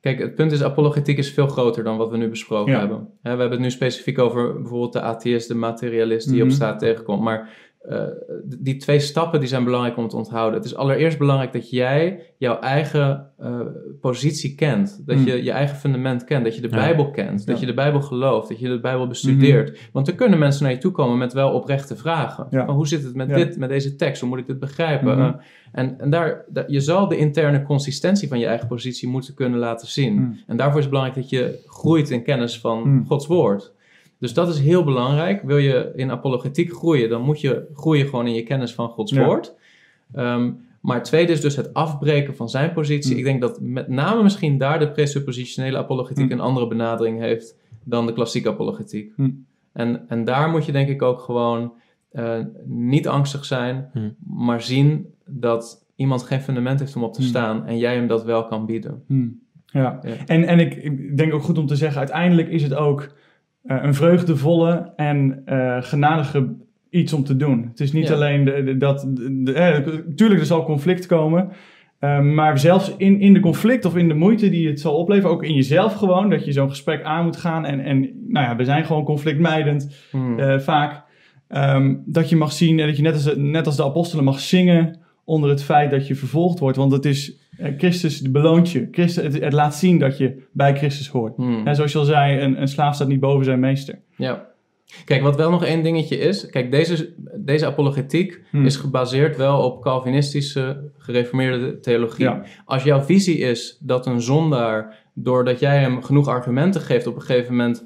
kijk, 0.00 0.18
het 0.18 0.34
punt 0.34 0.52
is, 0.52 0.62
apologetiek 0.62 1.18
is 1.18 1.30
veel 1.32 1.46
groter 1.46 1.84
dan 1.84 1.96
wat 1.96 2.10
we 2.10 2.16
nu 2.16 2.28
besproken 2.28 2.72
Ja. 2.72 2.78
hebben. 2.78 3.08
We 3.22 3.28
hebben 3.28 3.50
het 3.50 3.60
nu 3.60 3.70
specifiek 3.70 4.18
over 4.18 4.54
bijvoorbeeld 4.54 4.92
de 4.92 5.00
atheïst, 5.00 5.48
de 5.48 5.54
materialist 5.54 6.26
die 6.26 6.36
je 6.36 6.40
Mhm. 6.42 6.50
op 6.50 6.56
straat 6.56 6.78
tegenkomt. 6.78 7.22
Maar 7.22 7.48
d- 7.88 8.56
die 8.58 8.76
twee 8.76 8.98
stappen 8.98 9.40
die 9.40 9.48
zijn 9.48 9.64
belangrijk 9.64 9.96
om 9.96 10.08
te 10.08 10.16
onthouden. 10.16 10.54
Het 10.58 10.64
is 10.68 10.74
allereerst 10.74 11.18
belangrijk 11.18 11.52
dat 11.52 11.70
jij 11.70 12.22
jouw 12.38 12.58
eigen 12.58 13.28
eh, 13.38 13.60
positie 14.00 14.54
kent. 14.54 15.02
Dat 15.06 15.16
Mhm. 15.16 15.26
je 15.26 15.44
je 15.44 15.50
eigen 15.50 15.76
fundament 15.76 16.24
kent. 16.24 16.44
Dat 16.44 16.54
je 16.54 16.60
de 16.60 16.68
Ja. 16.70 16.76
Bijbel 16.76 17.10
kent. 17.10 17.46
Dat 17.46 17.54
Ja. 17.54 17.60
Je 17.60 17.66
de 17.66 17.74
Bijbel 17.74 18.00
gelooft. 18.00 18.48
Dat 18.48 18.58
je 18.60 18.68
de 18.68 18.80
Bijbel 18.80 19.06
bestudeert. 19.06 19.78
Want 19.92 20.08
er 20.08 20.14
kunnen 20.14 20.38
mensen 20.38 20.62
naar 20.64 20.72
je 20.72 20.78
toe 20.78 20.92
komen 20.92 21.18
met 21.18 21.32
wel 21.32 21.50
oprechte 21.52 21.96
vragen. 21.96 22.46
Ja. 22.50 22.64
Van, 22.66 22.74
hoe 22.74 22.86
zit 22.88 23.04
het 23.04 23.14
met 23.14 23.28
dit, 23.34 23.58
met 23.58 23.68
deze 23.68 23.96
tekst? 23.96 24.20
Hoe 24.20 24.30
moet 24.30 24.38
ik 24.38 24.46
dit 24.46 24.58
begrijpen? 24.58 25.18
Mhm. 25.18 25.26
Eh, 25.26 25.34
en 25.72 25.98
en 26.00 26.10
daar, 26.10 26.44
daar- 26.48 26.70
je 26.70 26.80
zal 26.80 27.08
de 27.08 27.16
interne 27.16 27.62
consistentie 27.62 28.28
van 28.28 28.38
je 28.38 28.46
eigen 28.46 28.68
positie 28.68 29.08
moeten 29.08 29.34
kunnen 29.34 29.58
laten 29.58 29.88
zien. 29.88 30.14
Mm. 30.14 30.36
En 30.46 30.56
daarvoor 30.56 30.78
is 30.78 30.84
het 30.84 30.92
belangrijk 30.94 31.20
dat 31.20 31.30
je 31.38 31.62
groeit 31.66 32.10
in 32.10 32.22
kennis 32.22 32.60
van 32.60 32.88
Mm. 32.88 33.06
Gods 33.06 33.26
woord. 33.26 33.72
Dus 34.20 34.34
dat 34.34 34.48
is 34.48 34.58
heel 34.60 34.84
belangrijk. 34.84 35.42
Wil 35.42 35.56
je 35.58 35.92
in 35.94 36.10
apologetiek 36.10 36.72
groeien, 36.72 37.08
dan 37.08 37.22
moet 37.22 37.40
je 37.40 37.66
groeien 37.74 38.06
gewoon 38.08 38.26
in 38.26 38.34
je 38.34 38.42
kennis 38.42 38.74
van 38.74 38.88
Gods 38.88 39.12
Ja. 39.12 39.24
woord. 39.24 39.54
Ehm, 40.12 40.50
maar 40.80 40.96
het 40.96 41.04
tweede 41.04 41.32
is 41.32 41.40
dus 41.40 41.56
het 41.56 41.74
afbreken 41.74 42.36
van 42.36 42.48
zijn 42.48 42.72
positie. 42.72 43.12
Mm. 43.12 43.18
Ik 43.18 43.24
denk 43.24 43.40
dat 43.40 43.60
met 43.60 43.88
name 43.88 44.22
misschien 44.22 44.58
daar 44.58 44.78
de 44.78 44.90
presuppositionele 44.90 45.76
apologetiek 45.78 46.24
Mm. 46.24 46.30
een 46.32 46.40
andere 46.40 46.66
benadering 46.68 47.20
heeft 47.20 47.56
dan 47.84 48.06
de 48.06 48.12
klassieke 48.12 48.48
apologetiek. 48.48 49.12
Mm. 49.16 49.44
En, 49.72 50.04
en 50.08 50.24
daar 50.24 50.48
moet 50.50 50.66
je 50.66 50.72
denk 50.72 50.88
ik 50.88 51.02
ook 51.02 51.20
gewoon 51.20 51.72
eh, 52.10 52.38
niet 52.64 53.08
angstig 53.08 53.44
zijn, 53.44 53.90
maar 54.26 54.62
zien 54.62 55.06
dat 55.26 55.84
iemand 55.96 56.22
geen 56.22 56.40
fundament 56.40 56.80
heeft 56.80 56.96
om 56.96 57.04
op 57.04 57.12
te 57.14 57.22
staan 57.22 57.66
en 57.66 57.78
jij 57.78 57.94
hem 57.94 58.06
dat 58.06 58.24
wel 58.24 58.44
kan 58.46 58.66
bieden. 58.66 59.02
Ja, 59.06 59.98
Ja. 60.02 60.16
en, 60.26 60.44
en 60.44 60.58
ik, 60.58 60.74
ik 60.74 61.16
denk 61.16 61.34
ook 61.34 61.42
goed 61.42 61.58
om 61.58 61.66
te 61.66 61.76
zeggen, 61.76 61.98
uiteindelijk 61.98 62.48
is 62.48 62.62
het 62.62 62.74
ook 62.74 63.08
een 63.66 63.94
vreugdevolle 63.94 64.92
en 64.96 65.42
eh, 65.44 65.76
genadige 65.80 66.54
iets 66.90 67.12
om 67.12 67.24
te 67.24 67.36
doen. 67.36 67.66
Het 67.68 67.80
is 67.80 67.92
niet 67.92 68.08
Ja. 68.08 68.14
alleen 68.14 68.44
de, 68.44 68.62
de- 68.62 68.76
dat, 68.76 69.06
de, 69.18 69.52
eh, 69.52 69.86
tuurlijk 70.14 70.40
er 70.40 70.46
zal 70.46 70.64
conflict 70.64 71.06
komen, 71.06 71.48
eh, 71.98 72.20
maar 72.20 72.58
zelfs 72.58 72.94
in, 72.96 73.20
in 73.20 73.32
de 73.32 73.40
conflict 73.40 73.84
of 73.84 73.96
in 73.96 74.08
de 74.08 74.14
moeite 74.14 74.48
die 74.50 74.68
het 74.68 74.80
zal 74.80 74.94
opleveren, 74.96 75.30
ook 75.30 75.44
in 75.44 75.54
jezelf 75.54 75.94
gewoon, 75.94 76.30
dat 76.30 76.44
je 76.44 76.52
zo'n 76.52 76.68
gesprek 76.68 77.02
aan 77.02 77.24
moet 77.24 77.36
gaan 77.36 77.64
en, 77.64 77.80
en 77.80 77.98
nou 78.28 78.46
ja, 78.46 78.56
we 78.56 78.64
zijn 78.64 78.84
gewoon 78.84 79.04
conflictmijdend 79.04 79.96
Hmm. 80.10 80.38
eh, 80.38 80.58
vaak, 80.58 81.02
ehm, 81.48 81.94
dat 82.04 82.28
je 82.28 82.36
mag 82.36 82.52
zien 82.52 82.78
en 82.80 82.86
dat 82.86 82.96
je 82.96 83.02
net 83.02 83.12
als, 83.14 83.34
net 83.36 83.66
als 83.66 83.76
de 83.76 83.84
apostelen 83.84 84.24
mag 84.24 84.40
zingen 84.40 84.99
onder 85.30 85.50
het 85.50 85.62
feit 85.62 85.90
dat 85.90 86.06
je 86.06 86.14
vervolgd 86.14 86.58
wordt, 86.58 86.76
want 86.76 86.92
het 86.92 87.04
is 87.04 87.32
eh, 87.58 87.72
Christus 87.78 88.22
beloont 88.30 88.70
je. 88.70 88.88
Christus, 88.90 89.24
het, 89.24 89.40
het 89.40 89.52
laat 89.52 89.74
zien 89.76 89.98
dat 89.98 90.18
je 90.18 90.42
bij 90.52 90.76
Christus 90.76 91.08
hoort. 91.08 91.36
Hmm. 91.36 91.66
En 91.66 91.74
zoals 91.74 91.92
je 91.92 91.98
al 91.98 92.04
zei, 92.04 92.40
een, 92.40 92.60
een 92.60 92.68
slaaf 92.68 92.94
staat 92.94 93.08
niet 93.08 93.20
boven 93.20 93.44
zijn 93.44 93.60
meester. 93.60 93.98
Ja. 94.16 94.48
Kijk, 95.04 95.22
wat 95.22 95.36
wel 95.36 95.50
nog 95.50 95.64
één 95.64 95.82
dingetje 95.82 96.18
is. 96.18 96.46
Kijk, 96.46 96.70
deze, 96.70 97.14
deze 97.36 97.66
apologetiek 97.66 98.40
Hmm. 98.50 98.66
is 98.66 98.76
gebaseerd 98.76 99.36
wel 99.36 99.62
op 99.62 99.82
Calvinistische 99.82 100.90
gereformeerde 100.98 101.80
theologie. 101.80 102.24
Ja. 102.24 102.42
Als 102.64 102.82
jouw 102.82 103.00
visie 103.02 103.38
is 103.38 103.76
dat 103.80 104.06
een 104.06 104.20
zondaar, 104.20 104.98
doordat 105.14 105.60
jij 105.60 105.78
hem 105.78 106.02
genoeg 106.02 106.28
argumenten 106.28 106.80
geeft, 106.80 107.06
op 107.06 107.14
een 107.14 107.22
gegeven 107.22 107.56
moment 107.56 107.84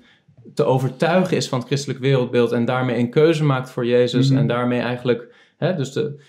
te 0.54 0.64
overtuigen 0.64 1.36
is 1.36 1.48
van 1.48 1.58
het 1.58 1.66
christelijk 1.66 2.00
wereldbeeld 2.00 2.52
en 2.52 2.64
daarmee 2.64 2.98
een 2.98 3.10
keuze 3.10 3.44
maakt 3.44 3.70
voor 3.70 3.86
Jezus 3.86 4.30
Mhm. 4.30 4.38
en 4.38 4.46
daarmee 4.46 4.80
eigenlijk, 4.80 5.34
hè, 5.56 5.74
dus 5.74 5.92
de, 5.92 6.20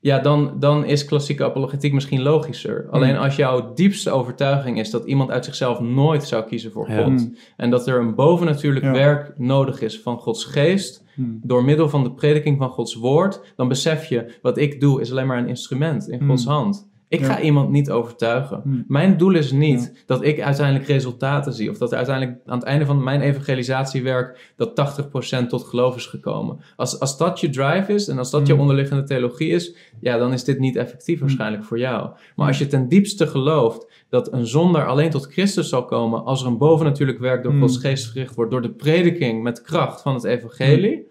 ja, 0.00 0.18
dan, 0.18 0.52
dan 0.58 0.84
is 0.84 1.04
klassieke 1.04 1.44
apologetiek 1.44 1.92
misschien 1.92 2.22
logischer. 2.22 2.80
Hmm. 2.82 2.90
Alleen 2.90 3.16
als 3.16 3.36
jouw 3.36 3.72
diepste 3.74 4.10
overtuiging 4.10 4.78
is 4.78 4.90
dat 4.90 5.04
iemand 5.04 5.30
uit 5.30 5.44
zichzelf 5.44 5.80
nooit 5.80 6.24
zou 6.24 6.44
kiezen 6.44 6.72
voor 6.72 6.86
God. 6.86 7.28
En 7.56 7.70
dat 7.70 7.86
er 7.86 8.00
een 8.00 8.14
bovennatuurlijk 8.14 8.84
Ja. 8.84 8.92
werk 8.92 9.32
nodig 9.38 9.80
is 9.80 10.00
van 10.00 10.18
Gods 10.18 10.44
geest. 10.44 11.04
Hmm. 11.14 11.40
Door 11.42 11.64
middel 11.64 11.88
van 11.88 12.02
de 12.02 12.12
prediking 12.12 12.58
van 12.58 12.68
Gods 12.70 12.94
woord. 12.94 13.52
Dan 13.56 13.68
besef 13.68 14.04
je, 14.04 14.38
wat 14.42 14.58
ik 14.58 14.80
doe 14.80 15.00
is 15.00 15.10
alleen 15.10 15.26
maar 15.26 15.38
een 15.38 15.48
instrument 15.48 16.08
in 16.08 16.26
Gods 16.26 16.44
Hmm. 16.44 16.52
hand. 16.52 16.89
Ik 17.10 17.20
Ja. 17.20 17.26
ga 17.26 17.40
iemand 17.40 17.70
niet 17.70 17.90
overtuigen. 17.90 18.60
Hmm. 18.62 18.84
Mijn 18.88 19.16
doel 19.16 19.34
is 19.34 19.52
niet 19.52 20.02
dat 20.06 20.24
ik 20.24 20.40
uiteindelijk 20.40 20.86
resultaten 20.86 21.52
zie. 21.52 21.70
Of 21.70 21.78
dat 21.78 21.90
er 21.90 21.96
uiteindelijk 21.96 22.38
aan 22.46 22.58
het 22.58 22.66
einde 22.66 22.86
van 22.86 23.02
mijn 23.02 23.20
evangelisatiewerk 23.20 24.52
dat 24.56 24.74
80% 24.74 25.48
tot 25.48 25.64
geloof 25.64 25.96
is 25.96 26.06
gekomen. 26.06 26.58
Als, 26.76 27.00
als 27.00 27.18
dat 27.18 27.40
je 27.40 27.50
drive 27.50 27.92
is 27.92 28.08
en 28.08 28.18
als 28.18 28.30
dat 28.30 28.46
je 28.46 28.52
Hmm. 28.52 28.60
onderliggende 28.60 29.02
theologie 29.02 29.48
is, 29.50 29.74
ja, 30.00 30.18
dan 30.18 30.32
is 30.32 30.44
dit 30.44 30.58
niet 30.58 30.76
effectief 30.76 31.20
waarschijnlijk 31.20 31.64
voor 31.64 31.78
jou. 31.78 32.10
Maar 32.36 32.46
als 32.46 32.58
je 32.58 32.66
ten 32.66 32.88
diepste 32.88 33.26
gelooft 33.26 33.86
dat 34.08 34.32
een 34.32 34.46
zondaar 34.46 34.86
alleen 34.86 35.10
tot 35.10 35.32
Christus 35.32 35.68
zal 35.68 35.84
komen 35.84 36.24
als 36.24 36.40
er 36.40 36.46
een 36.46 36.58
bovennatuurlijk 36.58 37.18
werk 37.18 37.42
door 37.42 37.52
Hmm. 37.52 37.60
Gods 37.60 37.78
geest 37.78 38.06
verricht 38.06 38.34
wordt, 38.34 38.50
door 38.50 38.62
de 38.62 38.70
prediking 38.72 39.42
met 39.42 39.62
kracht 39.62 40.02
van 40.02 40.14
het 40.14 40.24
evangelie, 40.24 41.06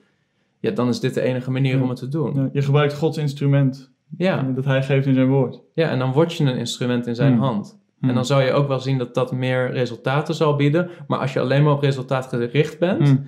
ja, 0.60 0.72
dan 0.72 0.88
is 0.88 1.00
dit 1.00 1.14
de 1.14 1.22
enige 1.22 1.52
manier 1.52 1.82
om 1.82 1.90
het 1.90 1.98
te 1.98 2.08
doen. 2.08 2.50
Je 2.54 2.62
gebruikt 2.62 2.94
Gods 2.94 3.18
instrument 3.18 3.92
Ja, 4.18 4.38
eh, 4.48 4.56
dat 4.56 4.66
hij 4.66 4.84
geeft 4.84 5.06
in 5.08 5.14
zijn 5.14 5.28
woord. 5.28 5.62
ja 5.74 5.90
en 5.90 6.00
dan 6.00 6.12
word 6.12 6.34
je 6.34 6.44
een 6.44 6.58
instrument 6.58 7.08
in 7.08 7.16
zijn 7.16 7.32
Hmm. 7.34 7.42
hand. 7.42 7.80
Hmm. 8.00 8.10
En 8.10 8.16
dan 8.16 8.26
zou 8.26 8.44
je 8.44 8.52
ook 8.52 8.68
wel 8.68 8.80
zien 8.80 8.98
dat 8.98 9.14
dat 9.14 9.32
meer 9.32 9.72
resultaten 9.72 10.36
zal 10.36 10.56
bieden. 10.56 10.90
Maar 11.08 11.20
als 11.20 11.34
je 11.34 11.40
alleen 11.40 11.64
maar 11.64 11.74
op 11.74 11.82
resultaat 11.82 12.26
gericht 12.28 12.80
bent, 12.80 13.08
Hmm. 13.08 13.26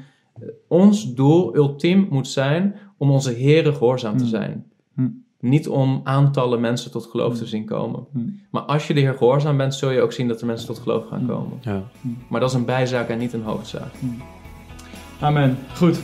ons 0.67 1.13
doel 1.13 1.55
ultiem 1.55 2.07
moet 2.09 2.27
zijn 2.27 2.75
om 2.97 3.11
onze 3.11 3.31
heren 3.31 3.73
gehoorzaam 3.73 4.13
te 4.17 4.23
Hmm. 4.23 4.31
zijn. 4.31 4.65
Hmm. 4.93 5.23
Niet 5.39 5.67
om 5.67 6.01
aantallen 6.03 6.61
mensen 6.61 6.91
tot 6.91 7.05
geloof 7.05 7.37
te 7.37 7.45
zien 7.45 7.65
komen. 7.65 8.05
Hmm. 8.11 8.39
Maar 8.51 8.61
als 8.61 8.87
je 8.87 8.93
de 8.93 8.99
Heer 8.99 9.13
gehoorzaam 9.13 9.57
bent, 9.57 9.75
zul 9.75 9.89
je 9.91 10.01
ook 10.01 10.11
zien 10.11 10.27
dat 10.27 10.41
er 10.41 10.47
mensen 10.47 10.67
tot 10.67 10.79
geloof 10.79 11.07
gaan 11.07 11.25
komen. 11.27 11.57
Ja. 11.61 11.83
Maar 12.27 12.39
dat 12.39 12.49
is 12.49 12.55
een 12.55 12.65
bijzaak 12.65 13.09
en 13.09 13.17
niet 13.17 13.33
een 13.33 13.43
hoofdzaak. 13.43 13.91
Amen. 15.19 15.57
Goed. 15.75 15.99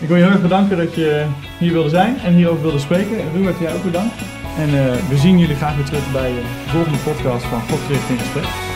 Ik 0.00 0.08
wil 0.08 0.16
je 0.16 0.22
heel 0.22 0.32
erg 0.32 0.42
bedanken 0.42 0.76
dat 0.76 0.94
je 0.94 1.26
hier 1.58 1.72
wilde 1.72 1.88
zijn 1.88 2.18
en 2.18 2.34
hierover 2.34 2.62
wilde 2.62 2.78
spreken. 2.78 3.16
Ruud, 3.32 3.58
jij 3.60 3.74
ook 3.74 3.84
bedankt. 3.84 4.14
En 4.58 4.68
eh, 4.68 5.08
we 5.08 5.16
zien 5.16 5.38
jullie 5.38 5.56
graag 5.56 5.76
weer 5.76 5.84
terug 5.84 6.12
bij 6.12 6.30
de 6.30 6.70
volgende 6.70 6.98
podcast 6.98 7.44
van 7.44 7.60
God 7.60 7.78
gericht 7.86 8.08
in 8.08 8.18
gesprek. 8.18 8.69